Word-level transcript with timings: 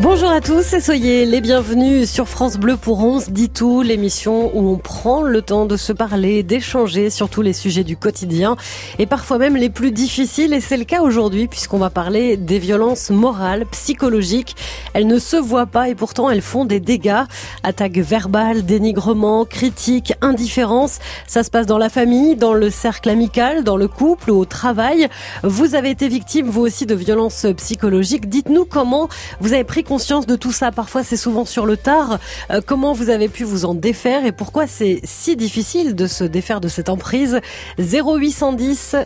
Bonjour 0.00 0.28
à 0.28 0.40
tous 0.40 0.72
et 0.72 0.80
soyez 0.80 1.24
les 1.24 1.40
bienvenus 1.40 2.10
sur 2.10 2.28
France 2.28 2.56
Bleu 2.56 2.76
pour 2.76 2.98
11 3.04 3.28
dit 3.30 3.48
tout, 3.48 3.80
l'émission 3.80 4.50
où 4.52 4.68
on 4.68 4.76
prend 4.76 5.22
le 5.22 5.40
temps 5.40 5.66
de 5.66 5.76
se 5.76 5.92
parler, 5.92 6.42
d'échanger 6.42 7.10
sur 7.10 7.28
tous 7.28 7.42
les 7.42 7.52
sujets 7.52 7.84
du 7.84 7.96
quotidien 7.96 8.56
et 8.98 9.06
parfois 9.06 9.38
même 9.38 9.56
les 9.56 9.70
plus 9.70 9.92
difficiles 9.92 10.52
et 10.52 10.60
c'est 10.60 10.76
le 10.76 10.84
cas 10.84 11.00
aujourd'hui 11.00 11.46
puisqu'on 11.46 11.78
va 11.78 11.90
parler 11.90 12.36
des 12.36 12.58
violences 12.58 13.10
morales, 13.10 13.66
psychologiques. 13.66 14.56
Elles 14.94 15.06
ne 15.06 15.20
se 15.20 15.36
voient 15.36 15.66
pas 15.66 15.88
et 15.88 15.94
pourtant 15.94 16.28
elles 16.28 16.42
font 16.42 16.64
des 16.64 16.80
dégâts. 16.80 17.22
Attaques 17.62 17.98
verbales, 17.98 18.64
dénigrement, 18.64 19.44
critiques, 19.44 20.14
indifférence. 20.20 20.98
Ça 21.28 21.44
se 21.44 21.50
passe 21.50 21.66
dans 21.66 21.78
la 21.78 21.88
famille, 21.88 22.34
dans 22.34 22.52
le 22.52 22.68
cercle 22.68 23.10
amical, 23.10 23.62
dans 23.62 23.76
le 23.76 23.86
couple 23.86 24.32
ou 24.32 24.40
au 24.40 24.44
travail. 24.44 25.08
Vous 25.44 25.76
avez 25.76 25.90
été 25.90 26.08
victime 26.08 26.48
vous 26.48 26.62
aussi 26.62 26.84
de 26.84 26.96
violences 26.96 27.46
psychologiques. 27.56 28.28
Dites-nous 28.28 28.64
comment 28.64 29.08
vous 29.40 29.52
avez 29.52 29.62
pris 29.62 29.83
conscience 29.84 30.26
de 30.26 30.36
tout 30.36 30.52
ça 30.52 30.72
Parfois, 30.72 31.04
c'est 31.04 31.16
souvent 31.16 31.44
sur 31.44 31.66
le 31.66 31.76
tard. 31.76 32.18
Euh, 32.50 32.60
comment 32.64 32.92
vous 32.92 33.10
avez 33.10 33.28
pu 33.28 33.44
vous 33.44 33.64
en 33.64 33.74
défaire 33.74 34.26
et 34.26 34.32
pourquoi 34.32 34.66
c'est 34.66 35.00
si 35.04 35.36
difficile 35.36 35.94
de 35.94 36.06
se 36.06 36.24
défaire 36.24 36.60
de 36.60 36.68
cette 36.68 36.88
emprise? 36.88 37.40
0810 37.78 38.96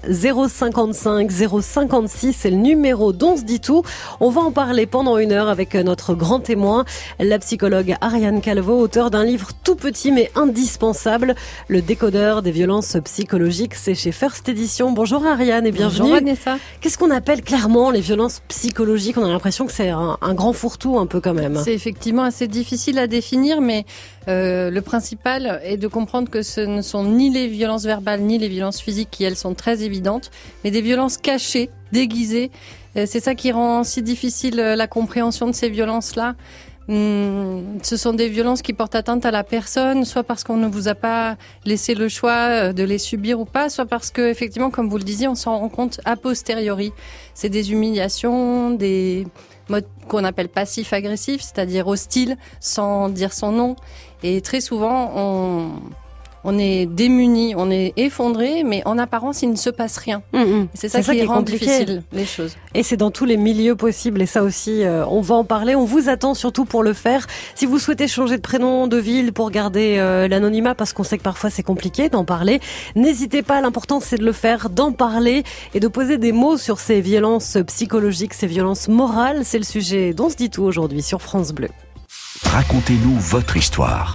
055 0.48 1.30
056, 1.30 2.36
c'est 2.38 2.50
le 2.50 2.56
numéro 2.56 3.12
dont 3.12 3.36
se 3.36 3.42
dit 3.42 3.60
tout. 3.60 3.82
On 4.20 4.30
va 4.30 4.40
en 4.40 4.52
parler 4.52 4.86
pendant 4.86 5.18
une 5.18 5.32
heure 5.32 5.48
avec 5.48 5.74
notre 5.74 6.14
grand 6.14 6.40
témoin, 6.40 6.84
la 7.18 7.38
psychologue 7.38 7.96
Ariane 8.00 8.40
Calvo, 8.40 8.78
auteur 8.78 9.10
d'un 9.10 9.24
livre 9.24 9.50
tout 9.64 9.76
petit 9.76 10.12
mais 10.12 10.30
indispensable, 10.34 11.34
Le 11.68 11.82
décodeur 11.82 12.42
des 12.42 12.50
violences 12.50 12.96
psychologiques. 13.04 13.74
C'est 13.74 13.94
chez 13.94 14.12
First 14.12 14.48
Edition. 14.48 14.92
Bonjour 14.92 15.26
Ariane 15.26 15.66
et 15.66 15.72
bienvenue. 15.72 16.00
Bonjour 16.00 16.14
Vanessa. 16.14 16.58
Qu'est-ce 16.80 16.98
qu'on 16.98 17.10
appelle 17.10 17.42
clairement 17.42 17.90
les 17.90 18.00
violences 18.00 18.40
psychologiques? 18.48 19.18
On 19.18 19.24
a 19.24 19.28
l'impression 19.28 19.66
que 19.66 19.72
c'est 19.72 19.90
un, 19.90 20.16
un 20.20 20.34
grand 20.34 20.52
C'est 21.62 21.74
effectivement 21.74 22.24
assez 22.24 22.48
difficile 22.48 22.98
à 22.98 23.06
définir, 23.06 23.60
mais 23.60 23.84
euh, 24.28 24.70
le 24.70 24.82
principal 24.82 25.60
est 25.64 25.76
de 25.76 25.88
comprendre 25.88 26.28
que 26.30 26.42
ce 26.42 26.60
ne 26.60 26.82
sont 26.82 27.04
ni 27.04 27.30
les 27.30 27.48
violences 27.48 27.84
verbales 27.84 28.20
ni 28.20 28.38
les 28.38 28.48
violences 28.48 28.80
physiques 28.80 29.08
qui, 29.10 29.24
elles, 29.24 29.36
sont 29.36 29.54
très 29.54 29.82
évidentes, 29.82 30.30
mais 30.64 30.70
des 30.70 30.82
violences 30.82 31.16
cachées, 31.16 31.70
déguisées. 31.92 32.50
Euh, 32.96 33.04
c'est 33.06 33.20
ça 33.20 33.34
qui 33.34 33.52
rend 33.52 33.84
si 33.84 34.02
difficile 34.02 34.60
euh, 34.60 34.76
la 34.76 34.86
compréhension 34.86 35.46
de 35.46 35.52
ces 35.52 35.70
violences-là. 35.70 36.34
Hum, 36.88 37.78
ce 37.82 37.98
sont 37.98 38.14
des 38.14 38.30
violences 38.30 38.62
qui 38.62 38.72
portent 38.72 38.94
atteinte 38.94 39.26
à 39.26 39.30
la 39.30 39.44
personne, 39.44 40.06
soit 40.06 40.22
parce 40.22 40.42
qu'on 40.42 40.56
ne 40.56 40.66
vous 40.66 40.88
a 40.88 40.94
pas 40.94 41.36
laissé 41.66 41.94
le 41.94 42.08
choix 42.08 42.72
de 42.72 42.82
les 42.82 42.96
subir 42.96 43.38
ou 43.40 43.44
pas, 43.44 43.68
soit 43.68 43.84
parce 43.84 44.10
que, 44.10 44.22
effectivement, 44.30 44.70
comme 44.70 44.88
vous 44.88 44.96
le 44.96 45.04
disiez, 45.04 45.28
on 45.28 45.34
s'en 45.34 45.58
rend 45.58 45.68
compte 45.68 46.00
a 46.06 46.16
posteriori. 46.16 46.92
C'est 47.34 47.50
des 47.50 47.72
humiliations, 47.72 48.70
des, 48.70 49.26
mode 49.68 49.86
qu'on 50.08 50.24
appelle 50.24 50.48
passif-agressif, 50.48 51.42
c'est-à-dire 51.42 51.86
hostile 51.86 52.36
sans 52.60 53.08
dire 53.08 53.32
son 53.32 53.52
nom. 53.52 53.76
Et 54.22 54.40
très 54.40 54.60
souvent, 54.60 55.12
on, 55.14 55.72
on 56.48 56.58
est 56.58 56.86
démuni, 56.86 57.52
on 57.56 57.70
est 57.70 57.92
effondré, 57.98 58.64
mais 58.64 58.80
en 58.86 58.96
apparence, 58.96 59.42
il 59.42 59.50
ne 59.50 59.56
se 59.56 59.68
passe 59.68 59.98
rien. 59.98 60.22
Mm, 60.32 60.38
mm. 60.38 60.68
C'est 60.72 60.88
ça, 60.88 61.02
qui, 61.02 61.22
rend 61.24 61.42
difficile 61.42 62.02
les 62.10 62.24
choses. 62.24 62.56
Et 62.74 62.82
c'est 62.82 62.96
dans 62.96 63.10
tous 63.10 63.26
les 63.26 63.36
milieux 63.36 63.76
possibles. 63.76 64.22
Et 64.22 64.26
ça 64.26 64.42
aussi, 64.42 64.82
euh, 64.82 65.04
on 65.08 65.20
va 65.20 65.34
en 65.34 65.44
parler. 65.44 65.74
On 65.74 65.84
vous 65.84 66.08
attend 66.08 66.32
surtout 66.32 66.64
pour 66.64 66.82
le 66.82 66.94
faire. 66.94 67.26
Si 67.54 67.66
vous 67.66 67.78
souhaitez 67.78 68.08
changer 68.08 68.36
de 68.36 68.42
prénom, 68.42 68.86
de 68.86 68.96
ville 68.96 69.34
pour 69.34 69.50
garder 69.50 69.96
euh, 69.98 70.26
l'anonymat, 70.26 70.74
parce 70.74 70.94
qu'on 70.94 71.04
sait 71.04 71.18
que 71.18 71.22
parfois 71.22 71.50
c'est 71.50 71.62
compliqué 71.62 72.08
d'en 72.08 72.24
parler, 72.24 72.60
n'hésitez 72.96 73.42
pas. 73.42 73.60
L'important, 73.60 74.00
c'est 74.00 74.16
de 74.16 74.24
le 74.24 74.32
faire, 74.32 74.70
d'en 74.70 74.92
parler 74.92 75.42
et 75.74 75.80
de 75.80 75.88
poser 75.88 76.16
des 76.16 76.32
mots 76.32 76.56
sur 76.56 76.80
ces 76.80 77.02
violences 77.02 77.58
psychologiques, 77.66 78.32
ces 78.32 78.46
violences 78.46 78.88
morales. 78.88 79.44
C'est 79.44 79.58
le 79.58 79.64
sujet 79.64 80.14
dont 80.14 80.30
se 80.30 80.36
dit 80.36 80.48
tout 80.48 80.62
aujourd'hui 80.62 81.02
sur 81.02 81.20
France 81.20 81.52
Bleu. 81.52 81.68
Racontez-nous 82.42 83.18
votre 83.18 83.58
histoire. 83.58 84.14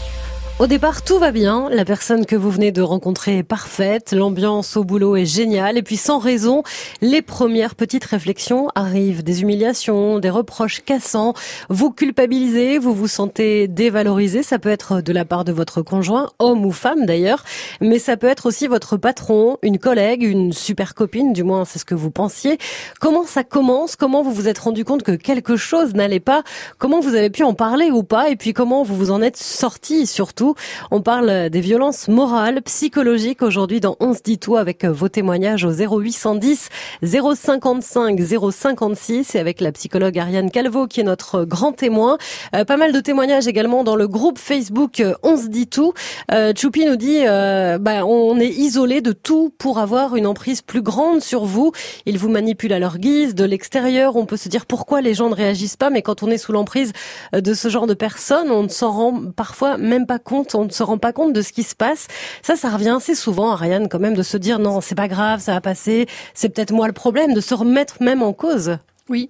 Au 0.61 0.67
départ, 0.67 1.01
tout 1.01 1.17
va 1.17 1.31
bien. 1.31 1.69
La 1.71 1.85
personne 1.85 2.27
que 2.27 2.35
vous 2.35 2.51
venez 2.51 2.71
de 2.71 2.83
rencontrer 2.83 3.39
est 3.39 3.43
parfaite. 3.43 4.13
L'ambiance 4.13 4.77
au 4.77 4.83
boulot 4.83 5.15
est 5.15 5.25
géniale. 5.25 5.75
Et 5.75 5.81
puis, 5.81 5.97
sans 5.97 6.19
raison, 6.19 6.61
les 7.01 7.23
premières 7.23 7.73
petites 7.73 8.05
réflexions 8.05 8.67
arrivent. 8.75 9.23
Des 9.23 9.41
humiliations, 9.41 10.19
des 10.19 10.29
reproches 10.29 10.81
cassants. 10.85 11.33
Vous 11.69 11.89
culpabilisez, 11.89 12.77
vous 12.77 12.93
vous 12.93 13.07
sentez 13.07 13.67
dévalorisé. 13.67 14.43
Ça 14.43 14.59
peut 14.59 14.69
être 14.69 15.01
de 15.01 15.11
la 15.11 15.25
part 15.25 15.45
de 15.45 15.51
votre 15.51 15.81
conjoint, 15.81 16.29
homme 16.37 16.63
ou 16.63 16.71
femme 16.71 17.07
d'ailleurs. 17.07 17.43
Mais 17.81 17.97
ça 17.97 18.15
peut 18.15 18.27
être 18.27 18.45
aussi 18.45 18.67
votre 18.67 18.97
patron, 18.97 19.57
une 19.63 19.79
collègue, 19.79 20.21
une 20.21 20.53
super 20.53 20.93
copine. 20.93 21.33
Du 21.33 21.43
moins, 21.43 21.65
c'est 21.65 21.79
ce 21.79 21.85
que 21.85 21.95
vous 21.95 22.11
pensiez. 22.11 22.59
Comment 22.99 23.25
ça 23.25 23.43
commence? 23.43 23.95
Comment 23.95 24.21
vous 24.21 24.31
vous 24.31 24.47
êtes 24.47 24.59
rendu 24.59 24.85
compte 24.85 25.01
que 25.01 25.13
quelque 25.13 25.55
chose 25.55 25.95
n'allait 25.95 26.19
pas? 26.19 26.43
Comment 26.77 26.99
vous 26.99 27.15
avez 27.15 27.31
pu 27.31 27.41
en 27.41 27.55
parler 27.55 27.89
ou 27.89 28.03
pas? 28.03 28.29
Et 28.29 28.35
puis, 28.35 28.53
comment 28.53 28.83
vous 28.83 28.95
vous 28.95 29.09
en 29.09 29.23
êtes 29.23 29.37
sorti 29.37 30.05
surtout? 30.05 30.50
On 30.91 31.01
parle 31.01 31.49
des 31.49 31.61
violences 31.61 32.07
morales, 32.07 32.61
psychologiques 32.63 33.41
aujourd'hui 33.41 33.79
dans 33.79 33.95
On 33.99 34.13
se 34.13 34.21
dit 34.23 34.37
tout 34.37 34.55
avec 34.55 34.85
vos 34.85 35.09
témoignages 35.09 35.65
au 35.65 35.71
0810 35.71 36.69
055 37.03 38.19
056 38.51 39.35
et 39.35 39.39
avec 39.39 39.61
la 39.61 39.71
psychologue 39.71 40.17
Ariane 40.17 40.51
Calvo 40.51 40.87
qui 40.87 41.01
est 41.01 41.03
notre 41.03 41.45
grand 41.45 41.71
témoin. 41.71 42.17
Euh, 42.55 42.65
pas 42.65 42.77
mal 42.77 42.91
de 42.91 42.99
témoignages 42.99 43.47
également 43.47 43.83
dans 43.83 43.95
le 43.95 44.07
groupe 44.07 44.37
Facebook 44.37 44.99
euh, 44.99 45.13
On 45.23 45.37
se 45.37 45.47
dit 45.47 45.67
tout. 45.67 45.93
Euh, 46.31 46.53
Choupi 46.55 46.85
nous 46.85 46.95
dit 46.95 47.19
euh, 47.25 47.77
bah, 47.77 48.05
on 48.05 48.39
est 48.39 48.49
isolé 48.49 49.01
de 49.01 49.11
tout 49.11 49.53
pour 49.57 49.79
avoir 49.79 50.15
une 50.15 50.27
emprise 50.27 50.61
plus 50.61 50.81
grande 50.81 51.21
sur 51.21 51.45
vous. 51.45 51.71
Ils 52.05 52.17
vous 52.17 52.29
manipulent 52.29 52.73
à 52.73 52.79
leur 52.79 52.97
guise, 52.97 53.35
de 53.35 53.45
l'extérieur. 53.45 54.15
On 54.15 54.25
peut 54.25 54.37
se 54.37 54.49
dire 54.49 54.65
pourquoi 54.65 55.01
les 55.01 55.13
gens 55.13 55.29
ne 55.29 55.35
réagissent 55.35 55.77
pas, 55.77 55.89
mais 55.89 56.01
quand 56.01 56.23
on 56.23 56.29
est 56.29 56.37
sous 56.37 56.51
l'emprise 56.51 56.91
de 57.33 57.53
ce 57.53 57.69
genre 57.69 57.87
de 57.87 57.93
personnes, 57.93 58.51
on 58.51 58.63
ne 58.63 58.69
s'en 58.69 58.91
rend 58.91 59.21
parfois 59.35 59.77
même 59.77 60.05
pas 60.05 60.19
compte 60.19 60.40
on 60.53 60.65
ne 60.65 60.69
se 60.69 60.83
rend 60.83 60.97
pas 60.97 61.13
compte 61.13 61.33
de 61.33 61.41
ce 61.41 61.53
qui 61.53 61.63
se 61.63 61.75
passe. 61.75 62.07
Ça, 62.41 62.55
ça 62.55 62.69
revient 62.69 62.95
assez 62.97 63.15
souvent 63.15 63.51
à 63.51 63.55
Ryan 63.55 63.87
quand 63.89 63.99
même 63.99 64.13
de 64.13 64.23
se 64.23 64.37
dire 64.37 64.59
non, 64.59 64.81
c'est 64.81 64.95
pas 64.95 65.07
grave, 65.07 65.39
ça 65.39 65.53
va 65.53 65.61
passer, 65.61 66.07
c'est 66.33 66.49
peut-être 66.49 66.71
moi 66.71 66.87
le 66.87 66.93
problème, 66.93 67.33
de 67.33 67.41
se 67.41 67.53
remettre 67.53 68.01
même 68.01 68.21
en 68.21 68.33
cause. 68.33 68.77
Oui, 69.09 69.29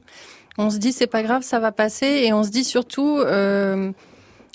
on 0.57 0.69
se 0.69 0.77
dit 0.77 0.91
c'est 0.91 1.07
pas 1.07 1.23
grave, 1.23 1.43
ça 1.43 1.59
va 1.59 1.71
passer, 1.71 2.23
et 2.25 2.33
on 2.33 2.43
se 2.43 2.49
dit 2.49 2.63
surtout. 2.63 3.19
Euh, 3.19 3.91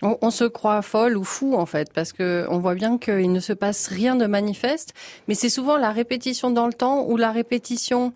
on, 0.03 0.19
on, 0.21 0.31
se 0.31 0.45
croit 0.45 0.83
folle 0.83 1.17
ou 1.17 1.25
fou 1.25 1.55
en 1.55 1.65
fait, 1.65 1.91
parce 1.93 2.13
que 2.13 2.47
on 2.51 2.59
voit 2.59 2.75
bien 2.75 2.99
qu'il 2.99 3.33
ne 3.33 3.41
se 3.41 3.55
passe 3.55 3.87
rien 3.89 4.15
de 4.15 4.27
manifeste, 4.27 4.93
mais 5.27 5.35
c'est 5.35 5.49
souvent 5.49 5.79
la 5.79 5.91
répétition 5.91 6.51
dans 6.51 6.67
le 6.67 6.75
temps 6.75 7.07
ou 7.07 7.17
la 7.17 7.33
répétition 7.33 8.13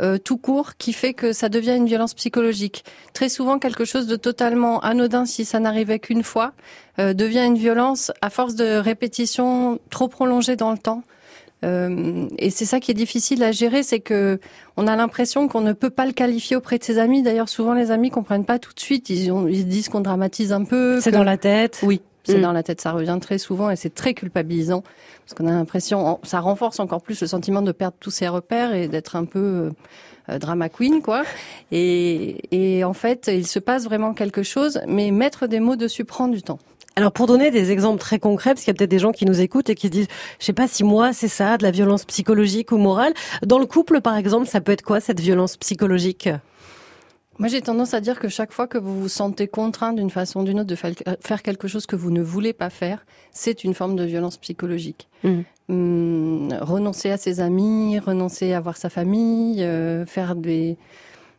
euh, 0.00 0.18
tout 0.18 0.36
court 0.36 0.76
qui 0.76 0.92
fait 0.92 1.14
que 1.14 1.32
ça 1.32 1.48
devient 1.48 1.76
une 1.76 1.86
violence 1.86 2.14
psychologique. 2.14 2.84
Très 3.12 3.28
souvent, 3.28 3.58
quelque 3.58 3.84
chose 3.84 4.06
de 4.06 4.16
totalement 4.16 4.80
anodin, 4.80 5.24
si 5.24 5.44
ça 5.44 5.60
n'arrivait 5.60 5.98
qu'une 5.98 6.22
fois, 6.22 6.52
euh, 6.98 7.14
devient 7.14 7.44
une 7.46 7.56
violence 7.56 8.10
à 8.20 8.30
force 8.30 8.54
de 8.54 8.76
répétition 8.76 9.78
trop 9.90 10.08
prolongée 10.08 10.56
dans 10.56 10.72
le 10.72 10.78
temps. 10.78 11.02
Euh, 11.64 12.26
et 12.38 12.50
c'est 12.50 12.64
ça 12.64 12.80
qui 12.80 12.90
est 12.90 12.94
difficile 12.94 13.42
à 13.42 13.52
gérer, 13.52 13.82
c'est 13.82 14.00
que 14.00 14.38
on 14.76 14.86
a 14.86 14.96
l'impression 14.96 15.48
qu'on 15.48 15.60
ne 15.60 15.72
peut 15.72 15.90
pas 15.90 16.04
le 16.04 16.12
qualifier 16.12 16.56
auprès 16.56 16.78
de 16.78 16.84
ses 16.84 16.98
amis. 16.98 17.22
D'ailleurs, 17.22 17.48
souvent 17.48 17.72
les 17.72 17.90
amis 17.90 18.10
comprennent 18.10 18.44
pas 18.44 18.58
tout 18.58 18.74
de 18.74 18.80
suite. 18.80 19.08
Ils, 19.08 19.30
ont, 19.30 19.46
ils 19.46 19.66
disent 19.66 19.88
qu'on 19.88 20.00
dramatise 20.00 20.52
un 20.52 20.64
peu. 20.64 21.00
C'est 21.00 21.12
dans 21.12 21.24
la 21.24 21.38
tête. 21.38 21.80
Oui, 21.82 22.02
c'est 22.24 22.38
mm. 22.38 22.42
dans 22.42 22.52
la 22.52 22.62
tête, 22.62 22.80
ça 22.80 22.92
revient 22.92 23.18
très 23.20 23.38
souvent 23.38 23.70
et 23.70 23.76
c'est 23.76 23.94
très 23.94 24.14
culpabilisant 24.14 24.82
parce 25.24 25.34
qu'on 25.34 25.46
a 25.46 25.52
l'impression, 25.52 26.18
ça 26.22 26.40
renforce 26.40 26.80
encore 26.80 27.02
plus 27.02 27.20
le 27.20 27.26
sentiment 27.26 27.62
de 27.62 27.72
perdre 27.72 27.96
tous 27.98 28.10
ses 28.10 28.28
repères 28.28 28.74
et 28.74 28.88
d'être 28.88 29.16
un 29.16 29.24
peu 29.24 29.38
euh, 29.38 29.70
euh, 30.30 30.38
drama 30.38 30.68
queen, 30.68 31.02
quoi. 31.02 31.22
Et, 31.72 32.38
et 32.50 32.84
en 32.84 32.92
fait, 32.92 33.30
il 33.32 33.46
se 33.46 33.58
passe 33.58 33.84
vraiment 33.84 34.14
quelque 34.14 34.42
chose, 34.42 34.80
mais 34.86 35.10
mettre 35.10 35.46
des 35.46 35.60
mots 35.60 35.76
dessus 35.76 36.04
prend 36.04 36.28
du 36.28 36.42
temps. 36.42 36.58
Alors 36.96 37.10
pour 37.10 37.26
donner 37.26 37.50
des 37.50 37.72
exemples 37.72 37.98
très 37.98 38.20
concrets, 38.20 38.50
parce 38.50 38.64
qu'il 38.64 38.72
y 38.72 38.76
a 38.76 38.78
peut-être 38.78 38.90
des 38.90 39.00
gens 39.00 39.10
qui 39.10 39.24
nous 39.24 39.40
écoutent 39.40 39.68
et 39.68 39.74
qui 39.74 39.88
se 39.88 39.92
disent, 39.92 40.06
je 40.38 40.44
sais 40.44 40.52
pas 40.52 40.68
si 40.68 40.84
moi 40.84 41.12
c'est 41.12 41.28
ça, 41.28 41.56
de 41.58 41.64
la 41.64 41.72
violence 41.72 42.04
psychologique 42.04 42.70
ou 42.70 42.76
morale. 42.76 43.12
Dans 43.44 43.58
le 43.58 43.66
couple, 43.66 44.00
par 44.00 44.16
exemple, 44.16 44.46
ça 44.46 44.60
peut 44.60 44.72
être 44.72 44.82
quoi 44.82 45.00
cette 45.00 45.18
violence 45.18 45.56
psychologique? 45.56 46.28
Moi, 47.38 47.48
j'ai 47.48 47.60
tendance 47.60 47.94
à 47.94 48.00
dire 48.00 48.20
que 48.20 48.28
chaque 48.28 48.52
fois 48.52 48.66
que 48.66 48.78
vous 48.78 49.00
vous 49.00 49.08
sentez 49.08 49.48
contraint 49.48 49.92
d'une 49.92 50.10
façon 50.10 50.40
ou 50.40 50.44
d'une 50.44 50.60
autre 50.60 50.68
de 50.68 50.76
faire 51.20 51.42
quelque 51.42 51.68
chose 51.68 51.86
que 51.86 51.96
vous 51.96 52.10
ne 52.10 52.22
voulez 52.22 52.52
pas 52.52 52.70
faire, 52.70 53.04
c'est 53.32 53.64
une 53.64 53.74
forme 53.74 53.96
de 53.96 54.04
violence 54.04 54.36
psychologique. 54.36 55.08
Mmh. 55.24 55.40
Hum, 55.70 56.52
renoncer 56.60 57.10
à 57.10 57.16
ses 57.16 57.40
amis, 57.40 57.98
renoncer 57.98 58.52
à 58.52 58.60
voir 58.60 58.76
sa 58.76 58.90
famille, 58.90 59.62
euh, 59.62 60.04
faire 60.06 60.36
des 60.36 60.76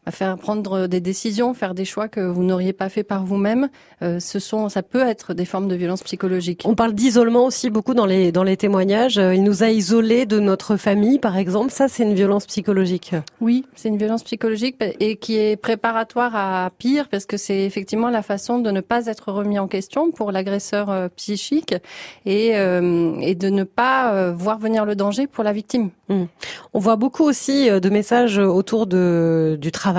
à 0.06 0.12
faire 0.12 0.38
prendre 0.38 0.88
des 0.88 1.00
décisions, 1.00 1.54
faire 1.54 1.74
des 1.74 1.86
choix 1.86 2.08
que 2.08 2.20
vous 2.20 2.44
n'auriez 2.44 2.74
pas 2.74 2.90
fait 2.90 3.04
par 3.04 3.26
vous-même. 3.26 3.70
Euh, 4.02 4.20
ce 4.20 4.40
sont, 4.40 4.70
ça 4.70 4.84
peut 4.84 5.02
être 5.02 5.34
des 5.34 5.46
formes 5.46 5.68
de 5.68 5.76
violence 5.76 6.04
psychologique. 6.04 6.62
On 6.66 6.76
parle 6.76 6.94
d'isolement 6.94 7.46
aussi 7.46 7.70
beaucoup 7.70 7.94
dans 7.94 8.06
les 8.06 8.32
dans 8.32 8.44
les 8.44 8.58
témoignages. 8.58 9.16
Il 9.16 9.44
nous 9.44 9.64
a 9.64 9.70
isolés 9.70 10.26
de 10.26 10.40
notre 10.40 10.78
famille, 10.78 11.18
par 11.18 11.38
exemple. 11.38 11.72
Ça, 11.72 11.88
c'est 11.88 12.04
une 12.04 12.14
violence 12.14 12.46
psychologique. 12.46 13.16
Oui, 13.42 13.66
c'est 13.76 13.90
une 13.90 13.98
violence 13.98 14.24
psychologique 14.24 14.78
et 15.00 15.16
qui 15.16 15.38
est 15.38 15.56
préparatoire 15.56 16.36
à 16.36 16.70
pire 16.78 17.08
parce 17.10 17.26
que 17.26 17.38
c'est 17.38 17.64
effectivement 17.64 18.10
la 18.10 18.22
façon 18.22 18.60
de 18.60 18.70
ne 18.70 18.82
pas 18.82 19.08
être 19.08 19.32
remis 19.32 19.58
en 19.58 19.68
question 19.68 20.12
pour 20.12 20.32
l'agresseur 20.32 20.90
euh, 20.90 21.08
psychique 21.16 21.74
et 22.26 22.52
euh, 22.56 23.16
et 23.22 23.34
de 23.34 23.50
ne 23.50 23.64
pas 23.64 24.32
voir 24.32 24.60
venir 24.60 24.86
le 24.86 24.96
danger 24.96 25.26
pour 25.26 25.44
la 25.44 25.52
victime. 25.52 25.90
Mmh. 26.10 26.26
On 26.74 26.80
voit 26.80 26.96
beaucoup 26.96 27.24
aussi 27.24 27.70
de 27.70 27.90
messages 27.90 28.38
autour 28.38 28.86
de 28.86 29.58
du 29.60 29.72
travail 29.72 29.95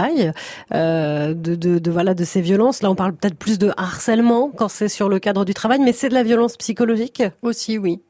euh, 0.75 1.35
de, 1.35 1.55
de, 1.55 1.91
voilà 1.91 2.15
de 2.15 2.25
ces 2.25 2.41
violences. 2.41 2.83
Là, 2.83 2.91
on 2.91 2.95
parle 2.95 3.15
peut-être 3.15 3.37
plus 3.37 3.59
de 3.59 3.73
harcèlement 3.77 4.51
quand 4.51 4.69
c'est 4.69 4.89
sur 4.89 5.09
le 5.09 5.19
cadre 5.19 5.45
du 5.45 5.55
travail, 5.55 5.81
mais 5.81 5.93
c'est 5.93 6.09
de 6.09 6.15
la 6.15 6.23
violence 6.23 6.57
psychologique? 6.57 7.23
Aussi, 7.43 7.79
oui. 7.79 8.01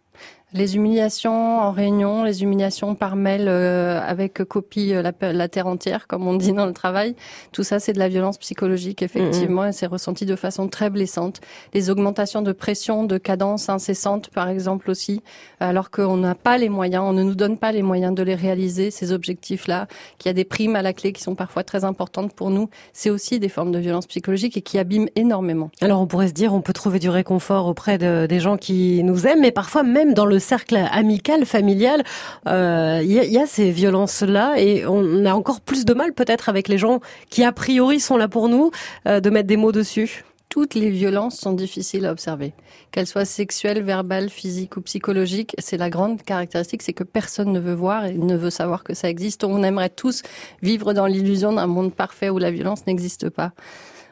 Les 0.55 0.77
humiliations 0.77 1.59
en 1.59 1.73
réunion, 1.73 2.23
les 2.23 2.45
humiliations 2.45 2.95
par 2.95 3.17
mail 3.17 3.47
euh, 3.49 4.01
avec 4.01 4.45
copie 4.45 4.95
euh, 4.95 5.03
la, 5.21 5.49
terre 5.49 5.67
entière, 5.67 6.07
comme 6.07 6.25
on 6.29 6.35
dit 6.35 6.53
dans 6.53 6.67
le 6.67 6.73
travail, 6.73 7.17
tout 7.51 7.65
ça 7.65 7.81
c'est 7.81 7.93
de 7.93 7.99
la 7.99 8.09
violence 8.09 8.39
psychologique 8.39 9.03
effectivement 9.03 9.67
et 9.67 9.73
c'est 9.73 9.87
ressenti 9.87 10.25
de 10.25 10.37
façon 10.37 10.69
très 10.69 10.89
blessante. 10.89 11.41
Les 11.75 11.91
augmentations 11.91 12.43
de 12.43 12.53
pression, 12.53 13.03
de 13.03 13.19
cadence 13.19 13.69
incessante 13.69 14.31
par 14.31 14.49
exemple 14.49 14.89
aussi, 14.89 15.21
alors 15.59 15.91
qu'on 15.91 16.17
n'a 16.17 16.37
pas 16.37 16.59
les 16.59 16.69
moyens, 16.69 17.03
on 17.05 17.13
ne 17.13 17.25
nous 17.25 17.35
donne 17.35 17.59
pas 17.59 17.73
les 17.73 17.83
moyens 17.83 18.15
de 18.15 18.23
les 18.23 18.37
réaliser 18.37 18.93
ces 18.93 19.11
objectifs-là, 19.11 19.89
qu'il 20.19 20.29
y 20.29 20.31
a 20.31 20.35
des 20.35 20.45
primes 20.45 20.77
à 20.77 20.83
la 20.83 20.93
clé 20.93 21.13
qui 21.13 21.25
sont 21.25 21.35
parfois 21.35 21.65
très 21.65 21.83
importantes 21.83 22.33
pour 22.33 22.51
nous, 22.51 22.71
c'est 22.93 23.11
aussi 23.11 23.41
des 23.41 23.49
formes 23.49 23.73
de 23.73 23.81
violence 23.81 24.07
psychologique 24.07 24.57
et 24.57 24.63
qui 24.63 24.79
abîment 24.79 25.09
énormément. 25.17 25.73
Alors 25.81 26.01
on 26.01 26.07
pourrait 26.07 26.29
se 26.29 26.35
dire 26.35 26.55
on 26.55 26.61
peut 26.61 26.73
trouver 26.73 27.01
du 27.01 27.11
réconfort 27.11 27.67
auprès 27.67 27.99
de, 27.99 28.27
des 28.27 28.39
gens 28.39 28.57
qui 28.57 29.03
nous 29.03 29.27
aiment, 29.27 29.41
mais 29.41 29.51
parfois 29.51 29.83
même 29.83 30.15
dans 30.15 30.25
le 30.25 30.36
cercle 30.39 30.77
amical, 30.91 31.45
familial, 31.45 32.03
il 32.47 32.53
euh, 32.53 33.03
y, 33.03 33.39
a, 33.39 33.47
ces 33.47 33.71
violences-là 33.71 34.59
et 34.59 34.87
on 34.87 35.25
a 35.25 35.35
encore 35.35 35.61
plus 35.61 35.85
de 35.85 35.95
mal 35.95 36.13
peut-être 36.13 36.49
avec 36.49 36.69
les 36.69 36.79
gens 36.79 37.01
qui 37.31 37.45
a 37.45 37.53
priori 37.53 38.01
sont 38.01 38.17
là 38.17 38.29
pour 38.29 38.49
nous 38.49 38.71
euh, 39.07 39.21
de 39.21 39.31
mettre 39.31 39.49
des 39.49 39.57
mots 39.57 39.73
dessus 39.73 40.25
toutes 40.49 40.75
les 40.75 40.91
violences 40.91 41.39
sont 41.39 41.53
difficiles 41.53 42.07
à 42.07 42.13
observer. 42.13 42.55
Qu'elles 42.91 43.07
soient 43.07 43.25
sexuelles, 43.25 43.83
verbales, 43.83 44.31
physiques 44.31 44.77
ou 44.77 44.81
psychologiques, 44.81 45.55
c'est 45.59 45.77
la 45.77 45.91
grande 45.91 46.23
caractéristique, 46.23 46.83
c'est 46.83 46.93
que 46.93 47.05
personne 47.05 47.53
ne 47.53 47.61
veut 47.61 47.75
voir 47.75 48.07
et 48.07 48.15
ne 48.15 48.37
veut 48.37 48.49
savoir 48.49 48.83
que 48.83 48.95
ça 48.95 49.11
existe. 49.11 49.45
On 49.45 49.63
aimerait 49.63 49.91
tous 49.91 50.23
vivre 50.63 50.95
dans 50.95 51.05
l'illusion 51.05 51.53
d'un 51.53 51.67
monde 51.67 51.93
parfait 51.93 52.31
où 52.31 52.39
la 52.39 52.51
violence 52.51 52.87
n'existe 52.87 53.29
pas. 53.29 53.53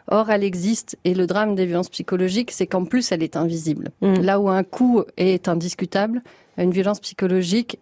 Or, 0.09 0.31
elle 0.31 0.45
existe 0.45 0.99
et 1.05 1.15
le 1.15 1.27
drame 1.27 1.55
des 1.55 1.67
violences 1.67 1.89
psychologiques, 1.89 2.51
c'est 2.51 2.67
qu'en 2.67 2.85
plus, 2.85 3.11
elle 3.13 3.23
est 3.23 3.37
invisible. 3.37 3.91
Mm. 4.03 4.21
Là 4.21 4.41
où 4.41 4.49
un 4.49 4.63
coup 4.63 5.03
est 5.17 5.49
indiscutable, 5.49 6.23
une 6.59 6.71
violence 6.71 7.01
psychologique 7.01 7.79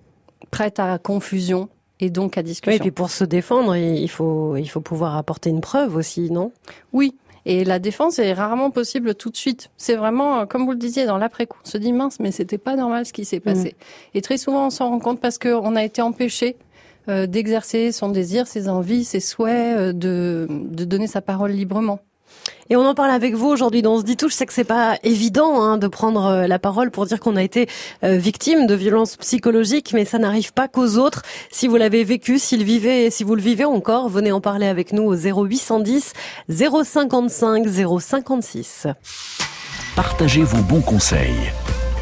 prête 0.50 0.78
à 0.78 0.98
confusion 0.98 1.68
et 2.00 2.10
donc 2.10 2.38
à 2.38 2.42
discussion. 2.42 2.72
Oui, 2.72 2.76
et 2.76 2.80
puis 2.80 2.90
pour 2.90 3.10
se 3.10 3.24
défendre, 3.24 3.76
il 3.76 4.08
faut, 4.08 4.56
il 4.56 4.68
faut 4.68 4.80
pouvoir 4.80 5.16
apporter 5.16 5.50
une 5.50 5.60
preuve 5.60 5.96
aussi, 5.96 6.30
non? 6.30 6.52
Oui, 6.92 7.14
et 7.44 7.64
la 7.64 7.78
défense 7.78 8.18
est 8.18 8.32
rarement 8.32 8.70
possible 8.70 9.14
tout 9.14 9.30
de 9.30 9.36
suite. 9.36 9.70
C'est 9.76 9.96
vraiment, 9.96 10.46
comme 10.46 10.64
vous 10.64 10.72
le 10.72 10.78
disiez, 10.78 11.06
dans 11.06 11.18
l'après-coup. 11.18 11.58
On 11.64 11.68
se 11.68 11.78
dit 11.78 11.92
mince, 11.92 12.20
mais 12.20 12.30
c'était 12.30 12.58
pas 12.58 12.76
normal 12.76 13.04
ce 13.04 13.12
qui 13.12 13.24
s'est 13.24 13.40
passé. 13.40 13.70
Mm. 13.70 14.16
Et 14.18 14.22
très 14.22 14.36
souvent, 14.36 14.66
on 14.66 14.70
s'en 14.70 14.90
rend 14.90 15.00
compte 15.00 15.20
parce 15.20 15.38
qu'on 15.38 15.74
a 15.74 15.84
été 15.84 16.02
empêché 16.02 16.56
euh, 17.08 17.26
d'exercer 17.26 17.90
son 17.90 18.10
désir, 18.10 18.46
ses 18.46 18.68
envies, 18.68 19.04
ses 19.04 19.18
souhaits, 19.18 19.76
euh, 19.76 19.92
de, 19.92 20.46
de 20.48 20.84
donner 20.84 21.08
sa 21.08 21.20
parole 21.20 21.50
librement. 21.50 21.98
Et 22.70 22.76
on 22.76 22.86
en 22.86 22.94
parle 22.94 23.10
avec 23.10 23.34
vous 23.34 23.48
aujourd'hui 23.48 23.82
dans 23.82 23.94
On 23.94 23.98
se 23.98 24.04
dit 24.04 24.16
tout. 24.16 24.28
Je 24.28 24.34
sais 24.34 24.46
que 24.46 24.52
c'est 24.52 24.64
pas 24.64 24.96
évident 25.02 25.62
hein, 25.62 25.76
de 25.76 25.86
prendre 25.86 26.24
euh, 26.24 26.46
la 26.46 26.58
parole 26.58 26.90
pour 26.90 27.04
dire 27.04 27.20
qu'on 27.20 27.36
a 27.36 27.42
été 27.42 27.68
euh, 28.02 28.16
victime 28.16 28.66
de 28.66 28.74
violences 28.74 29.16
psychologiques, 29.16 29.92
mais 29.92 30.04
ça 30.04 30.18
n'arrive 30.18 30.52
pas 30.52 30.68
qu'aux 30.68 30.96
autres. 30.96 31.22
Si 31.50 31.68
vous 31.68 31.76
l'avez 31.76 32.04
vécu, 32.04 32.38
s'il 32.38 32.64
vivait, 32.64 33.10
si 33.10 33.24
vous 33.24 33.34
le 33.34 33.42
vivez 33.42 33.64
encore, 33.64 34.08
venez 34.08 34.32
en 34.32 34.40
parler 34.40 34.66
avec 34.66 34.92
nous 34.92 35.02
au 35.02 35.14
0810 35.14 36.14
055 36.48 37.66
056. 38.00 38.86
Partagez 39.94 40.42
vos 40.42 40.62
bons 40.62 40.80
conseils. 40.80 41.52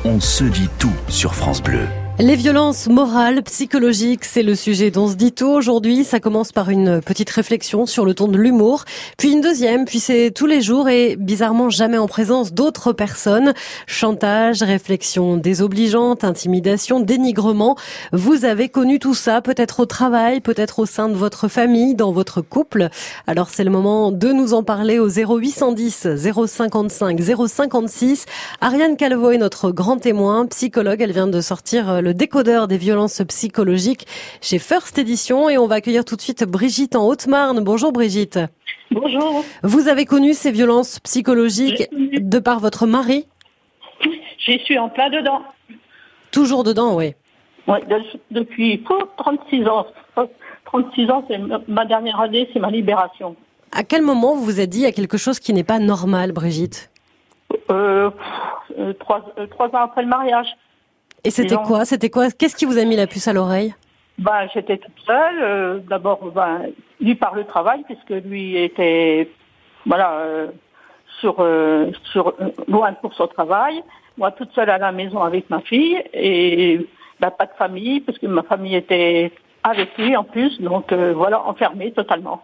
On 0.05 0.21
se 0.21 0.45
dit 0.45 0.69
tout 0.79 0.93
sur 1.09 1.35
France 1.35 1.63
Bleu. 1.63 1.87
Les 2.23 2.37
violences 2.37 2.87
morales, 2.87 3.43
psychologiques, 3.45 4.27
c'est 4.27 4.43
le 4.43 4.55
sujet 4.55 4.91
dont 4.91 5.09
se 5.09 5.15
dit 5.15 5.33
tout 5.33 5.49
aujourd'hui. 5.49 6.05
Ça 6.05 6.21
commence 6.21 6.53
par 6.53 6.69
une 6.69 7.01
petite 7.01 7.31
réflexion 7.31 7.87
sur 7.87 8.05
le 8.05 8.13
ton 8.13 8.29
de 8.29 8.37
l'humour, 8.37 8.85
puis 9.17 9.33
une 9.33 9.41
deuxième, 9.41 9.87
puis 9.87 10.01
c'est 10.01 10.31
tous 10.31 10.45
les 10.45 10.61
jours 10.61 10.91
et 10.91 11.17
bizarrement 11.17 11.71
jamais 11.71 11.97
en 11.97 12.07
présence 12.09 12.53
d'autres 12.53 12.93
personnes. 12.93 13.55
Chantage, 13.87 14.63
réflexion 14.63 15.39
désobligeante, 15.39 16.23
intimidation, 16.23 17.01
dénigrement. 17.01 17.79
Vous 18.13 18.45
avez 18.45 18.69
connu 18.69 18.99
tout 18.99 19.15
ça, 19.15 19.41
peut-être 19.41 19.81
au 19.81 19.87
travail, 19.87 20.43
peut-être 20.43 20.81
au 20.81 20.85
sein 20.85 21.09
de 21.09 21.15
votre 21.15 21.49
famille, 21.49 21.95
dans 21.95 22.13
votre 22.13 22.43
couple. 22.43 22.91
Alors 23.27 23.49
c'est 23.49 23.65
le 23.65 23.71
moment 23.71 24.13
de 24.13 24.29
nous 24.31 24.53
en 24.53 24.63
parler 24.63 24.99
au 24.99 25.09
0810 25.09 26.07
055 26.19 27.19
056. 27.19 28.27
Ariane 28.61 28.99
Calvo 28.99 29.31
est 29.31 29.39
notre 29.39 29.71
grand 29.71 29.97
témoin, 29.97 30.45
psychologue. 30.45 31.01
Elle 31.01 31.13
vient 31.13 31.27
de 31.27 31.41
sortir 31.41 32.03
le 32.03 32.10
le 32.11 32.15
décodeur 32.15 32.67
des 32.67 32.77
violences 32.77 33.23
psychologiques 33.29 34.05
chez 34.41 34.59
First 34.59 34.99
Edition 34.99 35.49
et 35.49 35.59
on 35.59 35.69
va 35.69 35.77
accueillir 35.77 36.05
tout 36.05 36.17
de 36.17 36.21
suite 36.21 36.43
Brigitte 36.43 36.97
en 36.97 37.07
Haute-Marne. 37.07 37.61
Bonjour 37.61 37.93
Brigitte. 37.93 38.41
Bonjour. 38.91 39.45
Vous 39.63 39.87
avez 39.87 40.07
connu 40.07 40.35
ces 40.35 40.51
violences 40.51 40.99
psychologiques 40.99 41.89
de 41.93 42.39
par 42.41 42.59
votre 42.59 42.85
mari? 42.89 43.29
J'y 44.39 44.59
suis 44.59 44.77
en 44.77 44.89
plein 44.89 45.09
dedans. 45.09 45.43
Toujours 46.33 46.65
dedans, 46.65 46.97
oui. 46.97 47.15
Oui, 47.69 47.79
depuis 48.33 48.83
36 49.17 49.69
ans. 49.69 49.87
36 50.65 51.11
ans, 51.13 51.25
c'est 51.29 51.39
ma 51.69 51.85
dernière 51.85 52.19
année, 52.19 52.49
c'est 52.53 52.59
ma 52.59 52.73
libération. 52.73 53.37
À 53.71 53.85
quel 53.85 54.03
moment 54.03 54.35
vous 54.35 54.43
vous 54.43 54.59
êtes 54.59 54.71
dit 54.71 54.85
a 54.85 54.91
quelque 54.91 55.17
chose 55.17 55.39
qui 55.39 55.53
n'est 55.53 55.63
pas 55.63 55.79
normal, 55.79 56.33
Brigitte? 56.33 56.91
Euh, 57.71 58.11
euh, 58.81 58.93
trois, 58.95 59.33
euh, 59.39 59.47
trois 59.47 59.69
ans 59.69 59.85
après 59.85 60.03
le 60.03 60.09
mariage. 60.09 60.49
Et 61.25 61.31
c'était 61.31 61.57
quoi 61.57 61.85
C'était 61.85 62.11
quoi 62.11 62.31
Qu'est-ce 62.31 62.57
qui 62.57 62.65
vous 62.65 62.79
a 62.79 62.85
mis 62.85 62.97
la 62.97 63.07
puce 63.07 63.29
à 63.29 63.33
l'oreille? 63.33 63.75
Bah, 64.19 64.47
j'étais 64.53 64.77
toute 64.79 64.99
seule. 65.07 65.43
Euh, 65.43 65.79
d'abord, 65.89 66.31
bah, 66.33 66.59
lui 67.01 67.15
par 67.15 67.35
le 67.35 67.45
travail, 67.45 67.83
puisque 67.85 68.25
lui 68.25 68.57
était, 68.57 69.31
voilà, 69.87 70.13
euh, 70.13 70.49
sur, 71.21 71.37
euh, 71.41 71.91
sur 72.13 72.35
loin 72.69 72.93
pour 72.95 73.15
son 73.15 73.27
travail. 73.27 73.83
Moi, 74.19 74.31
toute 74.33 74.53
seule 74.53 74.69
à 74.69 74.79
la 74.79 74.93
maison 74.93 75.23
avec 75.23 75.49
ma 75.49 75.61
fille 75.61 76.03
et 76.13 76.87
bah, 77.19 77.31
pas 77.31 77.47
de 77.47 77.53
famille, 77.53 78.01
parce 78.01 78.19
que 78.19 78.27
ma 78.27 78.43
famille 78.43 78.77
était 78.77 79.33
avec 79.63 79.97
lui 79.97 80.17
en 80.17 80.25
plus, 80.25 80.61
donc 80.61 80.93
voilà, 80.93 81.43
enfermée 81.47 81.93
totalement. 81.93 82.43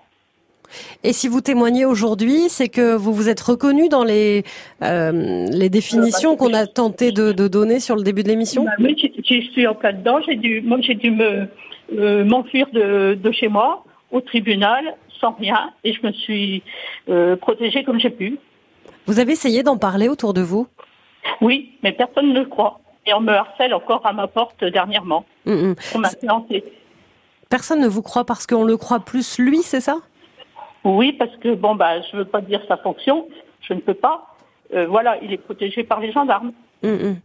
Et 1.05 1.13
si 1.13 1.29
vous 1.29 1.41
témoignez 1.41 1.85
aujourd'hui, 1.85 2.49
c'est 2.49 2.69
que 2.69 2.95
vous 2.95 3.13
vous 3.13 3.29
êtes 3.29 3.41
reconnu 3.41 3.89
dans 3.89 4.05
les, 4.05 4.45
euh, 4.83 5.47
les 5.51 5.69
définitions 5.69 6.37
qu'on 6.37 6.55
a 6.55 6.67
tenté 6.67 7.13
de, 7.13 7.33
de, 7.33 7.49
donner 7.49 7.81
sur 7.81 7.97
le 7.97 8.03
début 8.03 8.23
de 8.23 8.29
l'émission? 8.29 8.65
Bah 8.65 8.73
Oui, 8.79 8.97
je 8.99 9.41
suis 9.53 9.67
en 9.67 9.75
plein 9.75 9.93
dedans. 9.93 10.21
J'ai 10.27 10.37
dû, 10.37 10.61
moi, 10.63 10.79
j'ai 10.81 10.95
dû 10.95 11.11
me, 11.11 11.49
euh, 11.97 12.25
m'enfuir 12.25 12.67
de, 12.73 13.15
de 13.15 13.33
chez 13.33 13.49
moi 13.49 13.85
au 14.11 14.21
tribunal 14.21 14.97
sans 15.21 15.33
rien 15.33 15.73
et 15.85 15.93
je 15.93 16.07
me 16.07 16.13
suis 16.13 16.63
euh, 17.09 17.37
protégée 17.37 17.85
comme 17.85 18.01
j'ai 18.01 18.11
pu. 18.11 18.39
Vous 19.07 19.21
avez 19.21 19.33
essayé 19.33 19.63
d'en 19.63 19.79
parler 19.79 20.09
autour 20.09 20.35
de 20.35 20.43
vous? 20.43 20.67
Oui, 21.41 21.73
mais 21.83 21.93
personne 21.93 22.33
ne 22.33 22.41
le 22.41 22.47
croit. 22.47 22.81
Et 23.07 23.15
on 23.15 23.21
me 23.21 23.33
harcèle 23.33 23.73
encore 23.73 24.05
à 24.05 24.13
ma 24.13 24.27
porte 24.27 24.65
dernièrement. 24.65 25.25
Mm, 25.45 25.53
mm. 25.53 25.75
On 25.95 25.99
m'a 25.99 26.11
Personne 27.49 27.81
ne 27.81 27.87
vous 27.87 28.03
croit 28.03 28.25
parce 28.25 28.47
qu'on 28.47 28.65
le 28.65 28.77
croit 28.77 29.01
plus 29.01 29.39
lui, 29.39 29.63
c'est 29.63 29.81
ça? 29.81 29.99
Oui, 30.87 31.13
parce 31.13 31.35
que 31.37 31.55
bon 31.55 31.75
bah 31.75 32.01
je 32.01 32.17
veux 32.17 32.25
pas 32.25 32.41
dire 32.41 32.61
sa 32.69 32.77
fonction, 32.77 33.27
je 33.61 33.75
ne 33.75 33.81
peux 33.81 33.95
pas. 33.95 34.35
Euh, 34.75 34.87
voilà, 34.87 35.19
il 35.23 35.33
est 35.33 35.39
protégé 35.39 35.85
par 35.85 36.01
les 36.01 36.13
gendarmes. 36.13 36.53
Hum, 36.83 36.99
hum. 37.03 37.17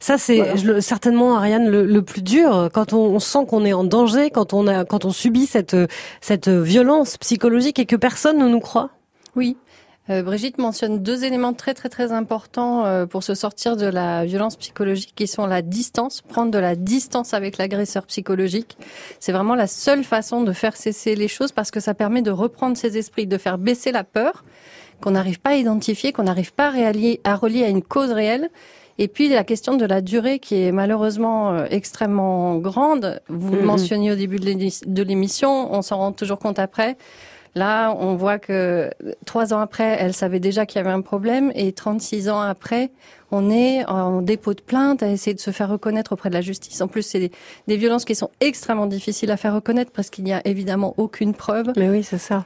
Ça 0.00 0.18
c'est 0.18 0.56
certainement 0.80 1.36
Ariane 1.36 1.68
le, 1.68 2.02
plus 2.02 2.22
dur 2.22 2.68
quand 2.72 2.92
on, 2.92 3.18
sent 3.18 3.46
qu'on 3.48 3.64
est 3.64 3.72
en 3.72 3.84
danger, 3.84 4.30
quand 4.30 4.52
on 4.52 4.66
a 4.66 4.84
quand 4.84 5.04
on 5.04 5.10
subit 5.10 5.46
cette 5.46 5.76
cette 6.20 6.48
violence 6.48 7.16
psychologique 7.16 7.78
et 7.78 7.86
que 7.86 7.96
personne 7.96 8.38
ne 8.38 8.48
nous 8.48 8.60
croit. 8.60 8.90
Oui, 9.34 9.56
euh, 10.12 10.22
Brigitte 10.22 10.58
mentionne 10.58 11.02
deux 11.02 11.24
éléments 11.24 11.52
très 11.52 11.74
très 11.74 11.88
très 11.88 12.12
importants 12.12 12.84
euh, 12.84 13.06
pour 13.06 13.22
se 13.22 13.34
sortir 13.34 13.76
de 13.76 13.86
la 13.86 14.24
violence 14.24 14.56
psychologique 14.56 15.12
qui 15.16 15.26
sont 15.26 15.46
la 15.46 15.62
distance, 15.62 16.20
prendre 16.20 16.50
de 16.50 16.58
la 16.58 16.76
distance 16.76 17.34
avec 17.34 17.58
l'agresseur 17.58 18.06
psychologique. 18.06 18.76
C'est 19.20 19.32
vraiment 19.32 19.54
la 19.54 19.66
seule 19.66 20.04
façon 20.04 20.42
de 20.42 20.52
faire 20.52 20.76
cesser 20.76 21.14
les 21.14 21.28
choses 21.28 21.52
parce 21.52 21.70
que 21.70 21.80
ça 21.80 21.94
permet 21.94 22.22
de 22.22 22.30
reprendre 22.30 22.76
ses 22.76 22.98
esprits, 22.98 23.26
de 23.26 23.38
faire 23.38 23.58
baisser 23.58 23.92
la 23.92 24.04
peur 24.04 24.44
qu'on 25.00 25.12
n'arrive 25.12 25.40
pas 25.40 25.50
à 25.50 25.54
identifier, 25.54 26.12
qu'on 26.12 26.24
n'arrive 26.24 26.52
pas 26.52 26.68
à, 26.68 26.70
relier 26.70 27.20
à 27.24 27.34
relier 27.34 27.64
à 27.64 27.68
une 27.68 27.82
cause 27.82 28.12
réelle. 28.12 28.50
Et 28.98 29.08
puis 29.08 29.28
la 29.28 29.42
question 29.42 29.76
de 29.76 29.86
la 29.86 30.00
durée 30.00 30.38
qui 30.38 30.62
est 30.62 30.72
malheureusement 30.72 31.52
euh, 31.52 31.66
extrêmement 31.70 32.56
grande. 32.58 33.20
Vous 33.28 33.52
le 33.52 33.62
mm-hmm. 33.62 33.64
mentionniez 33.64 34.12
au 34.12 34.16
début 34.16 34.38
de 34.38 35.02
l'émission, 35.02 35.72
on 35.74 35.82
s'en 35.82 35.96
rend 35.96 36.12
toujours 36.12 36.38
compte 36.38 36.58
après 36.58 36.96
Là, 37.54 37.94
on 37.98 38.14
voit 38.16 38.38
que 38.38 38.90
trois 39.26 39.52
ans 39.52 39.60
après, 39.60 39.96
elle 39.98 40.14
savait 40.14 40.40
déjà 40.40 40.64
qu'il 40.64 40.78
y 40.78 40.80
avait 40.80 40.94
un 40.94 41.02
problème 41.02 41.52
et 41.54 41.72
36 41.72 42.30
ans 42.30 42.40
après, 42.40 42.90
on 43.30 43.50
est 43.50 43.84
en 43.86 44.22
dépôt 44.22 44.54
de 44.54 44.62
plainte 44.62 45.02
à 45.02 45.08
essayer 45.08 45.34
de 45.34 45.40
se 45.40 45.50
faire 45.50 45.68
reconnaître 45.68 46.12
auprès 46.12 46.30
de 46.30 46.34
la 46.34 46.40
justice. 46.40 46.80
En 46.80 46.88
plus, 46.88 47.02
c'est 47.02 47.20
des, 47.20 47.30
des 47.68 47.76
violences 47.76 48.04
qui 48.04 48.14
sont 48.14 48.30
extrêmement 48.40 48.86
difficiles 48.86 49.30
à 49.30 49.36
faire 49.36 49.54
reconnaître 49.54 49.92
parce 49.92 50.08
qu'il 50.08 50.24
n'y 50.24 50.32
a 50.32 50.40
évidemment 50.46 50.94
aucune 50.96 51.34
preuve. 51.34 51.72
Mais 51.76 51.90
oui, 51.90 52.02
c'est 52.02 52.18
ça. 52.18 52.44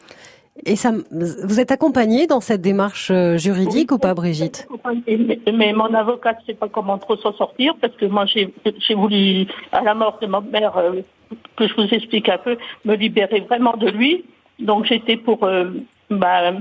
Et 0.65 0.77
ça, 0.77 0.93
vous 1.11 1.61
êtes 1.61 1.71
accompagnée 1.71 2.27
dans 2.27 2.41
cette 2.41 2.63
démarche 2.63 3.11
euh, 3.11 3.37
juridique 3.37 3.93
ou 3.93 3.99
pas, 3.99 4.15
Brigitte? 4.15 4.67
Mais, 5.07 5.73
mon 5.73 5.93
avocate 5.93 6.39
ne 6.41 6.47
sait 6.47 6.55
pas 6.55 6.69
comment 6.69 6.97
trop 6.99 7.17
s'en 7.17 7.35
sortir 7.35 7.75
parce 7.81 7.95
que 7.97 8.07
moi, 8.07 8.25
j'ai 8.27 8.95
voulu, 8.95 9.47
à 9.73 9.83
la 9.83 9.95
mort 9.95 10.19
de 10.21 10.27
ma 10.27 10.41
mère, 10.41 10.77
euh, 10.79 11.03
que 11.57 11.69
je 11.69 11.75
vous 11.75 11.89
explique 11.93 12.29
un 12.29 12.39
peu, 12.39 12.57
me 12.85 12.95
libérer 12.95 13.41
vraiment 13.41 13.77
de 13.77 13.89
lui. 13.89 14.25
Donc, 14.59 14.87
j'étais 14.87 15.17
pour 15.17 15.45
euh, 15.45 15.71
bah, 16.11 16.53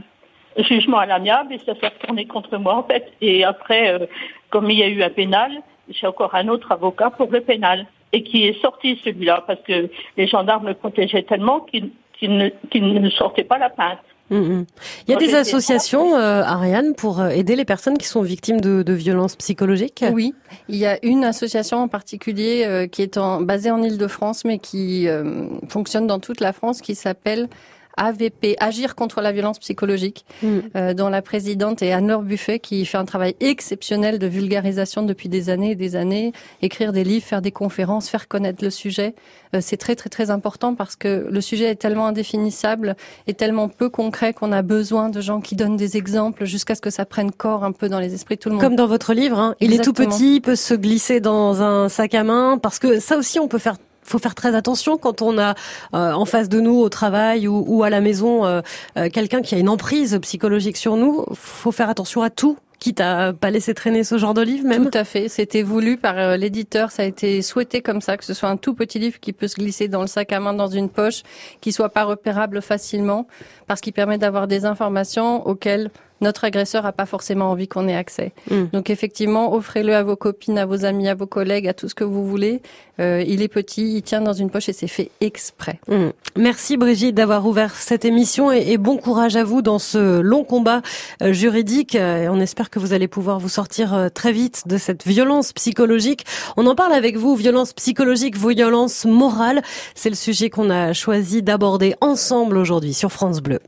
jugement 0.57 0.99
à 0.99 1.05
l'amiable 1.05 1.53
et 1.53 1.59
ça 1.65 1.75
s'est 1.79 1.87
retourné 1.87 2.25
contre 2.25 2.57
moi, 2.57 2.75
en 2.75 2.83
fait. 2.83 3.11
Et 3.21 3.43
après, 3.43 4.09
comme 4.49 4.69
il 4.69 4.79
y 4.79 4.83
a 4.83 4.87
eu 4.87 5.03
un 5.03 5.09
pénal, 5.09 5.51
j'ai 5.89 6.07
encore 6.07 6.35
un 6.35 6.47
autre 6.47 6.71
avocat 6.71 7.09
pour 7.09 7.31
le 7.31 7.41
pénal 7.41 7.85
et 8.13 8.23
qui 8.23 8.45
est 8.45 8.61
sorti 8.61 8.99
celui-là 9.03 9.43
parce 9.45 9.61
que 9.61 9.89
les 10.17 10.27
gendarmes 10.27 10.67
me 10.67 10.73
protégeaient 10.73 11.23
tellement 11.23 11.59
qu'ils 11.61 11.91
qui 12.19 12.29
ne, 12.29 13.09
sortaient 13.09 13.43
pas 13.43 13.57
la 13.57 13.69
plainte. 13.69 13.99
Mm, 14.29 14.37
mm. 14.37 14.65
Il 15.07 15.11
y 15.11 15.13
a 15.13 15.17
des 15.17 15.35
associations, 15.35 16.15
euh, 16.15 16.41
Ariane, 16.41 16.95
pour 16.95 17.19
euh, 17.19 17.29
aider 17.29 17.55
les 17.55 17.65
personnes 17.65 17.97
qui 17.97 18.07
sont 18.07 18.21
victimes 18.21 18.59
de, 18.59 18.81
de 18.81 18.93
violences 18.93 19.35
psychologiques? 19.35 20.03
Oui, 20.13 20.33
il 20.67 20.77
y 20.77 20.85
a 20.85 20.97
une 21.05 21.23
association 21.23 21.77
en 21.77 21.87
particulier 21.87 22.63
euh, 22.65 22.87
qui 22.87 23.03
est 23.03 23.17
en, 23.17 23.41
basée 23.41 23.69
en 23.69 23.83
Ile-de-France, 23.83 24.45
mais 24.45 24.57
qui 24.57 25.07
euh, 25.07 25.47
fonctionne 25.69 26.07
dans 26.07 26.19
toute 26.19 26.39
la 26.39 26.53
France, 26.53 26.81
qui 26.81 26.95
s'appelle 26.95 27.49
AVP, 27.97 28.55
Agir 28.59 28.95
contre 28.95 29.21
la 29.21 29.31
violence 29.31 29.59
psychologique, 29.59 30.25
mm. 30.41 30.47
euh, 30.75 30.93
dont 30.93 31.09
la 31.09 31.21
présidente 31.21 31.81
est 31.81 31.91
Anne-Laure 31.91 32.23
Buffet, 32.23 32.59
qui 32.59 32.85
fait 32.85 32.97
un 32.97 33.05
travail 33.05 33.35
exceptionnel 33.39 34.19
de 34.19 34.27
vulgarisation 34.27 35.03
depuis 35.03 35.29
des 35.29 35.49
années 35.49 35.71
et 35.71 35.75
des 35.75 35.95
années. 35.95 36.31
Écrire 36.61 36.93
des 36.93 37.03
livres, 37.03 37.25
faire 37.25 37.41
des 37.41 37.51
conférences, 37.51 38.09
faire 38.09 38.27
connaître 38.27 38.63
le 38.63 38.69
sujet, 38.69 39.15
euh, 39.55 39.59
c'est 39.61 39.77
très 39.77 39.95
très 39.95 40.09
très 40.09 40.29
important 40.29 40.75
parce 40.75 40.95
que 40.95 41.27
le 41.29 41.41
sujet 41.41 41.65
est 41.65 41.75
tellement 41.75 42.07
indéfinissable 42.07 42.95
et 43.27 43.33
tellement 43.33 43.69
peu 43.69 43.89
concret 43.89 44.33
qu'on 44.33 44.51
a 44.51 44.61
besoin 44.61 45.09
de 45.09 45.21
gens 45.21 45.41
qui 45.41 45.55
donnent 45.55 45.77
des 45.77 45.97
exemples 45.97 46.45
jusqu'à 46.45 46.75
ce 46.75 46.81
que 46.81 46.89
ça 46.89 47.05
prenne 47.05 47.31
corps 47.31 47.63
un 47.63 47.71
peu 47.71 47.89
dans 47.89 47.99
les 47.99 48.13
esprits 48.13 48.35
de 48.35 48.41
tout 48.41 48.49
le 48.49 48.55
monde. 48.55 48.63
Comme 48.63 48.75
dans 48.75 48.87
votre 48.87 49.13
livre, 49.13 49.39
hein. 49.39 49.55
il 49.59 49.73
est 49.73 49.83
tout 49.83 49.93
petit, 49.93 50.35
il 50.35 50.41
peut 50.41 50.55
se 50.55 50.73
glisser 50.73 51.19
dans 51.19 51.61
un 51.61 51.89
sac 51.89 52.13
à 52.13 52.23
main, 52.23 52.57
parce 52.61 52.79
que 52.79 52.99
ça 52.99 53.17
aussi 53.17 53.39
on 53.39 53.47
peut 53.47 53.59
faire 53.59 53.77
faut 54.05 54.19
faire 54.19 54.35
très 54.35 54.55
attention 54.55 54.97
quand 54.97 55.21
on 55.21 55.37
a 55.37 55.55
euh, 55.93 56.11
en 56.11 56.25
face 56.25 56.49
de 56.49 56.59
nous 56.59 56.79
au 56.79 56.89
travail 56.89 57.47
ou, 57.47 57.63
ou 57.67 57.83
à 57.83 57.89
la 57.89 58.01
maison 58.01 58.45
euh, 58.45 58.61
euh, 58.97 59.09
quelqu'un 59.09 59.41
qui 59.41 59.55
a 59.55 59.57
une 59.57 59.69
emprise 59.69 60.17
psychologique 60.21 60.77
sur 60.77 60.95
nous. 60.95 61.25
Faut 61.33 61.71
faire 61.71 61.89
attention 61.89 62.21
à 62.21 62.29
tout 62.29 62.57
quitte 62.77 62.99
à 62.99 63.31
pas 63.31 63.51
laisser 63.51 63.73
traîner 63.73 64.03
ce 64.03 64.17
genre 64.17 64.33
de 64.33 64.41
livre 64.41 64.67
même 64.67 64.91
Tout 64.91 64.97
à 64.97 65.05
fait, 65.05 65.29
c'était 65.29 65.63
voulu 65.63 65.95
par 65.97 66.37
l'éditeur, 66.37 66.91
ça 66.91 67.03
a 67.03 67.05
été 67.05 67.41
souhaité 67.41 67.81
comme 67.81 68.01
ça, 68.01 68.17
que 68.17 68.25
ce 68.25 68.33
soit 68.33 68.49
un 68.49 68.57
tout 68.57 68.75
petit 68.75 68.99
livre 68.99 69.19
qui 69.19 69.31
peut 69.31 69.47
se 69.47 69.55
glisser 69.55 69.87
dans 69.87 70.01
le 70.01 70.07
sac 70.07 70.33
à 70.33 70.41
main, 70.41 70.53
dans 70.53 70.67
une 70.67 70.89
poche, 70.89 71.23
qui 71.61 71.71
soit 71.71 71.89
pas 71.89 72.03
repérable 72.03 72.61
facilement, 72.61 73.27
parce 73.65 73.79
qu'il 73.79 73.93
permet 73.93 74.17
d'avoir 74.17 74.47
des 74.47 74.65
informations 74.65 75.47
auxquelles 75.47 75.89
notre 76.25 76.43
agresseur 76.43 76.83
n'a 76.83 76.91
pas 76.91 77.05
forcément 77.05 77.51
envie 77.51 77.67
qu'on 77.67 77.87
ait 77.87 77.95
accès. 77.95 78.33
Mm. 78.49 78.65
Donc 78.73 78.89
effectivement, 78.89 79.53
offrez-le 79.53 79.95
à 79.95 80.03
vos 80.03 80.15
copines, 80.15 80.57
à 80.57 80.65
vos 80.65 80.83
amis, 80.83 81.07
à 81.07 81.15
vos 81.15 81.27
collègues, 81.27 81.67
à 81.67 81.73
tout 81.73 81.87
ce 81.87 81.95
que 81.95 82.03
vous 82.03 82.27
voulez. 82.27 82.61
Euh, 82.99 83.23
il 83.27 83.41
est 83.41 83.47
petit, 83.47 83.97
il 83.97 84.01
tient 84.01 84.21
dans 84.21 84.33
une 84.33 84.49
poche 84.49 84.69
et 84.69 84.73
c'est 84.73 84.87
fait 84.87 85.11
exprès. 85.21 85.79
Mm. 85.87 86.09
Merci 86.37 86.77
Brigitte 86.77 87.15
d'avoir 87.15 87.45
ouvert 87.45 87.75
cette 87.75 88.05
émission 88.05 88.51
et, 88.51 88.71
et, 88.71 88.77
bon 88.77 88.97
courage 88.97 89.35
à 89.35 89.43
vous 89.43 89.61
dans 89.61 89.79
ce 89.79 90.19
long 90.19 90.43
combat 90.43 90.81
euh, 91.21 91.31
juridique. 91.31 91.95
Euh, 91.95 92.27
on 92.29 92.39
espère 92.39 92.69
que 92.69 92.79
vous 92.79 92.93
allez 92.93 93.07
pouvoir 93.07 93.39
vous 93.39 93.49
sortir 93.49 93.93
euh, 93.93 94.09
très 94.09 94.31
vite 94.31 94.63
de 94.67 94.77
cette 94.77 95.05
violence 95.05 95.53
psychologique. 95.53 96.25
On 96.57 96.65
en 96.67 96.75
parle 96.75 96.93
avec 96.93 97.17
vous, 97.17 97.35
violence 97.35 97.73
psychologique, 97.73 98.37
violence 98.37 99.05
morale. 99.05 99.61
C'est 99.93 100.09
le 100.09 100.15
sujet 100.15 100.49
qu'on 100.49 100.69
a 100.69 100.93
choisi 100.93 101.43
d'aborder 101.43 101.95
ensemble 102.01 102.57
aujourd'hui 102.57 102.93
sur 102.93 103.11
France 103.11 103.41
Bleu. 103.41 103.59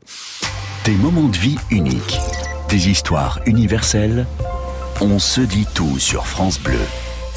Des 0.88 0.96
moments 0.96 1.28
de 1.28 1.36
vie 1.36 1.58
uniques, 1.70 2.18
des 2.70 2.88
histoires 2.88 3.40
universelles. 3.44 4.24
On 5.02 5.18
se 5.18 5.42
dit 5.42 5.66
tout 5.74 5.98
sur 5.98 6.26
France 6.26 6.58
Bleu. 6.58 6.80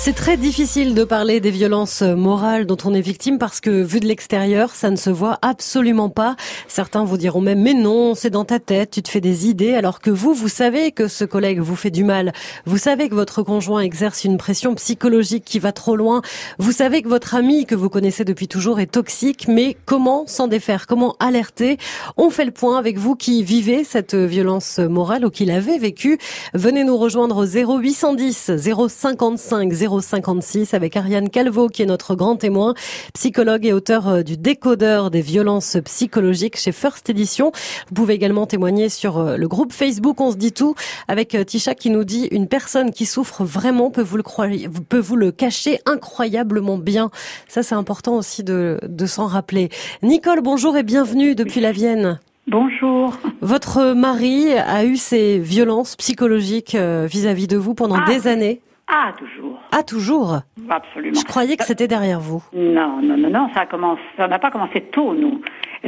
C'est 0.03 0.13
très 0.13 0.35
difficile 0.35 0.95
de 0.95 1.03
parler 1.03 1.39
des 1.39 1.51
violences 1.51 2.01
morales 2.01 2.65
dont 2.65 2.77
on 2.85 2.93
est 2.95 3.01
victime 3.01 3.37
parce 3.37 3.61
que 3.61 3.83
vu 3.83 3.99
de 3.99 4.07
l'extérieur, 4.07 4.73
ça 4.73 4.89
ne 4.89 4.95
se 4.95 5.11
voit 5.11 5.37
absolument 5.43 6.09
pas. 6.09 6.35
Certains 6.67 7.03
vous 7.03 7.17
diront 7.17 7.39
même 7.39 7.61
mais 7.61 7.75
non, 7.75 8.15
c'est 8.15 8.31
dans 8.31 8.43
ta 8.43 8.57
tête, 8.57 8.89
tu 8.89 9.03
te 9.03 9.09
fais 9.09 9.21
des 9.21 9.47
idées 9.47 9.75
alors 9.75 9.99
que 9.99 10.09
vous, 10.09 10.33
vous 10.33 10.47
savez 10.47 10.91
que 10.91 11.07
ce 11.07 11.23
collègue 11.23 11.59
vous 11.59 11.75
fait 11.75 11.91
du 11.91 12.03
mal. 12.03 12.33
Vous 12.65 12.79
savez 12.79 13.09
que 13.09 13.13
votre 13.13 13.43
conjoint 13.43 13.81
exerce 13.81 14.23
une 14.23 14.39
pression 14.39 14.73
psychologique 14.73 15.45
qui 15.45 15.59
va 15.59 15.71
trop 15.71 15.95
loin. 15.95 16.23
Vous 16.57 16.71
savez 16.71 17.03
que 17.03 17.07
votre 17.07 17.35
ami 17.35 17.67
que 17.67 17.75
vous 17.75 17.89
connaissez 17.89 18.25
depuis 18.25 18.47
toujours 18.47 18.79
est 18.79 18.91
toxique, 18.91 19.47
mais 19.47 19.77
comment 19.85 20.25
s'en 20.25 20.47
défaire? 20.47 20.87
Comment 20.87 21.15
alerter? 21.19 21.77
On 22.17 22.31
fait 22.31 22.45
le 22.45 22.51
point 22.51 22.79
avec 22.79 22.97
vous 22.97 23.15
qui 23.15 23.43
vivez 23.43 23.83
cette 23.83 24.15
violence 24.15 24.79
morale 24.79 25.25
ou 25.27 25.29
qui 25.29 25.45
l'avez 25.45 25.77
vécue. 25.77 26.17
Venez 26.55 26.83
nous 26.83 26.97
rejoindre 26.97 27.37
au 27.37 27.45
0810 27.45 28.53
055 28.57 29.71
0 29.71 29.90
056 29.99 30.73
avec 30.73 30.95
Ariane 30.95 31.29
Calvo 31.29 31.67
qui 31.67 31.81
est 31.81 31.85
notre 31.85 32.15
grand 32.15 32.35
témoin, 32.35 32.73
psychologue 33.13 33.65
et 33.65 33.73
auteur 33.73 34.07
euh, 34.07 34.21
du 34.23 34.37
décodeur 34.37 35.11
des 35.11 35.21
violences 35.21 35.77
psychologiques 35.83 36.57
chez 36.57 36.71
First 36.71 37.09
Edition. 37.09 37.51
Vous 37.87 37.95
pouvez 37.95 38.13
également 38.13 38.45
témoigner 38.45 38.89
sur 38.89 39.17
euh, 39.17 39.37
le 39.37 39.47
groupe 39.47 39.73
Facebook 39.73 40.21
On 40.21 40.31
se 40.31 40.37
dit 40.37 40.51
tout 40.51 40.75
avec 41.07 41.35
euh, 41.35 41.43
Tisha 41.43 41.75
qui 41.75 41.89
nous 41.89 42.03
dit 42.03 42.27
une 42.31 42.47
personne 42.47 42.91
qui 42.91 43.05
souffre 43.05 43.43
vraiment 43.43 43.91
peut 43.91 44.01
vous 44.01 44.17
le 44.17 44.23
croire, 44.23 44.49
peut 44.87 44.99
vous 44.99 45.15
le 45.15 45.31
cacher 45.31 45.79
incroyablement 45.85 46.77
bien. 46.77 47.11
Ça 47.47 47.63
c'est 47.63 47.75
important 47.75 48.15
aussi 48.15 48.43
de, 48.43 48.79
de 48.87 49.05
s'en 49.05 49.25
rappeler. 49.25 49.69
Nicole, 50.03 50.41
bonjour 50.41 50.77
et 50.77 50.83
bienvenue 50.83 51.35
depuis 51.35 51.59
la 51.59 51.71
Vienne. 51.71 52.19
Bonjour. 52.47 53.17
Votre 53.41 53.93
mari 53.93 54.53
a 54.53 54.85
eu 54.85 54.97
ces 54.97 55.39
violences 55.39 55.95
psychologiques 55.95 56.75
vis-à-vis 56.75 57.47
de 57.47 57.57
vous 57.57 57.73
pendant 57.75 57.99
ah. 57.99 58.05
des 58.07 58.27
années. 58.27 58.61
Ah, 58.93 59.13
toujours. 59.17 59.57
Ah, 59.71 59.83
toujours 59.83 60.41
Absolument. 60.69 61.17
Je 61.17 61.23
croyais 61.23 61.55
que 61.55 61.63
c'était 61.63 61.87
derrière 61.87 62.19
vous. 62.19 62.43
Non, 62.51 63.01
non, 63.01 63.15
non, 63.15 63.29
non, 63.29 63.49
ça 63.53 63.61
a 63.61 63.65
commencé, 63.65 64.01
ça 64.17 64.27
n'a 64.27 64.37
pas 64.37 64.51
commencé 64.51 64.81
tôt, 64.81 65.13
nous. 65.13 65.41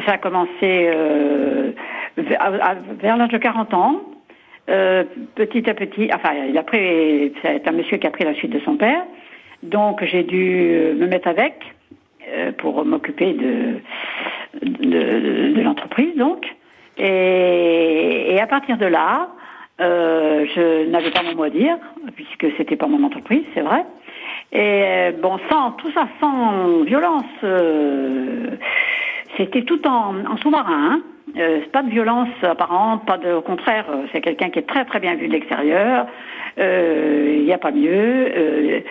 Ça 0.05 0.13
a 0.13 0.17
commencé 0.17 0.49
euh, 0.63 1.71
vers, 2.15 3.17
l'âge 3.17 3.29
de 3.29 3.37
40 3.37 3.73
ans. 3.73 4.01
Euh, 4.69 5.03
petit 5.35 5.69
à 5.69 5.73
petit, 5.73 6.09
enfin, 6.13 6.29
il 6.47 6.57
a 6.57 6.63
pris, 6.63 7.33
c'est 7.41 7.67
un 7.67 7.73
monsieur 7.73 7.97
qui 7.97 8.07
a 8.07 8.11
pris 8.11 8.23
la 8.23 8.33
suite 8.35 8.51
de 8.51 8.59
son 8.61 8.77
père. 8.77 9.03
Donc, 9.63 10.01
j'ai 10.05 10.23
dû 10.23 10.95
me 10.97 11.05
mettre 11.05 11.27
avec 11.27 11.55
euh, 12.29 12.53
pour 12.53 12.85
m'occuper 12.85 13.33
de, 13.33 13.81
de, 14.61 15.53
de 15.53 15.61
l'entreprise, 15.61 16.15
donc. 16.15 16.45
Et, 16.97 18.33
et 18.33 18.39
à 18.39 18.47
partir 18.47 18.77
de 18.77 18.85
là, 18.85 19.27
euh, 19.81 20.45
je 20.55 20.89
n'avais 20.89 21.11
pas 21.11 21.23
mon 21.23 21.35
mot 21.35 21.43
à 21.43 21.49
dire, 21.49 21.77
puisque 22.15 22.47
c'était 22.57 22.75
pas 22.75 22.87
mon 22.87 23.03
entreprise, 23.03 23.43
c'est 23.53 23.61
vrai. 23.61 23.85
Et 24.51 24.83
euh, 24.83 25.11
bon, 25.19 25.39
sans 25.49 25.71
tout 25.71 25.91
ça, 25.91 26.07
sans 26.19 26.83
violence, 26.83 27.25
euh, 27.43 28.51
c'était 29.37 29.63
tout 29.63 29.85
en, 29.87 30.13
en 30.25 30.37
sous-marin. 30.37 30.91
Hein. 30.91 31.01
Euh, 31.35 31.61
pas 31.71 31.81
de 31.81 31.89
violence 31.89 32.29
apparente, 32.43 33.07
pas 33.07 33.17
de, 33.17 33.31
au 33.33 33.41
contraire, 33.41 33.85
euh, 33.89 34.05
c'est 34.11 34.21
quelqu'un 34.21 34.51
qui 34.51 34.59
est 34.59 34.67
très 34.67 34.85
très 34.85 34.99
bien 34.99 35.15
vu 35.15 35.27
de 35.27 35.33
l'extérieur. 35.33 36.05
Il 36.55 37.45
n'y 37.45 37.51
a 37.51 37.57
pas 37.57 37.71
mieux. 37.71 38.83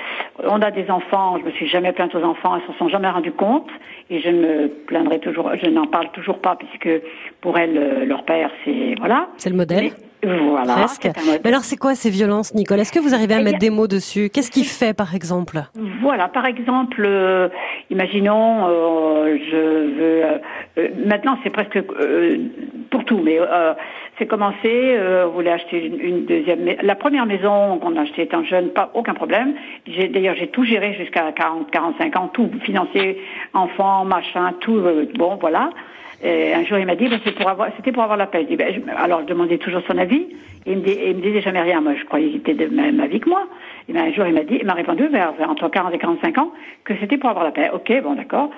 on 0.43 0.61
a 0.61 0.73
des 0.73 0.91
enfants, 0.91 1.39
je 1.39 1.45
me 1.45 1.53
suis 1.53 1.69
jamais 1.69 1.93
plainte 1.93 2.12
aux 2.17 2.25
enfants, 2.25 2.57
elles 2.57 2.73
se 2.73 2.77
sont 2.77 2.89
jamais 2.89 3.09
rendues 3.09 3.31
compte, 3.31 3.71
et 4.11 4.21
je 4.21 4.31
me 4.31 4.67
plaindrai 4.67 5.21
toujours, 5.21 5.53
je 5.62 5.71
n'en 5.71 5.87
parle 5.87 6.11
toujours 6.11 6.41
pas 6.41 6.57
puisque 6.57 6.91
pour 7.41 7.57
elles, 7.57 8.05
leur 8.09 8.25
père, 8.25 8.51
c'est 8.65 8.97
voilà. 8.99 9.29
C'est 9.37 9.51
le 9.51 9.57
modèle. 9.57 9.85
Mais, 9.85 10.12
voilà. 10.25 10.75
Presque. 10.75 11.09
Mais 11.45 11.50
alors, 11.50 11.62
c'est 11.64 11.76
quoi 11.76 11.95
ces 11.95 12.11
violences, 12.11 12.55
Nicole? 12.55 12.81
Est-ce 12.81 12.93
que 12.93 13.00
vous 13.00 13.14
arrivez 13.14 13.35
à 13.35 13.41
Eh 13.41 13.45
mettre 13.45 13.59
des 13.59 13.71
mots 13.71 13.88
dessus? 13.88 14.31
Qu'est-ce 14.33 14.50
qu'il 14.50 14.64
fait, 14.64 14.95
par 14.95 15.14
exemple? 15.14 15.62
Voilà, 16.00 16.29
par 16.29 16.47
exemple, 16.47 17.02
euh, 17.05 17.49
imaginons, 17.91 18.69
euh, 18.69 19.37
je 19.50 19.97
veux. 19.99 20.23
Euh, 20.79 20.88
maintenant, 21.05 21.38
c'est 21.43 21.50
presque 21.50 21.76
euh, 21.76 22.37
pour 22.91 23.05
tout, 23.05 23.21
mais 23.23 23.38
euh, 23.41 23.75
c'est 24.19 24.26
commencé. 24.26 24.57
Euh, 24.64 25.26
on 25.26 25.31
voulait 25.33 25.50
acheter 25.52 25.85
une, 25.87 26.00
une 26.00 26.25
deuxième. 26.26 26.61
La 26.83 26.95
première 26.95 27.26
maison 27.26 27.79
qu'on 27.79 27.97
a 27.97 28.02
achetée 28.02 28.23
étant 28.23 28.43
jeune, 28.45 28.69
pas 28.71 28.91
aucun 28.95 29.14
problème. 29.14 29.55
J'ai 29.87 30.09
d'ailleurs 30.09 30.35
j'ai 30.37 30.49
tout 30.49 30.64
géré 30.64 30.95
jusqu'à 30.95 31.31
40, 31.33 31.71
45 31.71 32.17
ans, 32.17 32.29
tout 32.33 32.50
financé, 32.62 33.19
enfants, 33.55 34.05
machin, 34.05 34.52
tout. 34.61 34.76
euh, 34.76 35.07
bon, 35.17 35.37
voilà. 35.41 35.71
Et 36.25 36.55
un 36.55 36.64
jour, 36.64 36.79
il 36.79 36.87
m'a 36.87 36.95
dit, 36.95 37.09
ben, 37.09 37.19
c'est 37.25 37.35
pour 37.35 37.49
avoir, 37.49 37.71
c'était 37.76 37.91
pour 37.91 38.05
avoir 38.05 38.17
la 38.17 38.26
paix. 38.26 38.47
Je- 38.49 38.81
alors, 38.97 39.23
je 39.23 39.26
demandais 39.26 39.59
toujours 39.59 39.83
son 39.88 39.99
avis. 39.99 40.29
Il 40.67 40.76
me, 40.79 40.83
dis- 40.83 40.97
il 41.05 41.17
me 41.17 41.21
disait 41.21 41.41
jamais 41.43 41.61
rien. 41.61 41.81
Moi, 41.81 41.95
je 41.99 42.05
croyais 42.05 42.29
qu'il 42.29 42.37
était 42.38 42.55
de 42.55 42.67
même 42.69 43.00
avis 43.00 43.19
que 43.19 43.29
moi. 43.29 43.43
Et 43.88 43.93
ben, 43.93 44.05
un 44.05 44.12
jour, 44.12 44.25
il 44.26 44.35
m'a 44.35 44.45
dit, 44.45 44.59
il 44.61 44.67
m'a 44.67 44.75
répondu 44.75 45.09
vers, 45.09 45.33
vers 45.33 45.50
entre 45.50 45.69
40 45.69 45.93
et 45.93 45.99
45 45.99 46.38
ans 46.38 46.52
que 46.85 46.95
c'était 47.00 47.17
pour 47.19 47.29
avoir 47.31 47.45
la 47.45 47.50
paix. 47.50 47.71
Ok, 47.75 47.93
bon, 48.05 48.14
d'accord. 48.14 48.50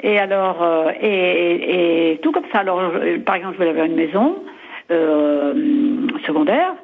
Et 0.00 0.18
alors, 0.18 0.62
euh, 0.62 0.90
et, 1.00 1.08
et- 1.08 2.12
et 2.12 2.18
tout 2.18 2.32
comme 2.32 2.44
ça. 2.52 2.60
Alors, 2.60 2.92
par 3.24 3.34
exemple, 3.36 3.54
je 3.54 3.58
voulais 3.58 3.70
avoir 3.70 3.86
une 3.86 3.94
maison 3.96 4.42
euh, 4.90 5.54
secondaire. 6.26 6.74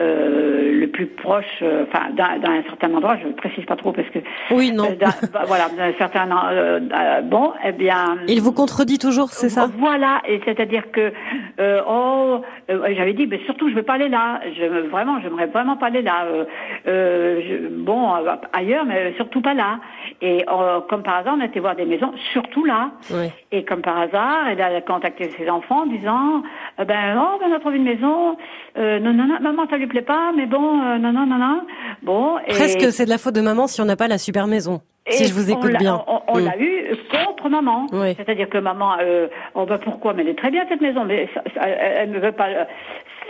Euh, 0.00 0.80
le 0.80 0.86
plus 0.88 1.06
proche, 1.06 1.44
euh, 1.62 1.84
enfin 1.88 2.10
d'un 2.10 2.38
d'un 2.38 2.62
certain 2.64 2.92
endroit, 2.94 3.16
je 3.22 3.28
ne 3.28 3.32
précise 3.32 3.64
pas 3.64 3.76
trop 3.76 3.92
parce 3.92 4.08
que 4.10 4.18
Oui, 4.50 4.70
non. 4.72 4.84
euh, 4.84 4.94
bah, 5.32 5.42
voilà, 5.46 5.68
d'un 5.70 5.92
certain 5.98 6.28
euh, 6.52 6.80
euh, 6.94 7.20
bon, 7.22 7.52
eh 7.64 7.72
bien, 7.72 8.18
Il 8.28 8.40
vous 8.42 8.52
contredit 8.52 8.98
toujours, 8.98 9.30
c'est 9.30 9.48
ça? 9.48 9.68
Voilà, 9.78 10.20
et 10.28 10.40
c'est-à-dire 10.44 10.90
que 10.92 11.12
euh, 11.60 11.80
oh, 11.88 12.42
euh, 12.70 12.94
j'avais 12.96 13.14
dit, 13.14 13.26
mais 13.26 13.40
surtout 13.46 13.68
je 13.70 13.74
veux 13.74 13.82
pas 13.82 13.94
aller 13.94 14.08
là. 14.08 14.40
Je 14.54 14.64
vraiment, 14.88 15.20
j'aimerais 15.22 15.46
vraiment 15.46 15.76
pas 15.76 15.86
aller 15.86 16.02
là. 16.02 16.24
Euh, 16.26 16.44
euh, 16.86 17.40
je- 17.48 17.68
bon, 17.68 18.14
euh, 18.16 18.34
ailleurs, 18.52 18.84
mais 18.84 19.14
surtout 19.16 19.40
pas 19.40 19.54
là. 19.54 19.78
Et 20.20 20.44
euh, 20.48 20.80
comme 20.88 21.02
par 21.02 21.16
hasard, 21.18 21.36
on 21.38 21.44
était 21.44 21.60
voir 21.60 21.74
des 21.76 21.84
maisons, 21.86 22.12
surtout 22.32 22.64
là. 22.64 22.90
Oui. 23.10 23.28
Et 23.52 23.64
comme 23.64 23.80
par 23.82 23.98
hasard, 23.98 24.48
elle 24.50 24.60
a 24.60 24.80
contacté 24.82 25.30
ses 25.30 25.48
enfants 25.48 25.82
en 25.82 25.86
disant, 25.86 26.42
euh, 26.80 26.84
ben 26.84 27.16
oh, 27.18 27.38
ben, 27.40 27.46
on 27.50 27.54
a 27.56 27.60
trouvé 27.60 27.76
une 27.76 27.84
maison. 27.84 28.36
Euh, 28.78 28.98
non, 29.00 29.12
non, 29.14 29.26
non, 29.26 29.38
maman, 29.40 29.66
ça 29.70 29.76
lui 29.78 29.86
plaît 29.86 30.02
pas, 30.02 30.32
mais 30.36 30.46
bon, 30.46 30.80
euh, 30.82 30.98
non, 30.98 31.12
non, 31.12 31.26
non, 31.26 31.38
non. 31.38 31.60
Bon, 32.02 32.38
et 32.46 32.50
Presque 32.52 32.92
c'est 32.92 33.04
de 33.06 33.10
la 33.10 33.18
faute 33.18 33.34
de 33.34 33.40
maman 33.40 33.66
si 33.66 33.80
on 33.80 33.84
n'a 33.86 33.96
pas 33.96 34.08
la 34.08 34.18
super 34.18 34.46
maison. 34.46 34.80
Si 35.08 35.24
je 35.26 35.32
vous 35.34 35.50
écoute 35.50 35.70
l'a- 35.72 35.78
bien. 35.78 36.04
On, 36.08 36.20
on 36.28 36.38
Mm. 36.40 36.44
l'a 36.44 36.58
eu 36.58 36.96
contre 37.10 37.48
maman. 37.48 37.86
Oui. 37.92 38.14
C'est-à-dire 38.16 38.48
que 38.48 38.58
maman, 38.58 38.96
euh, 39.00 39.28
oh 39.54 39.64
bah 39.64 39.78
pourquoi 39.82 40.12
Mais 40.14 40.22
elle 40.22 40.30
est 40.30 40.34
très 40.38 40.50
bien 40.50 40.64
cette 40.68 40.80
maison, 40.80 41.04
mais 41.04 41.28
ça- 41.32 41.42
ça- 41.54 41.68
elle 41.68 42.10
ne 42.10 42.18
veut 42.18 42.32
pas. 42.32 42.48
euh, 42.48 42.64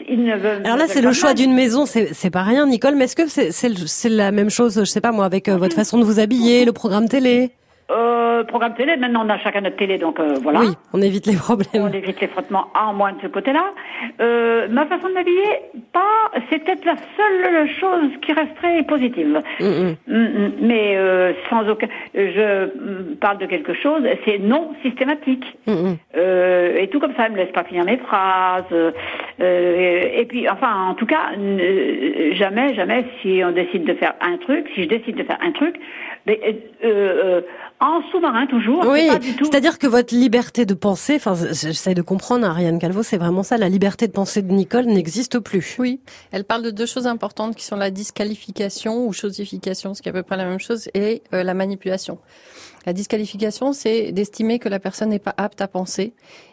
Il 0.08 0.24
ne 0.24 0.36
veut. 0.36 0.60
Alors 0.64 0.76
là, 0.76 0.84
c'est 0.88 1.00
le 1.00 1.12
choix 1.12 1.32
d'une 1.32 1.54
maison, 1.54 1.86
c'est 1.86 2.30
pas 2.30 2.42
rien, 2.42 2.66
Nicole. 2.66 2.96
Mais 2.96 3.04
est-ce 3.04 3.16
que 3.16 3.26
c'est 3.28 4.08
la 4.10 4.30
même 4.30 4.50
chose, 4.50 4.78
je 4.80 4.84
sais 4.84 5.00
pas 5.00 5.10
moi, 5.12 5.24
avec 5.24 5.48
euh, 5.48 5.56
votre 5.56 5.74
façon 5.74 5.98
de 5.98 6.04
vous 6.04 6.18
habiller, 6.20 6.64
le 6.66 6.72
programme 6.72 7.08
télé? 7.08 7.50
Euh, 7.90 8.42
programme 8.44 8.74
télé. 8.74 8.96
Maintenant, 8.96 9.24
on 9.24 9.28
a 9.30 9.38
chacun 9.38 9.60
notre 9.60 9.76
télé, 9.76 9.96
donc 9.98 10.18
euh, 10.18 10.34
voilà. 10.42 10.60
Oui, 10.60 10.68
on 10.92 11.00
évite 11.00 11.26
les 11.26 11.36
On 11.36 11.38
problèmes. 11.38 11.94
évite 11.94 12.20
les 12.20 12.26
frottements 12.26 12.66
en 12.74 12.92
moins 12.92 13.12
de 13.12 13.20
ce 13.22 13.28
côté-là. 13.28 13.64
Euh, 14.20 14.66
ma 14.68 14.86
façon 14.86 15.08
de 15.08 15.14
m'habiller, 15.14 15.60
pas. 15.92 16.32
C'est 16.50 16.64
peut-être 16.64 16.84
la 16.84 16.96
seule 17.16 17.68
chose 17.78 18.10
qui 18.22 18.32
resterait 18.32 18.82
positive. 18.88 19.40
Mm, 19.60 19.64
mm. 19.64 19.96
Mm, 20.08 20.52
Mais 20.62 20.96
euh, 20.96 21.32
sans 21.48 21.68
aucun. 21.68 21.86
Je 22.14 23.14
parle 23.20 23.38
de 23.38 23.46
quelque 23.46 23.72
chose. 23.74 24.02
C'est 24.24 24.38
non 24.38 24.72
systématique. 24.82 25.44
Euh, 26.16 26.76
et 26.76 26.88
tout 26.88 26.98
comme 26.98 27.14
ça, 27.16 27.26
elle 27.26 27.32
me 27.32 27.36
laisse 27.36 27.52
pas 27.52 27.62
finir 27.64 27.84
mes 27.84 27.98
phrases. 27.98 28.64
euh, 28.72 28.90
euh, 29.40 30.08
et 30.16 30.24
puis, 30.24 30.48
enfin, 30.48 30.88
en 30.88 30.94
tout 30.94 31.06
cas, 31.06 31.30
jamais, 32.32 32.74
jamais, 32.74 33.04
si 33.22 33.42
on 33.44 33.52
décide 33.52 33.84
de 33.84 33.94
faire 33.94 34.14
un 34.20 34.36
truc, 34.38 34.66
si 34.74 34.82
je 34.84 34.88
décide 34.88 35.16
de 35.16 35.22
faire 35.22 35.38
un 35.40 35.52
truc, 35.52 35.76
mais, 36.26 36.40
euh, 36.84 36.88
euh, 36.88 37.40
en 37.80 38.00
sous-marin 38.10 38.46
toujours. 38.46 38.86
Oui, 38.86 39.08
c'est-à-dire 39.42 39.78
que 39.78 39.86
votre 39.86 40.14
liberté 40.14 40.64
de 40.64 40.74
penser, 40.74 41.16
enfin, 41.16 41.34
j'essaie 41.52 41.94
de 41.94 42.02
comprendre, 42.02 42.46
Ariane 42.46 42.78
Calvo, 42.78 43.02
c'est 43.02 43.18
vraiment 43.18 43.42
ça, 43.42 43.58
la 43.58 43.68
liberté 43.68 44.06
de 44.06 44.12
penser 44.12 44.42
de 44.42 44.52
Nicole 44.52 44.86
n'existe 44.86 45.38
plus. 45.38 45.76
Oui, 45.78 46.00
elle 46.32 46.44
parle 46.44 46.62
de 46.62 46.70
deux 46.70 46.86
choses 46.86 47.06
importantes 47.06 47.54
qui 47.54 47.64
sont 47.64 47.76
la 47.76 47.90
disqualification 47.90 49.06
ou 49.06 49.12
chosification, 49.12 49.94
ce 49.94 50.02
qui 50.02 50.08
est 50.08 50.12
à 50.12 50.14
peu 50.14 50.22
près 50.22 50.36
la 50.36 50.46
même 50.46 50.60
chose, 50.60 50.88
et 50.94 51.22
euh, 51.34 51.42
la 51.42 51.54
manipulation. 51.54 52.18
La 52.86 52.92
disqualification, 52.92 53.72
c'est 53.72 54.12
d'estimer 54.12 54.60
que 54.60 54.68
la 54.68 54.78
personne 54.78 55.08
n'est 55.08 55.18
pas 55.18 55.34
apte 55.36 55.60
à 55.60 55.66
penser 55.66 56.12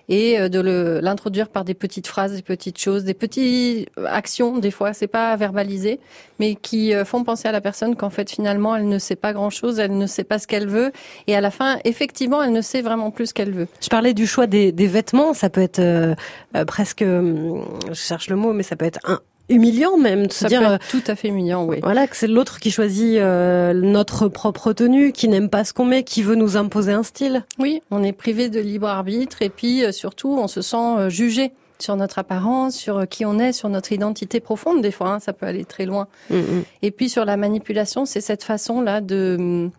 et 0.10 0.40
euh, 0.40 0.50
de 0.50 1.00
l'introduire 1.02 1.48
par 1.48 1.64
des 1.64 1.76
petites 1.76 2.08
phrases, 2.08 2.34
des 2.34 2.42
petites 2.42 2.80
choses, 2.80 3.04
des 3.04 3.14
petites 3.14 3.88
actions, 4.06 4.58
des 4.58 4.72
fois, 4.72 4.94
c'est 4.94 5.08
pas 5.08 5.36
verbalisé, 5.36 6.00
mais 6.40 6.56
qui 6.56 6.94
euh, 6.94 7.06
font 7.06 7.24
penser 7.24 7.48
à 7.48 7.52
la 7.52 7.62
personne 7.62 7.96
qu'en 7.96 8.10
fait, 8.10 8.30
finalement, 8.30 8.76
elle 8.76 8.88
ne 8.88 8.98
sait 8.98 9.16
pas 9.16 9.32
grand-chose, 9.32 9.80
elle 9.80 9.98
ne 9.98 10.08
sait 10.08 10.24
pas 10.24 10.40
ce 10.40 10.48
qu'elle 10.48 10.68
veut, 10.68 10.92
et 11.28 11.36
à 11.36 11.42
la 11.42 11.52
fin, 11.52 11.78
effectivement, 11.86 12.42
elle 12.42 12.52
ne 12.52 12.62
sait 12.62 12.82
vraiment 12.82 13.12
plus 13.12 13.28
ce 13.28 13.34
qu'elle 13.34 13.52
veut. 13.52 13.68
Je 13.80 13.90
parlais 13.90 14.14
du 14.14 14.28
choix 14.28 14.48
des, 14.48 14.72
vêtements, 14.72 15.34
ça 15.34 15.50
peut 15.50 15.62
être 15.62 15.80
euh, 15.80 16.16
euh, 16.56 16.66
presque, 16.66 17.04
hum, 17.04 17.64
je 17.90 17.94
cherche 17.94 18.30
le 18.30 18.36
mot, 18.36 18.54
mais 18.54 18.64
ça 18.64 18.76
peut 18.76 18.86
être 18.86 19.00
un, 19.06 19.20
humiliant 19.50 19.98
même, 19.98 20.28
de 20.28 20.34
se 20.34 20.46
dire, 20.48 20.62
peut 20.62 20.66
euh, 20.66 20.76
être 20.76 20.88
tout 20.88 21.04
à 21.08 21.16
fait 21.16 21.28
humiliant, 21.28 21.66
oui. 21.66 21.80
voilà, 21.84 22.08
que 22.08 22.16
c'est 22.16 22.28
l'autre 22.28 22.60
qui 22.60 22.72
choisit 22.72 23.18
euh, 23.18 23.74
notre 23.74 24.28
propre 24.28 24.74
tenue, 24.74 25.12
qui 25.12 25.28
n'aime 25.28 25.50
pas 25.50 25.64
ce 25.64 25.74
qu'on 25.74 25.86
met, 25.86 26.04
qui 26.04 26.24
veut 26.24 26.36
nous 26.36 26.58
imposer 26.58 26.94
un 26.94 27.04
style. 27.04 27.46
Oui, 27.60 27.82
on 27.92 28.04
est 28.04 28.14
privé 28.14 28.50
de 28.50 28.60
libre 28.60 28.88
arbitre 28.88 29.42
et 29.42 29.50
puis 29.50 29.84
euh, 29.84 29.92
surtout 29.92 30.30
on 30.30 30.48
se 30.48 30.62
sent 30.62 30.78
euh, 30.78 31.10
jugé 31.10 31.52
sur 31.80 31.96
notre 31.96 32.20
apparence, 32.20 32.76
sur 32.76 33.00
euh, 33.00 33.06
qui 33.06 33.26
on 33.26 33.40
est, 33.40 33.52
sur 33.52 33.70
notre 33.70 33.92
identité 33.92 34.40
profonde 34.40 34.82
des 34.82 34.92
fois, 34.92 35.10
hein, 35.10 35.20
ça 35.20 35.34
peut 35.34 35.46
aller 35.46 35.66
très 35.66 35.86
loin. 35.86 36.08
Mm, 36.30 36.38
mm. 36.38 36.64
Et 36.82 36.92
puis 36.92 37.10
sur 37.10 37.26
la 37.26 37.38
manipulation, 37.38 38.06
c'est 38.06 38.22
cette 38.22 38.44
façon-là 38.44 39.02
de... 39.02 39.70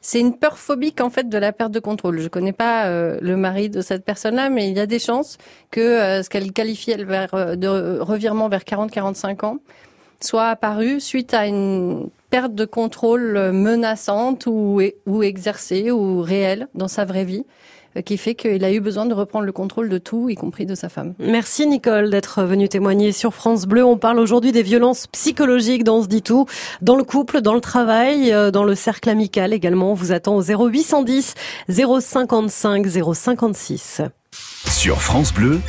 C'est 0.00 0.20
une 0.20 0.36
peur 0.36 0.58
phobique 0.58 1.00
en 1.00 1.10
fait 1.10 1.28
de 1.28 1.38
la 1.38 1.52
perte 1.52 1.72
de 1.72 1.80
contrôle. 1.80 2.20
Je 2.20 2.28
connais 2.28 2.52
pas 2.52 2.86
euh, 2.86 3.18
le 3.20 3.36
mari 3.36 3.68
de 3.68 3.80
cette 3.80 4.04
personne-là, 4.04 4.50
mais 4.50 4.68
il 4.68 4.76
y 4.76 4.80
a 4.80 4.86
des 4.86 4.98
chances 4.98 5.38
que 5.70 5.80
euh, 5.80 6.22
ce 6.22 6.30
qu'elle 6.30 6.52
qualifie 6.52 6.92
elle, 6.92 7.04
vers, 7.04 7.34
euh, 7.34 7.56
de 7.56 7.98
revirement 8.00 8.48
vers 8.48 8.62
40-45 8.62 9.44
ans 9.44 9.58
soit 10.20 10.48
apparu 10.48 11.00
suite 11.00 11.34
à 11.34 11.46
une 11.46 12.10
perte 12.30 12.54
de 12.54 12.64
contrôle 12.64 13.36
euh, 13.36 13.52
menaçante 13.52 14.46
ou, 14.46 14.80
ou 15.06 15.22
exercée 15.22 15.90
ou 15.90 16.20
réelle 16.22 16.68
dans 16.74 16.88
sa 16.88 17.04
vraie 17.04 17.24
vie, 17.24 17.44
qui 18.02 18.16
fait 18.16 18.34
qu'il 18.34 18.64
a 18.64 18.72
eu 18.72 18.80
besoin 18.80 19.06
de 19.06 19.14
reprendre 19.14 19.44
le 19.44 19.52
contrôle 19.52 19.88
de 19.88 19.98
tout, 19.98 20.28
y 20.28 20.34
compris 20.34 20.66
de 20.66 20.74
sa 20.74 20.88
femme. 20.88 21.14
Merci 21.18 21.66
Nicole 21.66 22.10
d'être 22.10 22.42
venue 22.42 22.68
témoigner 22.68 23.12
sur 23.12 23.34
France 23.34 23.66
Bleu. 23.66 23.84
On 23.84 23.98
parle 23.98 24.18
aujourd'hui 24.18 24.52
des 24.52 24.62
violences 24.62 25.06
psychologiques 25.06 25.84
dans 25.84 26.02
ce 26.02 26.08
dit 26.08 26.22
tout, 26.22 26.46
dans 26.82 26.96
le 26.96 27.04
couple, 27.04 27.40
dans 27.40 27.54
le 27.54 27.60
travail, 27.60 28.32
euh, 28.32 28.50
dans 28.50 28.64
le 28.64 28.74
cercle 28.74 29.10
amical 29.10 29.52
également. 29.52 29.92
On 29.92 29.94
vous 29.94 30.12
attend 30.12 30.36
au 30.36 30.42
0810 30.42 31.34
055 31.68 32.86
056. 33.14 34.02
Sur 34.66 35.00
France 35.00 35.32
Bleu, 35.32 35.60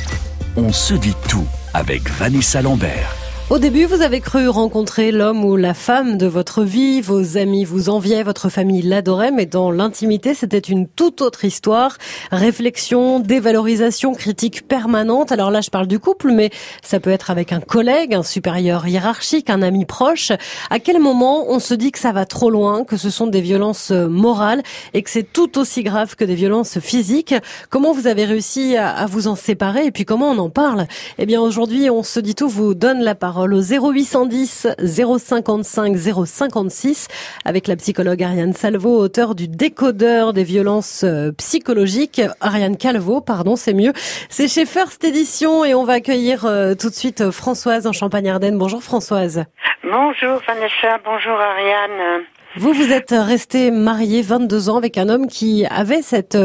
on 0.56 0.72
se 0.72 0.94
dit 0.94 1.14
tout 1.28 1.46
avec 1.74 2.08
Vanessa 2.10 2.62
Lambert. 2.62 3.29
Au 3.50 3.58
début, 3.58 3.84
vous 3.84 4.02
avez 4.02 4.20
cru 4.20 4.48
rencontrer 4.48 5.10
l'homme 5.10 5.44
ou 5.44 5.56
la 5.56 5.74
femme 5.74 6.16
de 6.16 6.28
votre 6.28 6.62
vie, 6.62 7.00
vos 7.00 7.36
amis 7.36 7.64
vous 7.64 7.88
enviaient, 7.88 8.22
votre 8.22 8.48
famille 8.48 8.80
l'adorait, 8.80 9.32
mais 9.32 9.44
dans 9.44 9.72
l'intimité, 9.72 10.34
c'était 10.34 10.60
une 10.60 10.86
toute 10.86 11.20
autre 11.20 11.44
histoire. 11.44 11.98
Réflexion, 12.30 13.18
dévalorisation, 13.18 14.14
critique 14.14 14.68
permanente. 14.68 15.32
Alors 15.32 15.50
là, 15.50 15.62
je 15.62 15.70
parle 15.70 15.88
du 15.88 15.98
couple, 15.98 16.30
mais 16.30 16.50
ça 16.80 17.00
peut 17.00 17.10
être 17.10 17.28
avec 17.32 17.52
un 17.52 17.58
collègue, 17.58 18.14
un 18.14 18.22
supérieur 18.22 18.86
hiérarchique, 18.86 19.50
un 19.50 19.62
ami 19.62 19.84
proche. 19.84 20.30
À 20.70 20.78
quel 20.78 21.00
moment 21.00 21.46
on 21.48 21.58
se 21.58 21.74
dit 21.74 21.90
que 21.90 21.98
ça 21.98 22.12
va 22.12 22.26
trop 22.26 22.50
loin, 22.50 22.84
que 22.84 22.96
ce 22.96 23.10
sont 23.10 23.26
des 23.26 23.40
violences 23.40 23.90
morales 23.90 24.62
et 24.94 25.02
que 25.02 25.10
c'est 25.10 25.24
tout 25.24 25.58
aussi 25.58 25.82
grave 25.82 26.14
que 26.14 26.24
des 26.24 26.36
violences 26.36 26.78
physiques? 26.78 27.34
Comment 27.68 27.92
vous 27.94 28.06
avez 28.06 28.26
réussi 28.26 28.76
à 28.76 29.06
vous 29.06 29.26
en 29.26 29.34
séparer 29.34 29.86
et 29.86 29.90
puis 29.90 30.04
comment 30.04 30.30
on 30.30 30.38
en 30.38 30.50
parle? 30.50 30.86
Eh 31.18 31.26
bien, 31.26 31.40
aujourd'hui, 31.40 31.90
on 31.90 32.04
se 32.04 32.20
dit 32.20 32.36
tout 32.36 32.48
vous 32.48 32.74
donne 32.74 33.00
la 33.00 33.16
parole 33.16 33.39
au 33.40 33.62
0810 33.62 34.68
055 34.84 35.96
056 35.96 37.08
avec 37.44 37.66
la 37.66 37.76
psychologue 37.76 38.22
Ariane 38.22 38.52
Salvo, 38.52 38.98
auteur 38.98 39.34
du 39.34 39.48
décodeur 39.48 40.32
des 40.32 40.44
violences 40.44 41.04
euh, 41.04 41.32
psychologiques. 41.32 42.20
Ariane 42.40 42.76
Calvo, 42.76 43.20
pardon, 43.20 43.56
c'est 43.56 43.74
mieux. 43.74 43.92
C'est 44.28 44.48
chez 44.48 44.66
First 44.66 45.04
Edition 45.04 45.64
et 45.64 45.74
on 45.74 45.84
va 45.84 45.94
accueillir 45.94 46.44
euh, 46.44 46.74
tout 46.74 46.90
de 46.90 46.94
suite 46.94 47.20
euh, 47.20 47.32
Françoise 47.32 47.86
en 47.86 47.92
Champagne-Ardenne. 47.92 48.58
Bonjour 48.58 48.82
Françoise. 48.82 49.44
Bonjour 49.82 50.40
Vanessa, 50.46 50.98
bonjour 51.04 51.38
Ariane. 51.40 52.24
Vous, 52.56 52.72
vous 52.72 52.92
êtes 52.92 53.14
resté 53.16 53.70
mariée 53.70 54.22
22 54.22 54.68
ans 54.68 54.76
avec 54.76 54.98
un 54.98 55.08
homme 55.08 55.28
qui 55.28 55.64
avait 55.66 56.02
cette 56.02 56.36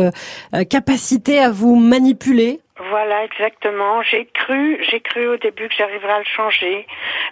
capacité 0.70 1.40
à 1.40 1.50
vous 1.50 1.76
manipuler. 1.76 2.62
Voilà, 2.78 3.24
exactement. 3.24 4.02
J'ai 4.04 4.26
cru, 4.26 4.84
j'ai 4.90 5.00
cru 5.00 5.28
au 5.28 5.38
début 5.38 5.70
que 5.70 5.76
j'arriverais 5.76 6.12
à 6.12 6.20
le 6.20 6.26
changer, 6.26 6.86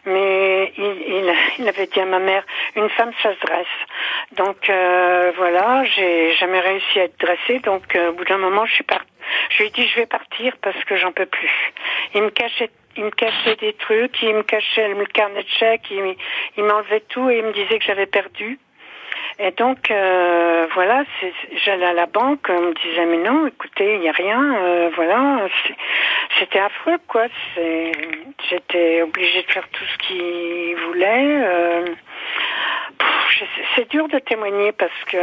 mais 0.06 0.71
il, 1.58 1.67
avait 1.67 1.88
dit 1.88 1.99
à 1.99 2.06
ma 2.06 2.19
mère, 2.19 2.45
une 2.77 2.89
femme 2.89 3.12
ça 3.21 3.34
se 3.36 3.39
dresse. 3.41 3.67
Donc 4.38 4.69
euh, 4.69 5.34
voilà, 5.36 5.84
j'ai 5.84 6.34
jamais 6.36 6.62
réussi 6.62 6.99
à 7.01 7.03
être 7.03 7.19
dressée. 7.19 7.60
Donc 7.60 7.93
euh, 7.95 8.12
au 8.12 8.13
bout 8.13 8.23
d'un 8.23 8.38
moment, 8.38 8.65
je 8.65 9.58
lui 9.58 9.65
ai 9.67 9.69
dit 9.71 9.86
je 9.86 9.95
vais 9.97 10.06
partir 10.06 10.56
parce 10.62 10.82
que 10.86 10.95
j'en 10.95 11.12
peux 11.12 11.25
plus. 11.25 11.73
Il 12.15 12.23
me 12.23 12.29
cachait 12.29 12.69
il 12.95 13.06
me 13.06 13.12
cachait 13.12 13.56
des 13.56 13.73
trucs, 13.73 14.21
il 14.21 14.36
me 14.36 14.43
cachait 14.43 14.88
le 14.88 15.06
carnet 15.08 15.43
de 15.43 15.49
chèques, 15.49 15.91
il 15.91 16.63
m'enlevait 16.63 17.03
tout 17.10 17.29
et 17.29 17.39
il 17.39 17.43
me 17.43 17.51
disait 17.51 17.79
que 17.79 17.86
j'avais 17.86 18.06
perdu. 18.06 18.60
Et 19.39 19.52
donc, 19.52 19.89
euh, 19.89 20.67
voilà, 20.74 21.04
j'allais 21.65 21.86
à 21.88 21.93
la 21.93 22.06
banque, 22.06 22.46
on 22.50 22.62
me 22.62 22.74
disait, 22.74 23.06
mais 23.06 23.17
non, 23.17 23.48
écoutez, 23.48 23.96
il 23.96 24.00
n'y 24.02 24.10
a 24.10 24.13
rien, 24.13 24.56
euh, 24.56 24.89
voilà, 24.96 25.48
c'était 26.39 26.60
affreux, 26.60 26.98
quoi. 27.08 27.26
J'étais 27.56 29.02
obligée 29.02 29.41
de 29.41 29.52
faire 29.52 29.67
tout 29.69 29.84
ce 29.86 29.98
qu'il 30.08 30.76
voulait. 30.86 31.41
euh. 31.46 31.86
C'est 33.76 33.89
dur 33.89 34.08
de 34.08 34.19
témoigner 34.19 34.72
parce 34.72 35.04
que... 35.08 35.17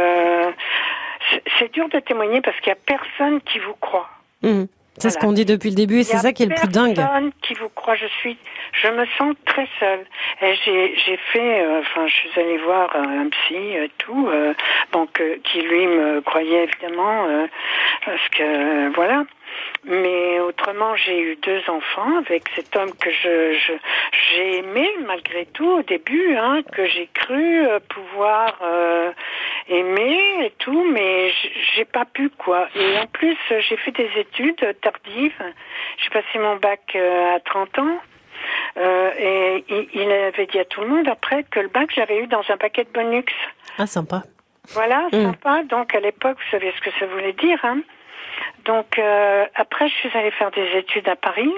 c'est- 1.57 1.71
dur 1.71 1.87
de 1.89 1.99
témoigner 1.99 2.41
parce 2.41 2.57
qu'il 2.59 2.73
n'y 2.73 2.79
a 2.79 2.97
personne 2.97 3.39
qui 3.41 3.59
vous 3.59 3.75
croit. 3.75 4.09
Mhm. 4.43 4.67
C'est 5.01 5.09
ce 5.09 5.17
qu'on 5.17 5.33
dit 5.33 5.45
depuis 5.45 5.69
le 5.69 5.75
début 5.75 5.99
et 5.99 6.03
c'est 6.03 6.17
ça 6.17 6.31
qui 6.31 6.43
est 6.43 6.47
le 6.47 6.55
plus 6.55 6.67
dingue. 6.67 6.95
Personne 6.95 7.31
qui 7.41 7.53
vous 7.55 7.69
croit, 7.69 7.95
je 7.95 8.05
suis, 8.19 8.37
je 8.73 8.87
me 8.89 9.05
sens 9.17 9.35
très 9.45 9.67
seule. 9.79 10.05
Et 10.41 10.55
j'ai, 10.63 10.95
j'ai 11.05 11.17
fait, 11.31 11.63
euh, 11.63 11.79
enfin, 11.81 12.07
je 12.07 12.13
suis 12.13 12.39
allée 12.39 12.57
voir 12.59 12.95
un 12.95 13.29
psy, 13.29 13.55
et 13.55 13.91
tout, 13.97 14.27
euh, 14.29 14.53
donc 14.91 15.21
qui 15.43 15.61
lui 15.61 15.87
me 15.87 16.21
croyait 16.21 16.63
évidemment, 16.63 17.25
parce 18.05 18.27
que 18.29 18.93
voilà. 18.95 19.23
Mais 19.83 20.39
autrement, 20.39 20.95
j'ai 20.95 21.19
eu 21.19 21.35
deux 21.37 21.61
enfants 21.67 22.17
avec 22.17 22.43
cet 22.55 22.75
homme 22.75 22.93
que 22.93 23.09
je, 23.09 23.53
je 23.53 23.73
j'ai 24.33 24.57
aimé 24.59 24.87
malgré 25.07 25.47
tout 25.47 25.67
au 25.67 25.81
début, 25.81 26.35
hein, 26.37 26.61
que 26.71 26.85
j'ai 26.85 27.09
cru 27.13 27.65
euh, 27.65 27.79
pouvoir 27.89 28.59
euh, 28.61 29.11
aimer 29.67 30.45
et 30.45 30.53
tout, 30.59 30.83
mais 30.91 31.31
j'ai 31.75 31.85
pas 31.85 32.05
pu 32.05 32.29
quoi. 32.29 32.67
Et 32.75 32.99
en 32.99 33.07
plus, 33.07 33.37
j'ai 33.49 33.77
fait 33.77 33.91
des 33.91 34.09
études 34.17 34.63
tardives. 34.81 35.43
J'ai 35.97 36.09
passé 36.11 36.37
mon 36.37 36.57
bac 36.57 36.81
euh, 36.95 37.35
à 37.35 37.39
30 37.39 37.79
ans. 37.79 37.99
et 39.17 39.65
il, 39.67 39.87
il, 39.95 40.11
avait 40.11 40.45
dit 40.45 40.59
à 40.59 40.65
tout 40.65 40.81
le 40.81 40.87
monde 40.87 41.07
après 41.07 41.43
que 41.43 41.59
le 41.59 41.69
bac 41.69 41.89
j'avais 41.95 42.19
eu 42.19 42.27
dans 42.27 42.43
un 42.49 42.57
paquet 42.57 42.83
de 42.83 42.91
bonux. 42.91 43.25
Ah 43.79 43.87
sympa. 43.87 44.21
Voilà, 44.73 45.07
mm. 45.11 45.23
sympa. 45.23 45.63
Donc 45.63 45.95
à 45.95 45.99
l'époque, 45.99 46.37
vous 46.37 46.51
savez 46.51 46.71
ce 46.77 46.81
que 46.81 46.95
ça 46.99 47.07
voulait 47.07 47.33
dire, 47.33 47.59
hein. 47.63 47.79
Donc 48.65 48.97
euh, 48.99 49.45
après, 49.55 49.89
je 49.89 49.93
suis 49.95 50.17
allée 50.17 50.31
faire 50.31 50.51
des 50.51 50.77
études 50.77 51.07
à 51.07 51.15
Paris 51.15 51.53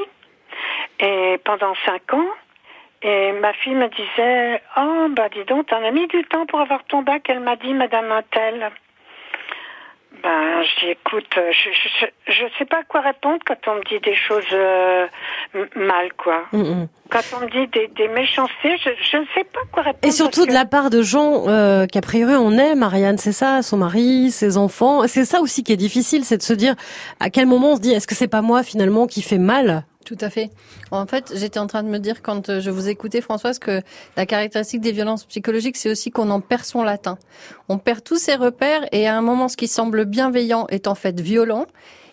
et 0.99 1.37
pendant 1.43 1.73
cinq 1.85 2.13
ans. 2.13 2.29
Et 3.01 3.33
ma 3.33 3.51
fille 3.53 3.75
me 3.75 3.89
disait, 3.89 4.61
oh 4.77 5.07
bah 5.09 5.27
dis 5.29 5.43
donc, 5.43 5.67
t'en 5.67 5.83
as 5.83 5.91
mis 5.91 6.07
du 6.07 6.23
temps 6.23 6.45
pour 6.45 6.61
avoir 6.61 6.83
ton 6.85 7.01
bac. 7.01 7.23
Elle 7.27 7.41
m'a 7.41 7.57
dit, 7.57 7.73
Madame 7.73 8.11
Intel. 8.11 8.71
Ben, 10.21 10.61
je 10.61 10.85
dis, 10.85 10.91
écoute, 10.91 11.25
je, 11.35 12.05
je, 12.31 12.43
sais 12.57 12.65
pas 12.65 12.83
quoi 12.87 13.01
répondre 13.01 13.39
quand 13.45 13.57
on 13.67 13.75
me 13.75 13.83
dit 13.89 13.99
des 13.99 14.15
choses 14.15 14.45
euh, 14.53 15.07
mal, 15.75 16.13
quoi. 16.17 16.43
Mm, 16.51 16.61
mm. 16.61 16.87
Quand 17.09 17.21
on 17.35 17.39
me 17.41 17.49
dit 17.49 17.67
des, 17.71 17.87
des 17.87 18.07
méchancetés, 18.07 18.77
je, 18.77 19.17
ne 19.17 19.25
sais 19.33 19.43
pas 19.43 19.59
quoi 19.71 19.83
répondre. 19.83 20.05
Et 20.07 20.11
surtout 20.11 20.45
de 20.45 20.53
la 20.53 20.65
part 20.65 20.89
de 20.89 21.01
gens 21.01 21.47
euh, 21.47 21.87
qu'a 21.87 22.01
priori 22.01 22.35
on 22.35 22.51
aime, 22.51 22.79
Marianne, 22.79 23.17
c'est 23.17 23.31
ça, 23.31 23.61
son 23.61 23.77
mari, 23.77 24.31
ses 24.31 24.57
enfants. 24.57 25.07
C'est 25.07 25.25
ça 25.25 25.41
aussi 25.41 25.63
qui 25.63 25.73
est 25.73 25.77
difficile, 25.77 26.23
c'est 26.23 26.37
de 26.37 26.43
se 26.43 26.53
dire 26.53 26.75
à 27.19 27.29
quel 27.29 27.45
moment 27.45 27.71
on 27.71 27.75
se 27.75 27.81
dit, 27.81 27.91
est-ce 27.91 28.07
que 28.07 28.15
c'est 28.15 28.27
pas 28.27 28.41
moi 28.41 28.63
finalement 28.63 29.07
qui 29.07 29.21
fait 29.21 29.39
mal 29.39 29.83
tout 30.03 30.17
à 30.21 30.29
fait. 30.29 30.49
En 30.91 31.05
fait, 31.05 31.33
j'étais 31.35 31.59
en 31.59 31.67
train 31.67 31.83
de 31.83 31.89
me 31.89 31.99
dire 31.99 32.21
quand 32.21 32.49
euh, 32.49 32.59
je 32.59 32.69
vous 32.69 32.89
écoutais, 32.89 33.21
Françoise, 33.21 33.59
que 33.59 33.81
la 34.17 34.25
caractéristique 34.25 34.81
des 34.81 34.91
violences 34.91 35.25
psychologiques, 35.25 35.77
c'est 35.77 35.89
aussi 35.89 36.11
qu'on 36.11 36.29
en 36.29 36.41
perd 36.41 36.63
son 36.63 36.83
latin. 36.83 37.17
On 37.69 37.77
perd 37.77 38.03
tous 38.03 38.17
ses 38.17 38.35
repères 38.35 38.85
et 38.91 39.07
à 39.07 39.17
un 39.17 39.21
moment, 39.21 39.47
ce 39.47 39.57
qui 39.57 39.67
semble 39.67 40.05
bienveillant 40.05 40.67
est 40.69 40.87
en 40.87 40.95
fait 40.95 41.19
violent. 41.19 41.65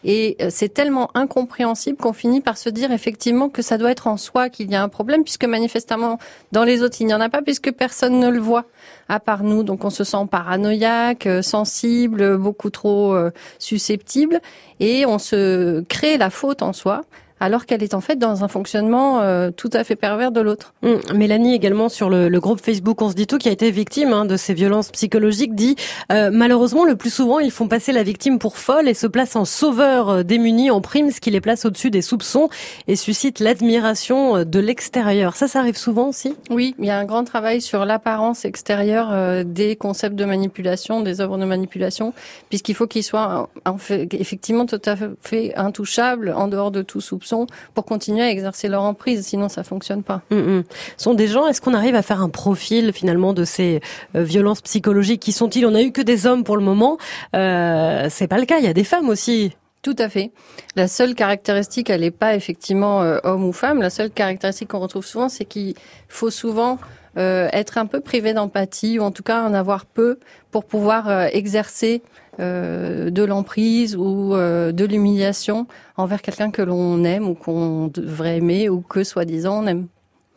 Et 0.04 0.36
euh, 0.40 0.48
c'est 0.50 0.70
tellement 0.70 1.10
incompréhensible 1.14 1.98
qu'on 1.98 2.12
finit 2.12 2.40
par 2.40 2.56
se 2.56 2.70
dire 2.70 2.90
effectivement 2.90 3.48
que 3.48 3.62
ça 3.62 3.76
doit 3.76 3.90
être 3.90 4.06
en 4.06 4.16
soi 4.16 4.48
qu'il 4.48 4.70
y 4.70 4.74
a 4.74 4.82
un 4.82 4.88
problème, 4.88 5.22
puisque 5.22 5.44
manifestement 5.44 6.18
dans 6.52 6.64
les 6.64 6.82
autres 6.82 6.96
il 7.00 7.06
n'y 7.06 7.14
en 7.14 7.20
a 7.20 7.28
pas, 7.28 7.42
puisque 7.42 7.70
personne 7.72 8.18
ne 8.18 8.28
le 8.28 8.38
voit 8.38 8.64
à 9.08 9.20
part 9.20 9.42
nous. 9.42 9.62
Donc 9.62 9.84
on 9.84 9.90
se 9.90 10.04
sent 10.04 10.26
paranoïaque, 10.30 11.26
euh, 11.26 11.42
sensible, 11.42 12.38
beaucoup 12.38 12.70
trop 12.70 13.14
susceptible, 13.58 14.40
et 14.78 15.04
on 15.04 15.18
se 15.18 15.82
crée 15.82 16.16
la 16.16 16.30
faute 16.30 16.62
en 16.62 16.72
soi 16.72 17.02
alors 17.40 17.64
qu'elle 17.64 17.82
est 17.82 17.94
en 17.94 18.02
fait 18.02 18.16
dans 18.16 18.44
un 18.44 18.48
fonctionnement 18.48 19.20
euh, 19.20 19.50
tout 19.50 19.70
à 19.72 19.82
fait 19.82 19.96
pervers 19.96 20.30
de 20.30 20.40
l'autre. 20.40 20.74
Hum, 20.82 21.00
Mélanie 21.14 21.54
également 21.54 21.88
sur 21.88 22.10
le, 22.10 22.28
groupe 22.40 22.60
Facebook 22.60 23.02
On 23.02 23.10
se 23.10 23.14
dit 23.14 23.26
tout 23.26 23.38
qui 23.38 23.48
a 23.48 23.52
été 23.52 23.70
victime 23.70 24.12
hein, 24.12 24.24
de 24.24 24.36
ces 24.36 24.54
violences 24.54 24.90
psychologiques 24.90 25.54
dit 25.54 25.76
euh, 26.12 26.30
malheureusement 26.32 26.84
le 26.84 26.96
plus 26.96 27.12
souvent 27.12 27.38
ils 27.38 27.50
font 27.50 27.68
passer 27.68 27.92
la 27.92 28.02
victime 28.02 28.38
pour 28.38 28.56
folle 28.56 28.88
et 28.88 28.94
se 28.94 29.06
placent 29.06 29.36
en 29.36 29.44
sauveur 29.44 30.08
euh, 30.08 30.22
démuni 30.22 30.70
en 30.70 30.80
prime 30.80 31.10
ce 31.10 31.20
qui 31.20 31.30
les 31.30 31.40
place 31.40 31.64
au-dessus 31.64 31.90
des 31.90 32.02
soupçons 32.02 32.48
et 32.88 32.96
suscite 32.96 33.40
l'admiration 33.40 34.44
de 34.44 34.58
l'extérieur. 34.58 35.36
Ça 35.36 35.48
ça 35.48 35.60
arrive 35.60 35.76
souvent 35.76 36.08
aussi? 36.08 36.34
Oui, 36.50 36.74
il 36.78 36.84
y 36.84 36.90
a 36.90 36.98
un 36.98 37.04
grand 37.04 37.24
travail 37.24 37.60
sur 37.60 37.84
l'apparence 37.84 38.44
extérieure 38.44 39.44
des 39.44 39.76
concepts 39.76 40.16
de 40.16 40.24
manipulation, 40.24 41.00
des 41.00 41.20
œuvres 41.20 41.38
de 41.38 41.44
manipulation 41.44 42.12
puisqu'il 42.48 42.74
faut 42.74 42.86
qu'ils 42.86 43.04
soient 43.04 43.48
en 43.64 43.78
fait, 43.78 44.12
effectivement 44.14 44.66
tout 44.66 44.80
à 44.84 44.96
fait 45.20 45.54
intouchables 45.56 46.34
en 46.36 46.48
dehors 46.48 46.70
de 46.70 46.82
tout 46.82 47.00
soupçon 47.00 47.29
pour 47.74 47.84
continuer 47.84 48.22
à 48.22 48.30
exercer 48.30 48.68
leur 48.68 48.82
emprise, 48.82 49.26
sinon 49.26 49.48
ça 49.48 49.64
fonctionne 49.64 50.02
pas. 50.02 50.22
Mm, 50.30 50.36
mm. 50.36 50.64
Sont 50.96 51.14
des 51.14 51.26
gens, 51.26 51.46
est-ce 51.46 51.60
qu'on 51.60 51.74
arrive 51.74 51.94
à 51.94 52.02
faire 52.02 52.20
un 52.20 52.28
profil 52.28 52.92
finalement 52.92 53.32
de 53.32 53.44
ces 53.44 53.80
euh, 54.14 54.22
violences 54.22 54.60
psychologiques 54.60 55.20
Qui 55.20 55.32
sont-ils? 55.32 55.66
On 55.66 55.74
a 55.74 55.82
eu 55.82 55.92
que 55.92 56.02
des 56.02 56.26
hommes 56.26 56.44
pour 56.44 56.56
le 56.56 56.62
moment. 56.62 56.98
Euh, 57.34 58.06
c'est 58.10 58.28
pas 58.28 58.38
le 58.38 58.46
cas. 58.46 58.58
Il 58.58 58.64
y 58.64 58.68
a 58.68 58.72
des 58.72 58.84
femmes 58.84 59.08
aussi. 59.08 59.52
Tout 59.82 59.96
à 59.98 60.08
fait. 60.08 60.30
La 60.76 60.88
seule 60.88 61.14
caractéristique, 61.14 61.88
elle 61.88 62.02
n'est 62.02 62.10
pas 62.10 62.34
effectivement 62.34 63.02
euh, 63.02 63.18
homme 63.24 63.44
ou 63.44 63.52
femme. 63.52 63.80
La 63.80 63.90
seule 63.90 64.10
caractéristique 64.10 64.68
qu'on 64.68 64.80
retrouve 64.80 65.06
souvent, 65.06 65.28
c'est 65.28 65.46
qu'il 65.46 65.74
faut 66.08 66.30
souvent 66.30 66.78
euh, 67.16 67.48
être 67.52 67.78
un 67.78 67.86
peu 67.86 68.00
privé 68.00 68.34
d'empathie 68.34 68.98
ou 68.98 69.02
en 69.02 69.10
tout 69.10 69.22
cas 69.22 69.42
en 69.42 69.54
avoir 69.54 69.86
peu 69.86 70.18
pour 70.50 70.64
pouvoir 70.64 71.10
exercer 71.32 72.02
euh, 72.40 73.10
de 73.10 73.22
l'emprise 73.22 73.96
ou 73.96 74.34
euh, 74.34 74.72
de 74.72 74.84
l'humiliation 74.84 75.66
envers 75.96 76.22
quelqu'un 76.22 76.50
que 76.50 76.62
l'on 76.62 77.04
aime 77.04 77.28
ou 77.28 77.34
qu'on 77.34 77.88
devrait 77.88 78.38
aimer 78.38 78.68
ou 78.68 78.80
que 78.80 79.04
soi-disant 79.04 79.62
on 79.62 79.66
aime. 79.66 79.86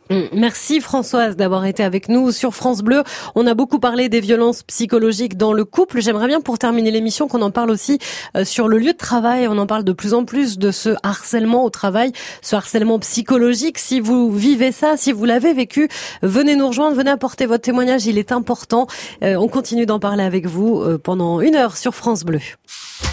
Mm. 0.10 0.22
Merci 0.34 0.82
Françoise 0.82 1.36
d'avoir 1.36 1.66
été 1.66 1.84
avec 1.84 2.10
nous 2.10 2.32
sur 2.32 2.54
France 2.54 2.82
Bleu. 2.82 3.04
On 3.36 3.48
a 3.48 3.54
beaucoup 3.54 3.80
parlé 3.80 4.10
des 4.10 4.20
violences 4.20 4.64
psychologiques 4.64 5.38
dans 5.38 5.54
le 5.54 5.66
couple. 5.66 6.02
J'aimerais 6.02 6.28
bien 6.28 6.42
pour 6.42 6.60
terminer 6.60 6.92
l'émission 6.92 7.28
qu'on 7.28 7.42
en 7.42 7.52
parle 7.52 7.72
aussi 7.72 8.00
euh, 8.36 8.46
sur 8.46 8.68
le 8.68 8.78
lieu 8.78 8.94
de 8.94 8.98
travail. 8.98 9.48
On 9.48 9.58
en 9.58 9.68
parle 9.68 9.84
de 9.84 9.94
plus 9.94 10.14
en 10.14 10.26
plus 10.26 10.58
de 10.58 10.72
ce 10.72 10.96
harcèlement 11.04 11.64
au 11.64 11.70
travail, 11.70 12.12
ce 12.42 12.56
harcèlement 12.56 13.00
psychologique. 13.00 13.78
Si 13.80 14.00
vous 14.00 14.32
vivez 14.32 14.72
ça, 14.72 14.98
si 14.98 15.12
vous 15.12 15.26
l'avez 15.26 15.54
vécu, 15.54 15.90
venez 16.22 16.56
nous 16.56 16.68
rejoindre, 16.68 16.96
venez 16.96 17.12
apporter 17.12 17.46
votre 17.46 17.64
témoignage. 17.64 18.06
Il 18.06 18.18
est 18.18 18.32
important. 18.32 18.88
Euh, 19.24 19.36
on 19.36 19.48
continue 19.48 19.86
d'en 19.86 20.00
parler 20.00 20.24
avec 20.24 20.46
vous 20.46 20.82
euh, 20.82 20.98
pendant 20.98 21.42
une 21.42 21.56
heure 21.56 21.78
sur 21.78 21.96
France 21.96 22.24
Bleu. 22.24 22.40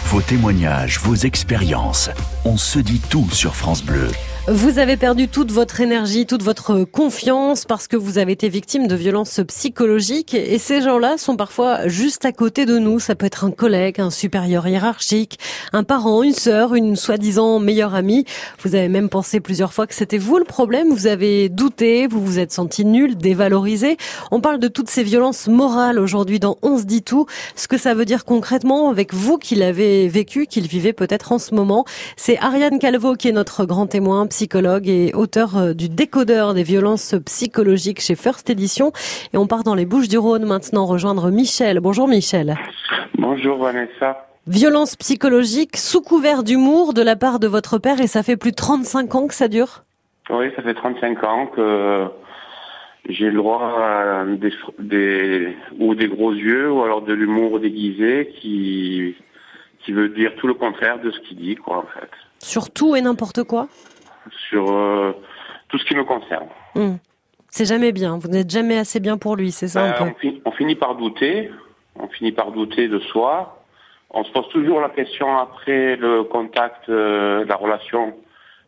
Vos 0.05 0.21
témoignages, 0.21 0.99
vos 0.99 1.15
expériences. 1.15 2.09
On 2.43 2.57
se 2.57 2.79
dit 2.79 3.01
tout 3.09 3.29
sur 3.31 3.55
France 3.55 3.83
Bleu. 3.83 4.09
Vous 4.47 4.79
avez 4.79 4.97
perdu 4.97 5.27
toute 5.27 5.51
votre 5.51 5.81
énergie, 5.81 6.25
toute 6.25 6.41
votre 6.41 6.83
confiance 6.83 7.65
parce 7.65 7.87
que 7.87 7.95
vous 7.95 8.17
avez 8.17 8.31
été 8.31 8.49
victime 8.49 8.87
de 8.87 8.95
violences 8.95 9.39
psychologiques 9.47 10.33
et 10.33 10.57
ces 10.57 10.81
gens-là 10.81 11.19
sont 11.19 11.35
parfois 11.35 11.87
juste 11.87 12.25
à 12.25 12.31
côté 12.31 12.65
de 12.65 12.79
nous. 12.79 12.99
Ça 12.99 13.13
peut 13.13 13.27
être 13.27 13.43
un 13.43 13.51
collègue, 13.51 14.01
un 14.01 14.09
supérieur 14.09 14.67
hiérarchique, 14.67 15.37
un 15.73 15.83
parent, 15.83 16.23
une 16.23 16.33
sœur, 16.33 16.73
une 16.73 16.95
soi-disant 16.95 17.59
meilleure 17.59 17.93
amie. 17.93 18.25
Vous 18.63 18.73
avez 18.73 18.89
même 18.89 19.09
pensé 19.09 19.41
plusieurs 19.41 19.73
fois 19.73 19.85
que 19.85 19.93
c'était 19.93 20.17
vous 20.17 20.39
le 20.39 20.43
problème. 20.43 20.89
Vous 20.89 21.05
avez 21.05 21.47
douté, 21.47 22.07
vous 22.07 22.25
vous 22.25 22.39
êtes 22.39 22.51
senti 22.51 22.83
nul, 22.83 23.17
dévalorisé. 23.17 23.97
On 24.31 24.41
parle 24.41 24.57
de 24.57 24.67
toutes 24.67 24.89
ces 24.89 25.03
violences 25.03 25.49
morales 25.49 25.99
aujourd'hui 25.99 26.39
dans 26.39 26.57
On 26.63 26.79
se 26.79 26.85
dit 26.85 27.03
tout. 27.03 27.27
Ce 27.55 27.67
que 27.67 27.77
ça 27.77 27.93
veut 27.93 28.05
dire 28.05 28.25
concrètement 28.25 28.89
avec 28.89 29.13
vous 29.13 29.37
qui 29.37 29.53
l'avez 29.53 30.07
vécu, 30.07 30.47
qu'il 30.47 30.67
vivait 30.67 30.93
peut-être 30.93 31.31
en 31.31 31.37
ce 31.37 31.53
moment. 31.53 31.85
C'est 32.17 32.39
Ariane 32.39 32.79
Calvo 32.79 33.13
qui 33.13 33.27
est 33.27 33.33
notre 33.33 33.65
grand 33.65 33.85
témoin 33.85 34.30
psychologue 34.31 34.87
et 34.87 35.13
auteur 35.13 35.57
euh, 35.57 35.73
du 35.73 35.89
décodeur 35.89 36.53
des 36.53 36.63
violences 36.63 37.15
psychologiques 37.25 37.99
chez 37.99 38.15
First 38.15 38.49
Edition. 38.49 38.93
Et 39.33 39.37
on 39.37 39.45
part 39.45 39.63
dans 39.63 39.75
les 39.75 39.85
Bouches 39.85 40.07
du 40.07 40.17
Rhône 40.17 40.45
maintenant 40.45 40.85
rejoindre 40.85 41.29
Michel. 41.31 41.81
Bonjour 41.81 42.07
Michel. 42.07 42.55
Bonjour 43.17 43.57
Vanessa. 43.57 44.25
Violence 44.47 44.95
psychologique 44.95 45.75
sous 45.75 46.01
couvert 46.01 46.43
d'humour 46.43 46.93
de 46.93 47.01
la 47.01 47.17
part 47.17 47.39
de 47.39 47.47
votre 47.47 47.77
père 47.77 47.99
et 47.99 48.07
ça 48.07 48.23
fait 48.23 48.37
plus 48.37 48.51
de 48.51 48.55
35 48.55 49.15
ans 49.15 49.27
que 49.27 49.33
ça 49.33 49.49
dure? 49.49 49.83
Oui, 50.29 50.45
ça 50.55 50.61
fait 50.63 50.75
35 50.75 51.23
ans 51.25 51.47
que 51.47 52.07
j'ai 53.09 53.29
le 53.29 53.37
droit 53.37 53.61
à 53.61 54.23
des, 54.25 54.53
des, 54.79 55.55
ou 55.77 55.93
des 55.93 56.07
gros 56.07 56.31
yeux 56.31 56.71
ou 56.71 56.83
alors 56.83 57.01
de 57.01 57.13
l'humour 57.13 57.59
déguisé 57.59 58.33
qui, 58.39 59.13
qui 59.83 59.91
veut 59.91 60.07
dire 60.07 60.31
tout 60.37 60.47
le 60.47 60.53
contraire 60.53 60.99
de 61.01 61.11
ce 61.11 61.19
qu'il 61.19 61.37
dit, 61.37 61.55
quoi, 61.55 61.79
en 61.79 61.99
fait. 61.99 62.09
Sur 62.39 62.71
tout 62.71 62.95
et 62.95 63.01
n'importe 63.01 63.43
quoi? 63.43 63.67
Sur 64.49 64.71
euh, 64.71 65.13
tout 65.69 65.77
ce 65.77 65.85
qui 65.85 65.95
me 65.95 66.03
concerne. 66.03 66.47
Hmm. 66.75 66.95
C'est 67.49 67.65
jamais 67.65 67.91
bien. 67.91 68.17
Vous 68.17 68.29
n'êtes 68.29 68.49
jamais 68.49 68.77
assez 68.77 68.99
bien 68.99 69.17
pour 69.17 69.35
lui, 69.35 69.51
c'est 69.51 69.67
ça 69.67 69.91
ben, 69.99 70.13
on, 70.45 70.51
finit 70.51 70.75
par 70.75 70.95
douter. 70.95 71.51
On 71.99 72.07
finit 72.07 72.31
par 72.31 72.51
douter 72.51 72.87
de 72.87 72.99
soi. 72.99 73.61
On 74.09 74.23
se 74.23 74.31
pose 74.31 74.47
toujours 74.49 74.79
la 74.81 74.89
question 74.89 75.37
après 75.37 75.95
le 75.97 76.23
contact, 76.23 76.87
euh, 76.89 77.45
la 77.45 77.55
relation. 77.55 78.15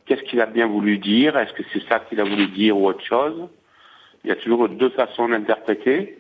Qu'est-ce 0.06 0.24
qu'il 0.24 0.42
a 0.42 0.46
bien 0.46 0.68
voulu 0.68 0.98
dire? 0.98 1.38
Est-ce 1.38 1.54
que 1.54 1.64
c'est 1.72 1.84
ça 1.88 2.00
qu'il 2.00 2.20
a 2.20 2.26
voulu 2.26 2.48
dire 2.48 2.78
ou 2.78 2.88
autre 2.88 3.04
chose? 3.04 3.48
Il 4.24 4.30
y 4.30 4.32
a 4.32 4.36
toujours 4.36 4.68
deux 4.68 4.90
façons 4.90 5.30
d'interpréter. 5.30 6.18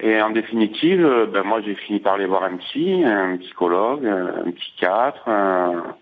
Et 0.00 0.20
en 0.20 0.30
définitive, 0.30 1.04
euh, 1.04 1.26
ben 1.26 1.44
moi 1.44 1.60
j'ai 1.62 1.74
fini 1.74 2.00
par 2.00 2.14
aller 2.14 2.26
voir 2.26 2.44
un 2.44 2.56
psy, 2.56 3.04
un 3.04 3.36
psychologue, 3.38 4.06
un 4.06 4.50
psychiatre, 4.50 5.28
un, 5.28 5.94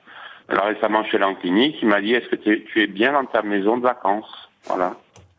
alors 0.50 0.66
récemment, 0.66 1.00
en 1.00 1.34
clinique, 1.34 1.76
il 1.82 1.88
m'a 1.88 2.00
dit, 2.00 2.12
est-ce 2.12 2.28
que 2.28 2.36
tu 2.36 2.82
es 2.82 2.86
bien 2.86 3.12
dans 3.12 3.24
ta 3.24 3.42
maison 3.42 3.76
de 3.76 3.82
vacances? 3.82 4.50
Voilà. 4.66 4.94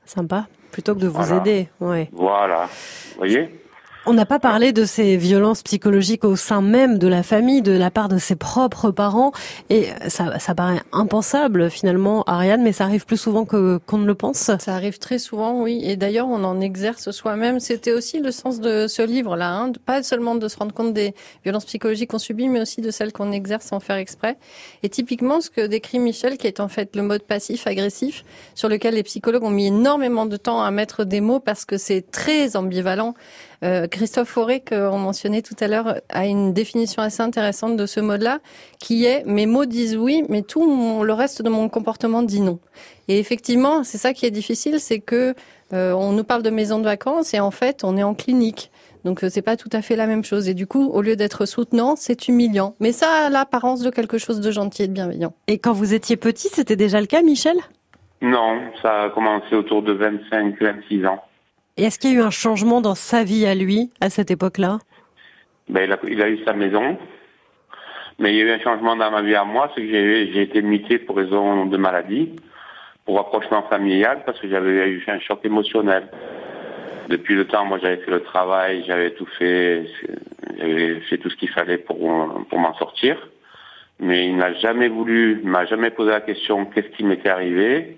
Sympa, 0.06 0.48
plutôt 0.72 0.96
que 0.96 1.00
de 1.00 1.08
vous 1.08 1.34
aider, 1.34 1.70
ouais. 1.80 2.10
Voilà, 2.12 2.66
vous 2.66 3.18
voyez? 3.18 3.61
On 4.08 4.14
n'a 4.14 4.26
pas 4.26 4.40
parlé 4.40 4.74
de 4.74 4.84
ces 4.84 5.16
violences 5.16 5.62
psychologiques 5.62 6.26
au 6.26 6.36
sein 6.36 6.64
même 6.64 6.98
de 6.98 7.08
la 7.08 7.22
famille, 7.22 7.62
de 7.62 7.72
la 7.72 7.92
part 7.92 8.10
de 8.10 8.18
ses 8.18 8.36
propres 8.36 8.90
parents. 8.90 9.32
Et 9.70 9.90
ça, 10.08 10.40
ça 10.40 10.56
paraît 10.56 10.82
impensable 10.92 11.70
finalement, 11.70 12.24
Ariane, 12.24 12.64
mais 12.64 12.72
ça 12.72 12.86
arrive 12.86 13.06
plus 13.06 13.18
souvent 13.18 13.46
que 13.46 13.80
qu'on 13.86 14.00
ne 14.00 14.08
le 14.08 14.16
pense. 14.16 14.38
Ça 14.58 14.74
arrive 14.74 14.98
très 14.98 15.20
souvent, 15.20 15.62
oui. 15.62 15.82
Et 15.84 15.98
d'ailleurs, 15.98 16.28
on 16.28 16.44
en 16.44 16.62
exerce 16.62 17.12
soi-même. 17.12 17.60
C'était 17.60 17.92
aussi 17.92 18.20
le 18.20 18.32
sens 18.32 18.60
de 18.60 18.88
ce 18.88 19.04
livre-là. 19.04 19.54
Hein. 19.54 19.72
Pas 19.86 20.02
seulement 20.02 20.34
de 20.34 20.48
se 20.48 20.58
rendre 20.58 20.74
compte 20.74 20.96
des 20.96 21.14
violences 21.44 21.66
psychologiques 21.66 22.10
qu'on 22.10 22.18
subit, 22.18 22.50
mais 22.50 22.60
aussi 22.60 22.82
de 22.82 22.90
celles 22.90 23.14
qu'on 23.14 23.32
exerce 23.32 23.68
sans 23.68 23.80
faire 23.80 23.98
exprès. 23.98 24.36
Et 24.82 24.90
typiquement, 24.90 25.42
ce 25.42 25.52
que 25.52 25.68
décrit 25.68 26.00
Michel, 26.00 26.40
qui 26.40 26.48
est 26.48 26.60
en 26.60 26.70
fait 26.70 26.96
le 26.96 27.04
mode 27.04 27.22
passif-agressif, 27.22 28.26
sur 28.56 28.68
lequel 28.68 28.96
les 28.96 29.04
psychologues 29.04 29.44
ont 29.44 29.52
mis 29.52 29.68
énormément 29.68 30.26
de 30.26 30.38
temps 30.38 30.64
à 30.64 30.72
mettre 30.72 31.04
des 31.04 31.22
mots 31.22 31.40
parce 31.40 31.66
que 31.66 31.78
c'est 31.78 32.10
très 32.10 32.56
ambivalent. 32.56 33.14
Euh, 33.64 33.88
Christophe 33.88 34.30
Fauré, 34.30 34.60
qu'on 34.60 34.98
mentionnait 34.98 35.42
tout 35.42 35.56
à 35.60 35.68
l'heure, 35.68 35.96
a 36.10 36.26
une 36.26 36.54
définition 36.54 37.02
assez 37.02 37.22
intéressante 37.22 37.78
de 37.78 37.86
ce 37.86 38.00
mode-là, 38.00 38.40
qui 38.80 39.06
est 39.06 39.24
mes 39.26 39.46
mots 39.46 39.66
disent 39.66 39.96
oui, 39.96 40.24
mais 40.30 40.42
tout 40.42 41.04
le 41.04 41.14
reste 41.14 41.42
de 41.42 41.50
mon 41.50 41.70
comportement 41.70 42.24
dit 42.24 42.42
non. 42.42 42.60
Et 43.08 43.20
effectivement, 43.20 43.84
c'est 43.84 43.98
ça 43.98 44.14
qui 44.14 44.26
est 44.26 44.32
difficile, 44.32 44.80
c'est 44.80 45.00
que 45.00 45.36
euh, 45.74 45.94
on 45.94 46.12
nous 46.12 46.24
parle 46.24 46.42
de 46.42 46.50
maison 46.50 46.80
de 46.80 46.86
vacances 46.86 47.34
et 47.34 47.40
en 47.40 47.52
fait, 47.52 47.84
on 47.84 47.98
est 47.98 48.04
en 48.04 48.16
clinique. 48.16 48.72
Donc 49.06 49.24
euh, 49.24 49.30
c'est 49.30 49.42
pas 49.42 49.58
tout 49.58 49.70
à 49.72 49.82
fait 49.82 49.96
la 49.96 50.08
même 50.08 50.24
chose. 50.24 50.50
Et 50.50 50.54
du 50.54 50.68
coup, 50.68 50.90
au 50.90 51.02
lieu 51.02 51.16
d'être 51.16 51.46
soutenant, 51.46 51.96
c'est 51.96 52.28
humiliant. 52.28 52.76
Mais 52.80 52.92
ça 52.92 53.26
a 53.26 53.30
l'apparence 53.30 53.82
de 53.82 53.90
quelque 53.90 54.18
chose 54.18 54.42
de 54.42 54.52
gentil 54.52 54.84
et 54.84 54.88
de 54.88 54.94
bienveillant. 54.94 55.34
Et 55.48 55.60
quand 55.60 55.74
vous 55.74 55.94
étiez 55.94 56.18
petit, 56.18 56.50
c'était 56.50 56.76
déjà 56.76 57.00
le 57.00 57.08
cas, 57.08 57.22
Michel? 57.22 57.58
Non, 58.22 58.60
ça 58.82 59.04
a 59.04 59.10
commencé 59.10 59.56
autour 59.56 59.82
de 59.82 59.94
25-26 59.94 61.08
ans. 61.08 61.24
Est-ce 61.78 62.00
qu'il 62.00 62.14
y 62.14 62.18
a 62.18 62.20
eu 62.20 62.22
un 62.22 62.32
changement 62.32 62.82
dans 62.82 62.96
sa 62.96 63.24
vie 63.24 63.46
à 63.46 63.56
lui, 63.56 63.92
à 64.02 64.10
cette 64.10 64.30
époque-là? 64.30 64.80
Ben, 65.70 65.84
il, 65.86 65.92
a, 65.94 66.00
il 66.08 66.22
a 66.22 66.30
eu 66.30 66.44
sa 66.44 66.54
maison, 66.54 66.98
mais 68.20 68.34
il 68.34 68.38
y 68.38 68.42
a 68.42 68.46
eu 68.46 68.52
un 68.52 68.60
changement 68.60 68.96
dans 68.96 69.10
ma 69.10 69.22
vie 69.22 69.36
à 69.36 69.46
moi, 69.46 69.72
c'est 69.74 69.82
que 69.82 69.88
j'ai 69.88 70.42
été 70.42 70.62
muté 70.62 71.00
pour 71.00 71.16
raison 71.16 71.66
de 71.66 71.78
maladie, 71.78 72.36
pour 73.06 73.16
rapprochement 73.16 73.64
familial, 73.64 74.24
parce 74.26 74.40
que 74.40 74.50
j'avais 74.50 74.90
eu 74.90 75.04
un 75.08 75.20
choc 75.20 75.40
émotionnel. 75.44 76.08
Depuis 77.08 77.36
le 77.36 77.46
temps, 77.46 77.66
moi 77.66 77.80
j'avais 77.82 77.98
fait 77.98 78.12
le 78.12 78.22
travail, 78.22 78.84
j'avais 78.86 79.12
tout 79.12 79.28
fait, 79.38 79.86
j'avais 80.58 81.00
fait 81.10 81.18
tout 81.18 81.30
ce 81.30 81.36
qu'il 81.36 81.50
fallait 81.50 81.78
pour, 81.78 81.98
pour 82.50 82.60
m'en 82.60 82.74
sortir. 82.76 83.18
Mais 84.00 84.28
il 84.28 84.36
n'a 84.36 84.54
jamais 84.56 84.88
voulu, 84.88 85.40
il 85.42 85.50
m'a 85.50 85.66
jamais 85.66 85.92
posé 85.92 86.12
la 86.12 86.22
question 86.22 86.66
qu'est-ce 86.66 86.88
qui 86.90 87.04
m'était 87.04 87.30
arrivé? 87.30 87.98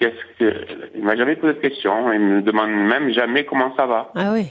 Qu'est-ce 0.00 0.38
que 0.38 0.66
il 0.94 1.04
m'a 1.04 1.14
jamais 1.14 1.36
posé 1.36 1.54
de 1.54 1.58
questions. 1.60 2.12
Il 2.12 2.20
me 2.20 2.42
demande 2.42 2.70
même 2.70 3.12
jamais 3.12 3.44
comment 3.44 3.74
ça 3.76 3.86
va. 3.86 4.10
Ah 4.16 4.32
oui. 4.32 4.46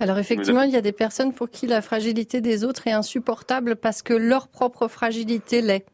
Alors 0.00 0.18
effectivement, 0.18 0.62
il 0.62 0.70
y 0.70 0.76
a 0.76 0.82
des 0.82 0.92
personnes 0.92 1.32
pour 1.32 1.48
qui 1.48 1.66
la 1.66 1.80
fragilité 1.80 2.40
des 2.40 2.64
autres 2.64 2.86
est 2.86 2.92
insupportable 2.92 3.76
parce 3.76 4.02
que 4.02 4.12
leur 4.12 4.48
propre 4.48 4.88
fragilité 4.88 5.62
l'est. 5.62 5.86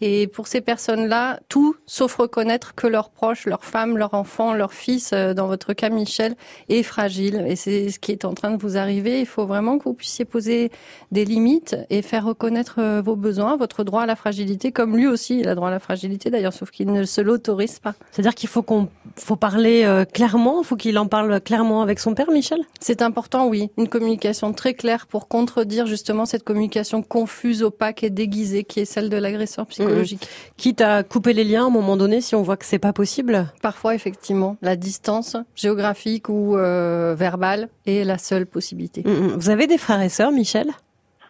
Et 0.00 0.26
pour 0.28 0.46
ces 0.46 0.60
personnes-là, 0.60 1.40
tout 1.48 1.76
sauf 1.86 2.16
reconnaître 2.16 2.74
que 2.74 2.86
leurs 2.86 3.10
proches, 3.10 3.46
leurs 3.46 3.64
femmes, 3.64 3.98
leurs 3.98 4.14
enfants, 4.14 4.54
leurs 4.54 4.72
fils, 4.72 5.10
euh, 5.12 5.34
dans 5.34 5.46
votre 5.46 5.74
cas 5.74 5.90
Michel, 5.90 6.36
est 6.68 6.82
fragile. 6.82 7.44
Et 7.46 7.56
c'est 7.56 7.90
ce 7.90 7.98
qui 7.98 8.12
est 8.12 8.24
en 8.24 8.32
train 8.32 8.50
de 8.50 8.60
vous 8.60 8.76
arriver. 8.78 9.20
Il 9.20 9.26
faut 9.26 9.44
vraiment 9.44 9.78
que 9.78 9.84
vous 9.84 9.94
puissiez 9.94 10.24
poser 10.24 10.70
des 11.12 11.24
limites 11.24 11.76
et 11.90 12.00
faire 12.00 12.24
reconnaître 12.24 12.76
euh, 12.78 13.02
vos 13.04 13.16
besoins, 13.16 13.56
votre 13.56 13.84
droit 13.84 14.02
à 14.02 14.06
la 14.06 14.16
fragilité, 14.16 14.72
comme 14.72 14.96
lui 14.96 15.06
aussi, 15.06 15.40
il 15.40 15.48
a 15.48 15.54
droit 15.54 15.68
à 15.68 15.72
la 15.72 15.80
fragilité 15.80 16.30
d'ailleurs, 16.30 16.54
sauf 16.54 16.70
qu'il 16.70 16.90
ne 16.92 17.04
se 17.04 17.20
l'autorise 17.20 17.78
pas. 17.78 17.94
C'est-à-dire 18.10 18.34
qu'il 18.34 18.48
faut 18.48 18.62
qu'on 18.62 18.88
faut 19.16 19.36
parler 19.36 19.82
euh, 19.84 20.04
clairement, 20.04 20.62
il 20.62 20.66
faut 20.66 20.76
qu'il 20.76 20.98
en 20.98 21.06
parle 21.06 21.40
clairement 21.40 21.82
avec 21.82 22.00
son 22.00 22.14
père, 22.14 22.30
Michel? 22.30 22.60
C'est 22.80 23.02
important, 23.02 23.48
oui. 23.48 23.70
Une 23.76 23.88
communication 23.88 24.52
très 24.52 24.72
claire 24.72 25.06
pour 25.06 25.28
contredire 25.28 25.86
justement 25.86 26.24
cette 26.24 26.44
communication 26.44 27.02
confuse, 27.02 27.62
opaque 27.62 28.02
et 28.02 28.10
déguisée 28.10 28.64
qui 28.64 28.80
est 28.80 28.84
celle 28.84 29.10
de 29.10 29.16
l'agresseur 29.16 29.49
psychologique. 29.66 30.22
Mmh. 30.22 30.52
Quitte 30.56 30.80
à 30.80 31.02
couper 31.02 31.32
les 31.32 31.44
liens 31.44 31.64
à 31.64 31.66
un 31.66 31.70
moment 31.70 31.96
donné 31.96 32.20
si 32.20 32.34
on 32.34 32.42
voit 32.42 32.56
que 32.56 32.64
c'est 32.64 32.78
pas 32.78 32.92
possible 32.92 33.46
Parfois, 33.62 33.94
effectivement, 33.94 34.56
la 34.62 34.76
distance 34.76 35.36
géographique 35.54 36.28
ou 36.28 36.56
euh, 36.56 37.14
verbale 37.16 37.68
est 37.86 38.04
la 38.04 38.18
seule 38.18 38.46
possibilité. 38.46 39.02
Mmh. 39.04 39.36
Vous 39.36 39.50
avez 39.50 39.66
des 39.66 39.78
frères 39.78 40.02
et 40.02 40.08
sœurs, 40.08 40.32
Michel? 40.32 40.70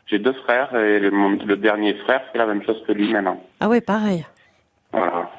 J'ai 0.06 0.18
deux 0.18 0.32
frères 0.32 0.74
et 0.74 0.98
le, 0.98 1.56
dernier 1.56 1.94
frère 1.94 2.22
fait 2.32 2.38
la 2.38 2.46
même 2.46 2.64
chose 2.64 2.82
que 2.86 2.92
lui 2.92 3.12
maintenant. 3.12 3.40
Ah 3.60 3.68
ouais, 3.68 3.80
pareil. 3.80 4.26
Voilà. 4.92 5.30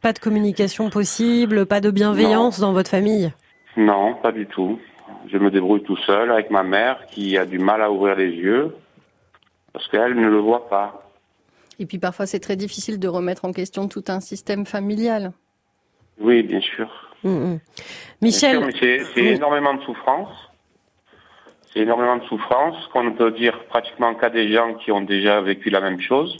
Pas 0.00 0.12
de 0.12 0.18
communication 0.18 0.90
possible, 0.90 1.64
pas 1.64 1.80
de 1.80 1.90
bienveillance 1.90 2.58
dans 2.58 2.72
votre 2.72 2.90
famille? 2.90 3.32
Non, 3.76 4.14
pas 4.14 4.32
du 4.32 4.46
tout. 4.46 4.80
Je 5.30 5.38
me 5.38 5.50
débrouille 5.50 5.82
tout 5.82 5.96
seul 5.98 6.32
avec 6.32 6.50
ma 6.50 6.64
mère 6.64 7.06
qui 7.06 7.38
a 7.38 7.46
du 7.46 7.60
mal 7.60 7.80
à 7.80 7.90
ouvrir 7.90 8.16
les 8.16 8.30
yeux 8.30 8.74
parce 9.72 9.86
qu'elle 9.88 10.14
ne 10.14 10.28
le 10.28 10.38
voit 10.38 10.68
pas. 10.68 11.07
Et 11.78 11.86
puis 11.86 11.98
parfois, 11.98 12.26
c'est 12.26 12.40
très 12.40 12.56
difficile 12.56 12.98
de 12.98 13.08
remettre 13.08 13.44
en 13.44 13.52
question 13.52 13.88
tout 13.88 14.04
un 14.08 14.20
système 14.20 14.66
familial. 14.66 15.32
Oui, 16.20 16.42
bien 16.42 16.60
sûr. 16.60 16.88
Mm, 17.22 17.30
mm. 17.30 17.60
Michel. 18.22 18.70
C'est 18.80 19.00
énormément 19.16 19.74
de 19.74 19.82
souffrance. 19.82 20.34
C'est 21.72 21.80
énormément 21.80 22.16
de 22.16 22.24
souffrance 22.24 22.76
qu'on 22.92 23.12
peut 23.12 23.30
dire 23.30 23.64
pratiquement 23.68 24.14
qu'à 24.14 24.30
des 24.30 24.52
gens 24.52 24.74
qui 24.74 24.90
ont 24.90 25.02
déjà 25.02 25.40
vécu 25.40 25.70
la 25.70 25.80
même 25.80 26.00
chose. 26.00 26.36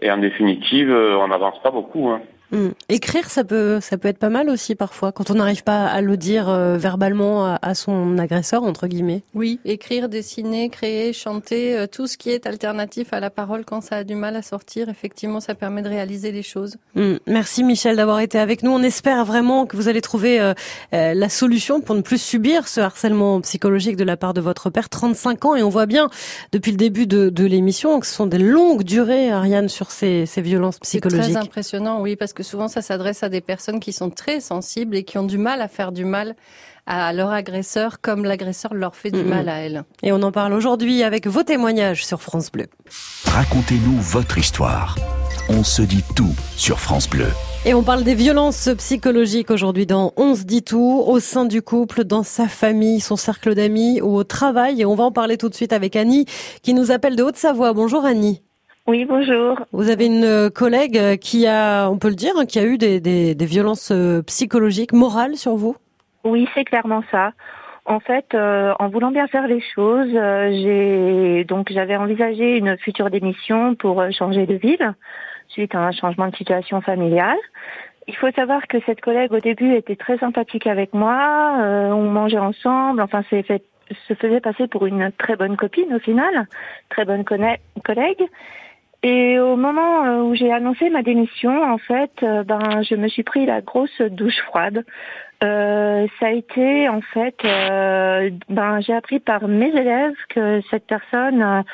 Et 0.00 0.10
en 0.10 0.18
définitive, 0.18 0.90
euh, 0.90 1.16
on 1.18 1.28
n'avance 1.28 1.60
pas 1.62 1.70
beaucoup. 1.70 2.10
Hein. 2.10 2.20
Hmm. 2.54 2.70
Écrire, 2.88 3.30
ça 3.30 3.42
peut, 3.42 3.80
ça 3.80 3.98
peut 3.98 4.06
être 4.06 4.18
pas 4.18 4.28
mal 4.28 4.48
aussi 4.48 4.76
parfois, 4.76 5.10
quand 5.10 5.30
on 5.30 5.34
n'arrive 5.34 5.64
pas 5.64 5.86
à 5.86 6.00
le 6.00 6.16
dire 6.16 6.48
euh, 6.48 6.76
verbalement 6.76 7.56
à, 7.60 7.74
son 7.74 8.16
agresseur, 8.16 8.62
entre 8.62 8.86
guillemets. 8.86 9.22
Oui, 9.34 9.58
écrire, 9.64 10.08
dessiner, 10.08 10.68
créer, 10.68 11.12
chanter, 11.12 11.76
euh, 11.76 11.86
tout 11.88 12.06
ce 12.06 12.16
qui 12.16 12.30
est 12.30 12.46
alternatif 12.46 13.12
à 13.12 13.18
la 13.18 13.30
parole 13.30 13.64
quand 13.64 13.80
ça 13.80 13.96
a 13.96 14.04
du 14.04 14.14
mal 14.14 14.36
à 14.36 14.42
sortir, 14.42 14.88
effectivement, 14.88 15.40
ça 15.40 15.56
permet 15.56 15.82
de 15.82 15.88
réaliser 15.88 16.30
les 16.30 16.44
choses. 16.44 16.76
Hmm. 16.94 17.16
Merci 17.26 17.64
Michel 17.64 17.96
d'avoir 17.96 18.20
été 18.20 18.38
avec 18.38 18.62
nous. 18.62 18.70
On 18.70 18.82
espère 18.82 19.24
vraiment 19.24 19.66
que 19.66 19.76
vous 19.76 19.88
allez 19.88 20.00
trouver 20.00 20.40
euh, 20.40 20.54
la 20.92 21.28
solution 21.28 21.80
pour 21.80 21.96
ne 21.96 22.02
plus 22.02 22.20
subir 22.20 22.68
ce 22.68 22.80
harcèlement 22.80 23.40
psychologique 23.40 23.96
de 23.96 24.04
la 24.04 24.16
part 24.16 24.32
de 24.32 24.40
votre 24.40 24.70
père. 24.70 24.88
35 24.88 25.44
ans, 25.44 25.56
et 25.56 25.62
on 25.64 25.70
voit 25.70 25.86
bien 25.86 26.08
depuis 26.52 26.70
le 26.70 26.76
début 26.76 27.08
de, 27.08 27.30
de 27.30 27.44
l'émission 27.44 27.98
que 27.98 28.06
ce 28.06 28.14
sont 28.14 28.26
des 28.26 28.38
longues 28.38 28.84
durées, 28.84 29.32
Ariane, 29.32 29.68
sur 29.68 29.90
ces, 29.90 30.26
ces 30.26 30.40
violences 30.40 30.78
psychologiques. 30.78 31.24
C'est 31.24 31.32
très 31.32 31.42
impressionnant, 31.42 32.00
oui, 32.00 32.14
parce 32.14 32.32
que 32.32 32.43
souvent 32.44 32.68
ça 32.68 32.82
s'adresse 32.82 33.24
à 33.24 33.28
des 33.28 33.40
personnes 33.40 33.80
qui 33.80 33.92
sont 33.92 34.10
très 34.10 34.40
sensibles 34.40 34.96
et 34.96 35.02
qui 35.02 35.18
ont 35.18 35.26
du 35.26 35.38
mal 35.38 35.60
à 35.60 35.68
faire 35.68 35.90
du 35.90 36.04
mal 36.04 36.36
à 36.86 37.12
leur 37.12 37.30
agresseur 37.30 38.00
comme 38.00 38.24
l'agresseur 38.24 38.74
leur 38.74 38.94
fait 38.94 39.10
du 39.10 39.24
mal 39.24 39.48
à 39.48 39.60
elle. 39.60 39.84
Et 40.02 40.12
on 40.12 40.22
en 40.22 40.32
parle 40.32 40.52
aujourd'hui 40.52 41.02
avec 41.02 41.26
vos 41.26 41.42
témoignages 41.42 42.04
sur 42.04 42.20
France 42.20 42.52
Bleu. 42.52 42.66
Racontez-nous 43.24 44.00
votre 44.00 44.38
histoire. 44.38 44.96
On 45.48 45.64
se 45.64 45.82
dit 45.82 46.04
tout 46.14 46.34
sur 46.56 46.78
France 46.78 47.08
Bleu. 47.08 47.28
Et 47.66 47.72
on 47.72 47.82
parle 47.82 48.04
des 48.04 48.14
violences 48.14 48.68
psychologiques 48.76 49.50
aujourd'hui 49.50 49.86
dans 49.86 50.12
On 50.16 50.34
se 50.34 50.42
dit 50.42 50.62
tout, 50.62 51.02
au 51.06 51.18
sein 51.20 51.46
du 51.46 51.62
couple, 51.62 52.04
dans 52.04 52.22
sa 52.22 52.46
famille, 52.46 53.00
son 53.00 53.16
cercle 53.16 53.54
d'amis 53.54 54.02
ou 54.02 54.16
au 54.16 54.24
travail. 54.24 54.82
Et 54.82 54.86
on 54.86 54.94
va 54.94 55.04
en 55.04 55.12
parler 55.12 55.38
tout 55.38 55.48
de 55.48 55.54
suite 55.54 55.72
avec 55.72 55.96
Annie 55.96 56.26
qui 56.62 56.74
nous 56.74 56.90
appelle 56.90 57.16
de 57.16 57.22
Haute-Savoie. 57.22 57.72
Bonjour 57.72 58.04
Annie. 58.04 58.42
Oui, 58.86 59.06
bonjour. 59.06 59.60
Vous 59.72 59.88
avez 59.88 60.04
une 60.06 60.24
euh, 60.24 60.50
collègue 60.50 60.98
euh, 60.98 61.16
qui 61.16 61.46
a, 61.46 61.88
on 61.88 61.96
peut 61.96 62.10
le 62.10 62.14
dire, 62.14 62.34
hein, 62.36 62.44
qui 62.44 62.58
a 62.58 62.64
eu 62.64 62.76
des, 62.76 63.00
des, 63.00 63.34
des 63.34 63.46
violences 63.46 63.90
euh, 63.90 64.20
psychologiques, 64.22 64.92
morales 64.92 65.36
sur 65.36 65.56
vous? 65.56 65.74
Oui, 66.24 66.46
c'est 66.54 66.64
clairement 66.64 67.02
ça. 67.10 67.32
En 67.86 68.00
fait, 68.00 68.34
en 68.34 68.88
voulant 68.88 69.10
bien 69.10 69.26
faire 69.26 69.46
les 69.46 69.60
choses, 69.60 70.08
j'ai 70.08 71.44
donc 71.44 71.70
j'avais 71.70 71.96
envisagé 71.96 72.56
une 72.56 72.78
future 72.78 73.10
démission 73.10 73.74
pour 73.74 74.02
changer 74.10 74.46
de 74.46 74.54
ville 74.54 74.94
suite 75.48 75.74
à 75.74 75.80
un 75.80 75.92
changement 75.92 76.28
de 76.28 76.34
situation 76.34 76.80
familiale. 76.80 77.36
Il 78.08 78.16
faut 78.16 78.30
savoir 78.30 78.66
que 78.68 78.78
cette 78.86 79.02
collègue 79.02 79.34
au 79.34 79.40
début 79.40 79.74
était 79.74 79.96
très 79.96 80.16
sympathique 80.16 80.66
avec 80.66 80.94
moi, 80.94 81.58
on 81.92 82.04
mangeait 82.04 82.38
ensemble, 82.38 83.02
enfin 83.02 83.22
c'est 83.28 83.42
fait 83.42 83.62
se 84.08 84.14
faisait 84.14 84.40
passer 84.40 84.66
pour 84.66 84.86
une 84.86 85.12
très 85.18 85.36
bonne 85.36 85.58
copine 85.58 85.92
au 85.92 85.98
final, 85.98 86.46
très 86.88 87.04
bonne 87.04 87.22
collègue. 87.24 88.24
Et 89.04 89.38
au 89.38 89.56
moment 89.56 90.06
euh, 90.06 90.22
où 90.22 90.34
j'ai 90.34 90.50
annoncé 90.50 90.88
ma 90.88 91.02
démission, 91.02 91.62
en 91.62 91.76
fait, 91.76 92.10
euh, 92.22 92.42
ben 92.42 92.80
je 92.82 92.94
me 92.94 93.06
suis 93.08 93.22
pris 93.22 93.44
la 93.44 93.60
grosse 93.60 94.00
douche 94.00 94.40
froide. 94.46 94.82
Euh, 95.42 96.06
ça 96.18 96.28
a 96.28 96.30
été 96.30 96.88
en 96.88 97.02
fait, 97.02 97.36
ben 97.42 98.80
j'ai 98.80 98.94
appris 98.94 99.20
par 99.20 99.46
mes 99.46 99.68
élèves 99.68 100.14
que 100.30 100.62
cette 100.70 100.86
personne 100.86 101.64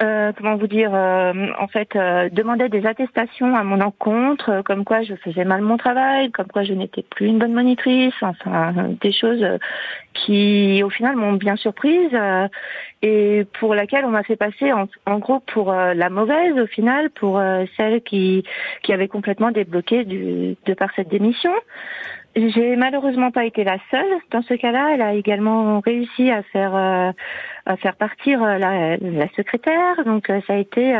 euh, 0.00 0.32
comment 0.36 0.56
vous 0.56 0.68
dire, 0.68 0.92
euh, 0.94 1.32
en 1.58 1.66
fait, 1.66 1.96
euh, 1.96 2.28
demandait 2.30 2.68
des 2.68 2.86
attestations 2.86 3.56
à 3.56 3.64
mon 3.64 3.80
encontre, 3.80 4.62
comme 4.64 4.84
quoi 4.84 5.02
je 5.02 5.14
faisais 5.16 5.44
mal 5.44 5.60
mon 5.60 5.76
travail, 5.76 6.30
comme 6.30 6.46
quoi 6.46 6.62
je 6.62 6.72
n'étais 6.72 7.02
plus 7.02 7.26
une 7.26 7.38
bonne 7.38 7.52
monitrice, 7.52 8.14
enfin 8.22 8.72
des 9.00 9.10
choses 9.10 9.44
qui, 10.14 10.82
au 10.84 10.90
final, 10.90 11.16
m'ont 11.16 11.32
bien 11.32 11.56
surprise 11.56 12.16
et 13.02 13.44
pour 13.58 13.74
laquelle 13.74 14.04
on 14.04 14.10
m'a 14.10 14.22
fait 14.22 14.36
passer 14.36 14.72
en, 14.72 14.86
en 15.06 15.18
gros 15.18 15.40
pour 15.40 15.72
la 15.72 16.10
mauvaise, 16.10 16.56
au 16.58 16.66
final, 16.66 17.10
pour 17.10 17.40
celle 17.76 18.00
qui 18.02 18.44
qui 18.82 18.92
avait 18.92 19.08
complètement 19.08 19.50
débloqué 19.50 20.04
du, 20.04 20.56
de 20.64 20.74
par 20.74 20.90
cette 20.94 21.08
démission. 21.08 21.52
J'ai 22.36 22.76
malheureusement 22.76 23.30
pas 23.30 23.44
été 23.44 23.64
la 23.64 23.78
seule 23.90 24.18
dans 24.30 24.42
ce 24.42 24.54
cas-là. 24.54 24.90
Elle 24.92 25.02
a 25.02 25.14
également 25.14 25.80
réussi 25.80 26.30
à 26.30 26.42
faire 26.42 26.74
euh, 26.76 27.10
à 27.66 27.76
faire 27.76 27.96
partir 27.96 28.42
euh, 28.42 28.58
la, 28.58 28.96
la 28.98 29.28
secrétaire. 29.30 30.04
Donc 30.04 30.30
euh, 30.30 30.40
ça 30.46 30.52
a 30.52 30.56
été 30.56 30.94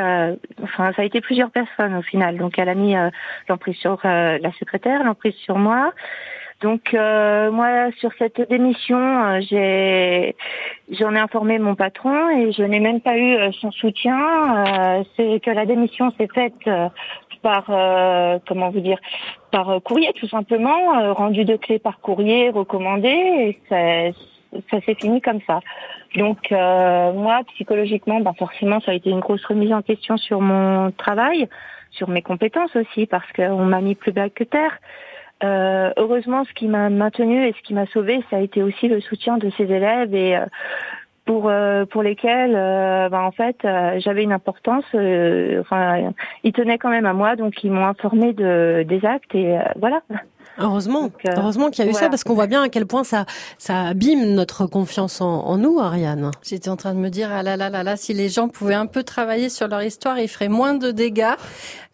enfin 0.62 0.92
ça 0.94 1.02
a 1.02 1.04
été 1.04 1.20
plusieurs 1.20 1.50
personnes 1.50 1.94
au 1.94 2.02
final. 2.02 2.38
Donc 2.38 2.58
elle 2.58 2.68
a 2.68 2.74
mis 2.74 2.94
l'emprise 3.48 3.76
sur 3.76 4.00
la 4.04 4.52
secrétaire, 4.58 5.04
l'emprise 5.04 5.34
sur 5.34 5.58
moi. 5.58 5.92
Donc 6.60 6.92
moi 6.92 7.90
sur 7.98 8.10
cette 8.18 8.48
démission, 8.48 9.40
j'ai 9.40 10.34
j'en 10.90 11.14
ai 11.14 11.18
informé 11.18 11.58
mon 11.58 11.76
patron 11.76 12.30
et 12.30 12.52
je 12.52 12.62
n'ai 12.62 12.80
même 12.80 13.00
pas 13.00 13.16
eu 13.16 13.52
son 13.52 13.70
soutien. 13.70 15.04
c'est 15.16 15.40
que 15.40 15.50
la 15.50 15.66
démission 15.66 16.10
s'est 16.18 16.28
faite 16.34 16.68
par 17.42 17.66
euh, 17.70 18.38
comment 18.46 18.70
vous 18.70 18.80
dire 18.80 18.98
par 19.50 19.70
euh, 19.70 19.80
courrier 19.80 20.12
tout 20.14 20.28
simplement, 20.28 20.98
euh, 20.98 21.12
rendu 21.12 21.44
de 21.44 21.56
clés 21.56 21.78
par 21.78 22.00
courrier, 22.00 22.50
recommandé, 22.50 23.08
et 23.08 23.58
ça, 23.68 24.60
ça 24.70 24.80
s'est 24.84 24.94
fini 24.94 25.20
comme 25.20 25.40
ça. 25.46 25.60
Donc 26.16 26.50
moi 26.50 27.42
psychologiquement, 27.54 28.20
ben 28.20 28.32
forcément 28.32 28.80
ça 28.80 28.92
a 28.92 28.94
été 28.94 29.10
une 29.10 29.20
grosse 29.20 29.44
remise 29.44 29.72
en 29.72 29.82
question 29.82 30.16
sur 30.16 30.40
mon 30.40 30.90
travail, 30.90 31.48
sur 31.90 32.08
mes 32.08 32.22
compétences 32.22 32.74
aussi 32.76 33.06
parce 33.06 33.30
qu'on 33.32 33.64
m'a 33.66 33.80
mis 33.80 33.94
plus 33.94 34.12
bas 34.12 34.30
que 34.30 34.44
terre. 34.44 34.78
heureusement, 35.42 36.44
ce 36.44 36.52
qui 36.54 36.66
m'a 36.66 36.88
maintenu 36.88 37.46
et 37.46 37.52
ce 37.52 37.62
qui 37.62 37.74
m'a 37.74 37.86
sauvé, 37.86 38.24
ça 38.30 38.36
a 38.36 38.40
été 38.40 38.62
aussi 38.62 38.88
le 38.88 39.00
soutien 39.02 39.36
de 39.36 39.50
ces 39.50 39.64
élèves 39.64 40.14
et 40.14 40.36
euh, 40.36 40.46
pour 41.28 42.02
lesquels 42.02 42.54
euh, 42.56 43.08
bah, 43.10 43.22
en 43.22 43.32
fait 43.32 43.56
euh, 43.64 44.00
j'avais 44.00 44.22
une 44.22 44.32
importance 44.32 44.84
enfin 44.94 46.12
ils 46.42 46.52
tenaient 46.52 46.78
quand 46.78 46.88
même 46.88 47.06
à 47.06 47.12
moi 47.12 47.36
donc 47.36 47.62
ils 47.62 47.70
m'ont 47.70 47.86
informé 47.86 48.32
de 48.32 48.84
des 48.88 49.04
actes 49.04 49.34
et 49.34 49.58
voilà 49.76 50.00
Heureusement, 50.58 51.10
euh, 51.24 51.30
heureusement 51.36 51.70
qu'il 51.70 51.84
y 51.84 51.88
a 51.88 51.90
eu 51.90 51.94
ça 51.94 52.08
parce 52.08 52.24
qu'on 52.24 52.34
voit 52.34 52.46
bien 52.46 52.62
à 52.62 52.68
quel 52.68 52.86
point 52.86 53.04
ça 53.04 53.26
ça 53.58 53.82
abîme 53.82 54.34
notre 54.34 54.66
confiance 54.66 55.20
en, 55.20 55.44
en 55.44 55.56
nous, 55.56 55.78
Ariane. 55.78 56.30
J'étais 56.42 56.68
en 56.68 56.76
train 56.76 56.94
de 56.94 56.98
me 56.98 57.10
dire 57.10 57.30
ah 57.32 57.42
là 57.42 57.56
là 57.56 57.70
là 57.70 57.82
là 57.82 57.96
si 57.96 58.12
les 58.12 58.28
gens 58.28 58.48
pouvaient 58.48 58.74
un 58.74 58.86
peu 58.86 59.02
travailler 59.02 59.48
sur 59.48 59.68
leur 59.68 59.82
histoire, 59.82 60.18
ils 60.18 60.28
feraient 60.28 60.48
moins 60.48 60.74
de 60.74 60.90
dégâts. 60.90 61.34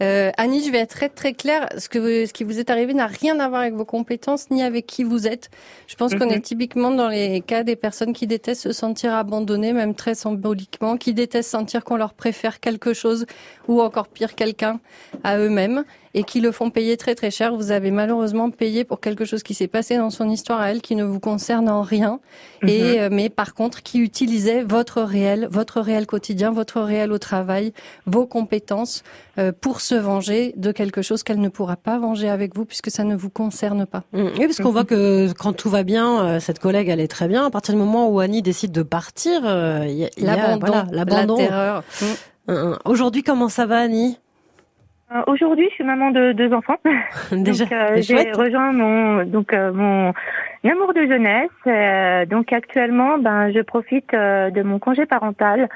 Euh, 0.03 0.31
Annie, 0.37 0.65
je 0.65 0.71
vais 0.71 0.79
être 0.79 0.95
très 0.95 1.09
très 1.09 1.35
claire. 1.35 1.69
Ce 1.79 1.89
que 1.89 2.27
ce 2.27 2.33
qui 2.33 2.45
vous 2.45 2.59
est 2.59 2.71
arrivé 2.71 2.95
n'a 2.95 3.07
rien 3.07 3.39
à 3.41 3.49
voir 3.49 3.63
avec 3.63 3.75
vos 3.75 3.85
compétences 3.85 4.51
ni 4.51 4.63
avec 4.63 4.87
qui 4.87 5.05
vous 5.05 5.27
êtes. 5.27 5.51
Je 5.87 5.97
pense 5.97 6.15
qu'on 6.15 6.29
est 6.29 6.37
mhm. 6.37 6.43
typiquement 6.43 6.91
dans 6.91 7.09
les 7.09 7.41
cas 7.41 7.63
des 7.63 7.77
personnes 7.77 8.13
qui 8.13 8.27
détestent 8.27 8.63
se 8.63 8.73
sentir 8.73 9.15
abandonnées, 9.15 9.73
même 9.73 9.95
très 9.95 10.15
symboliquement, 10.15 10.97
qui 10.97 11.15
détestent 11.15 11.51
sentir 11.51 11.85
qu'on 11.85 11.97
leur 11.97 12.15
préfère 12.15 12.61
quelque 12.61 12.95
chose 12.95 13.27
ou 13.69 13.81
encore 13.81 14.09
pire 14.09 14.35
quelqu'un 14.35 14.81
à 15.23 15.39
eux-mêmes 15.39 15.85
et 16.15 16.23
qui 16.23 16.41
le 16.41 16.53
font 16.53 16.71
payer 16.71 16.97
très 16.97 17.15
très 17.15 17.31
cher. 17.31 17.55
Vous 17.55 17.73
avez 17.73 17.91
malheureusement 17.91 18.51
payé 18.51 18.85
pour 18.85 19.01
quelque 19.01 19.25
chose 19.25 19.43
qui 19.43 19.53
s'est 19.53 19.69
passé 19.69 19.97
dans 19.97 20.11
son 20.11 20.31
histoire 20.31 20.61
à 20.61 20.71
elle 20.71 20.81
qui 20.81 20.97
ne 20.97 21.05
vous 21.05 21.21
concerne 21.21 21.69
en 21.69 21.83
rien, 21.83 22.21
et 22.63 22.83
mhm. 22.83 22.99
euh, 22.99 23.09
mais 23.11 23.29
par 23.29 23.55
contre 23.55 23.83
qui 23.83 23.99
utilisait 23.99 24.63
votre 24.63 25.03
réel, 25.03 25.49
votre 25.51 25.81
réel 25.81 26.07
quotidien, 26.07 26.53
votre 26.53 26.81
réel 26.81 27.13
au 27.13 27.19
travail, 27.19 27.73
vos 28.07 28.27
compétences 28.27 29.03
euh, 29.39 29.53
pour 29.59 29.81
se 29.81 29.95
venger 29.95 30.55
de 30.57 30.73
quelque 30.73 31.03
chose 31.03 31.23
qu'elle 31.23 31.41
ne 31.41 31.49
pourra 31.49 31.77
pas 31.77 31.99
venger 31.99 32.29
avec 32.29 32.55
vous 32.55 32.65
puisque 32.65 32.91
ça 32.91 33.05
ne 33.05 33.17
vous 33.17 33.31
concerne 33.31 33.85
pas. 33.87 34.05
Mm. 34.13 34.29
Oui, 34.39 34.47
parce 34.47 34.59
qu'on 34.59 34.71
voit 34.71 34.85
que 34.85 35.33
quand 35.33 35.53
tout 35.53 35.71
va 35.71 35.83
bien, 35.83 36.25
euh, 36.25 36.41
cette 36.41 36.61
collègue 36.61 36.89
elle 36.89 37.01
est 37.01 37.09
très 37.09 37.29
bien. 37.29 37.45
À 37.45 37.51
partir 37.51 37.75
du 37.75 37.81
moment 37.81 38.09
où 38.09 38.21
Annie 38.21 38.43
décide 38.43 38.73
de 38.73 38.83
partir, 38.83 39.41
il 39.87 39.97
y 39.97 40.05
a 40.05 40.11
l'abandon, 40.19 40.85
la 40.93 41.05
terreur. 41.37 41.83
Mm. 42.49 42.75
Aujourd'hui, 42.85 43.23
comment 43.23 43.49
ça 43.49 43.67
va, 43.67 43.79
Annie? 43.79 44.19
euh, 44.19 44.24
aujourd'hui, 45.27 45.67
je 45.71 45.75
suis 45.75 45.85
maman 45.85 46.11
de 46.11 46.33
deux 46.33 46.53
enfants. 46.53 46.79
Déjà, 47.33 47.65
euh, 47.73 47.97
j'ai 48.01 48.33
rejoint 48.33 48.73
mon 48.73 49.25
donc 49.25 49.53
euh, 49.53 49.73
mon 49.73 50.13
amour 50.69 50.95
de 50.95 51.03
jeunesse. 51.07 52.29
donc 52.29 52.53
actuellement, 52.53 53.19
ben 53.19 53.53
je 53.53 53.61
profite 53.61 54.13
de 54.13 54.63
mon 54.63 54.79
congé 54.79 55.07
parental 55.07 55.69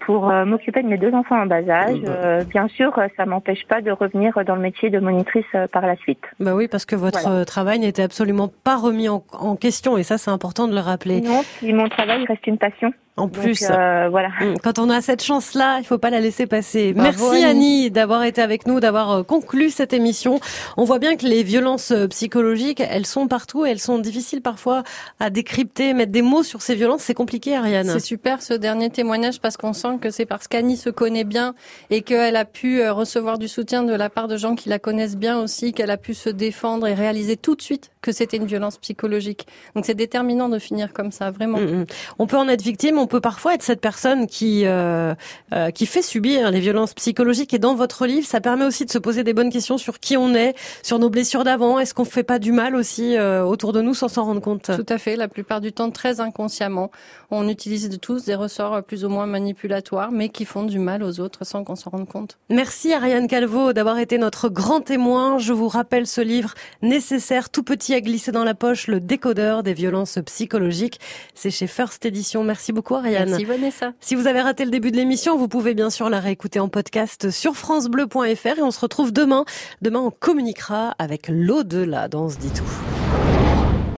pour 0.00 0.30
m'occuper 0.44 0.82
de 0.82 0.88
mes 0.88 0.98
deux 0.98 1.14
enfants 1.14 1.40
en 1.40 1.46
bas 1.46 1.66
âge. 1.66 1.98
Bah. 2.02 2.44
bien 2.44 2.68
sûr, 2.68 2.92
ça 3.16 3.24
m'empêche 3.24 3.64
pas 3.66 3.80
de 3.80 3.90
revenir 3.90 4.34
dans 4.44 4.54
le 4.54 4.60
métier 4.60 4.90
de 4.90 4.98
monitrice 4.98 5.46
par 5.72 5.86
la 5.86 5.96
suite. 5.96 6.22
Bah 6.40 6.54
oui, 6.54 6.68
parce 6.68 6.84
que 6.84 6.94
votre 6.94 7.44
travail 7.44 7.78
n'était 7.78 8.02
absolument 8.02 8.50
pas 8.64 8.76
remis 8.76 9.08
en, 9.08 9.24
en, 9.32 9.56
question 9.56 9.96
et 9.96 10.02
ça, 10.02 10.18
c'est 10.18 10.30
important 10.30 10.68
de 10.68 10.74
le 10.74 10.80
rappeler. 10.80 11.22
Non, 11.22 11.40
mon 11.62 11.88
travail 11.88 12.26
reste 12.26 12.46
une 12.46 12.58
passion. 12.58 12.92
En 13.16 13.28
plus, 13.28 13.62
euh, 13.70 14.08
voilà. 14.10 14.28
Mm, 14.40 14.54
quand 14.60 14.80
on 14.80 14.90
a 14.90 15.00
cette 15.00 15.22
chance-là, 15.22 15.78
il 15.78 15.84
faut 15.84 15.98
pas 15.98 16.10
la 16.10 16.18
laisser 16.18 16.46
passer. 16.46 16.92
Merci 16.96 17.44
Annie, 17.44 17.92
d'avoir 17.92 18.24
été 18.24 18.42
avec 18.42 18.66
nous, 18.66 18.80
d'avoir 18.80 19.10
euh, 19.12 19.22
conclu 19.22 19.70
cette 19.70 19.92
émission. 19.92 20.40
On 20.76 20.82
voit 20.82 20.98
bien 20.98 21.14
que 21.14 21.24
les 21.24 21.44
violences 21.44 21.92
euh, 21.92 22.08
psychologiques, 22.08 22.80
elles 22.80 23.06
sont 23.06 23.28
partout, 23.28 23.64
elles 23.64 23.78
sont 23.78 24.00
difficiles 24.00 24.42
parfois 24.42 24.82
à 25.20 25.30
décrypter, 25.30 25.94
mettre 25.94 26.10
des 26.10 26.22
mots 26.22 26.42
sur 26.42 26.60
ces 26.60 26.74
violences. 26.74 27.02
C'est 27.02 27.14
compliqué, 27.14 27.54
Ariane. 27.54 27.86
C'est 27.86 28.00
super 28.00 28.42
ce 28.42 28.52
dernier 28.52 28.90
témoignage 28.90 29.40
parce 29.40 29.56
qu'on 29.56 29.74
sent 29.74 29.98
que 30.00 30.10
c'est 30.10 30.26
parce 30.26 30.48
qu'Annie 30.48 30.76
se 30.76 30.90
connaît 30.90 31.22
bien 31.22 31.54
et 31.90 32.02
qu'elle 32.02 32.34
a 32.34 32.44
pu 32.44 32.88
recevoir 32.88 33.38
du 33.38 33.46
soutien 33.46 33.84
de 33.84 33.94
la 33.94 34.10
part 34.10 34.26
de 34.26 34.36
gens 34.36 34.56
qui 34.56 34.68
la 34.68 34.80
connaissent 34.80 35.16
bien 35.16 35.38
aussi, 35.38 35.72
qu'elle 35.72 35.92
a 35.92 35.98
pu 35.98 36.14
se 36.14 36.30
défendre 36.30 36.88
et 36.88 36.94
réaliser 36.94 37.36
tout 37.36 37.54
de 37.54 37.62
suite 37.62 37.92
que 38.02 38.10
c'était 38.10 38.38
une 38.38 38.46
violence 38.46 38.76
psychologique. 38.78 39.46
Donc 39.76 39.86
c'est 39.86 39.94
déterminant 39.94 40.48
de 40.48 40.58
finir 40.58 40.92
comme 40.92 41.12
ça, 41.12 41.30
vraiment. 41.30 41.58
Mm, 41.58 41.82
mm. 41.82 41.86
On 42.18 42.26
peut 42.26 42.36
en 42.36 42.48
être 42.48 42.62
victime 42.62 42.98
on 43.04 43.06
peut 43.06 43.20
parfois 43.20 43.52
être 43.52 43.62
cette 43.62 43.82
personne 43.82 44.26
qui 44.26 44.62
euh, 44.64 45.14
euh, 45.52 45.70
qui 45.70 45.84
fait 45.84 46.00
subir 46.00 46.50
les 46.50 46.60
violences 46.60 46.94
psychologiques. 46.94 47.52
Et 47.52 47.58
dans 47.58 47.74
votre 47.74 48.06
livre, 48.06 48.26
ça 48.26 48.40
permet 48.40 48.64
aussi 48.64 48.86
de 48.86 48.90
se 48.90 48.96
poser 48.96 49.22
des 49.24 49.34
bonnes 49.34 49.50
questions 49.50 49.76
sur 49.76 50.00
qui 50.00 50.16
on 50.16 50.34
est, 50.34 50.54
sur 50.82 50.98
nos 50.98 51.10
blessures 51.10 51.44
d'avant. 51.44 51.78
Est-ce 51.78 51.92
qu'on 51.92 52.06
fait 52.06 52.22
pas 52.22 52.38
du 52.38 52.50
mal 52.50 52.74
aussi 52.74 53.14
euh, 53.18 53.44
autour 53.44 53.74
de 53.74 53.82
nous 53.82 53.92
sans 53.92 54.08
s'en 54.08 54.24
rendre 54.24 54.40
compte? 54.40 54.70
Tout 54.74 54.86
à 54.88 54.96
fait. 54.96 55.16
La 55.16 55.28
plupart 55.28 55.60
du 55.60 55.70
temps, 55.74 55.90
très 55.90 56.20
inconsciemment, 56.20 56.90
on 57.30 57.46
utilise 57.46 57.90
de 57.90 57.96
tous 57.96 58.24
des 58.24 58.34
ressorts 58.34 58.82
plus 58.82 59.04
ou 59.04 59.10
moins 59.10 59.26
manipulatoires, 59.26 60.10
mais 60.10 60.30
qui 60.30 60.46
font 60.46 60.62
du 60.62 60.78
mal 60.78 61.02
aux 61.02 61.20
autres 61.20 61.44
sans 61.44 61.62
qu'on 61.62 61.76
s'en 61.76 61.90
rende 61.90 62.08
compte. 62.08 62.38
Merci 62.48 62.94
Ariane 62.94 63.28
Calvo 63.28 63.74
d'avoir 63.74 63.98
été 63.98 64.16
notre 64.16 64.48
grand 64.48 64.80
témoin. 64.80 65.36
Je 65.36 65.52
vous 65.52 65.68
rappelle 65.68 66.06
ce 66.06 66.22
livre 66.22 66.54
nécessaire, 66.80 67.50
tout 67.50 67.64
petit 67.64 67.92
à 67.92 68.00
glisser 68.00 68.32
dans 68.32 68.44
la 68.44 68.54
poche, 68.54 68.86
le 68.86 68.98
décodeur 68.98 69.62
des 69.62 69.74
violences 69.74 70.18
psychologiques. 70.24 71.00
C'est 71.34 71.50
chez 71.50 71.66
First 71.66 72.06
Edition. 72.06 72.42
Merci 72.44 72.72
beaucoup. 72.72 72.93
Merci 73.02 73.44
Vanessa. 73.44 73.92
Si 74.00 74.14
vous 74.14 74.26
avez 74.26 74.40
raté 74.40 74.64
le 74.64 74.70
début 74.70 74.90
de 74.90 74.96
l'émission, 74.96 75.36
vous 75.36 75.48
pouvez 75.48 75.74
bien 75.74 75.90
sûr 75.90 76.08
la 76.08 76.20
réécouter 76.20 76.60
en 76.60 76.68
podcast 76.68 77.30
sur 77.30 77.56
francebleu.fr 77.56 78.58
et 78.58 78.62
on 78.62 78.70
se 78.70 78.80
retrouve 78.80 79.12
demain. 79.12 79.44
Demain, 79.82 80.00
on 80.00 80.10
communiquera 80.10 80.94
avec 80.98 81.28
l'au-delà 81.28 82.08
dans 82.08 82.28
ce 82.28 82.38
dit 82.38 82.50
tout. 82.50 83.43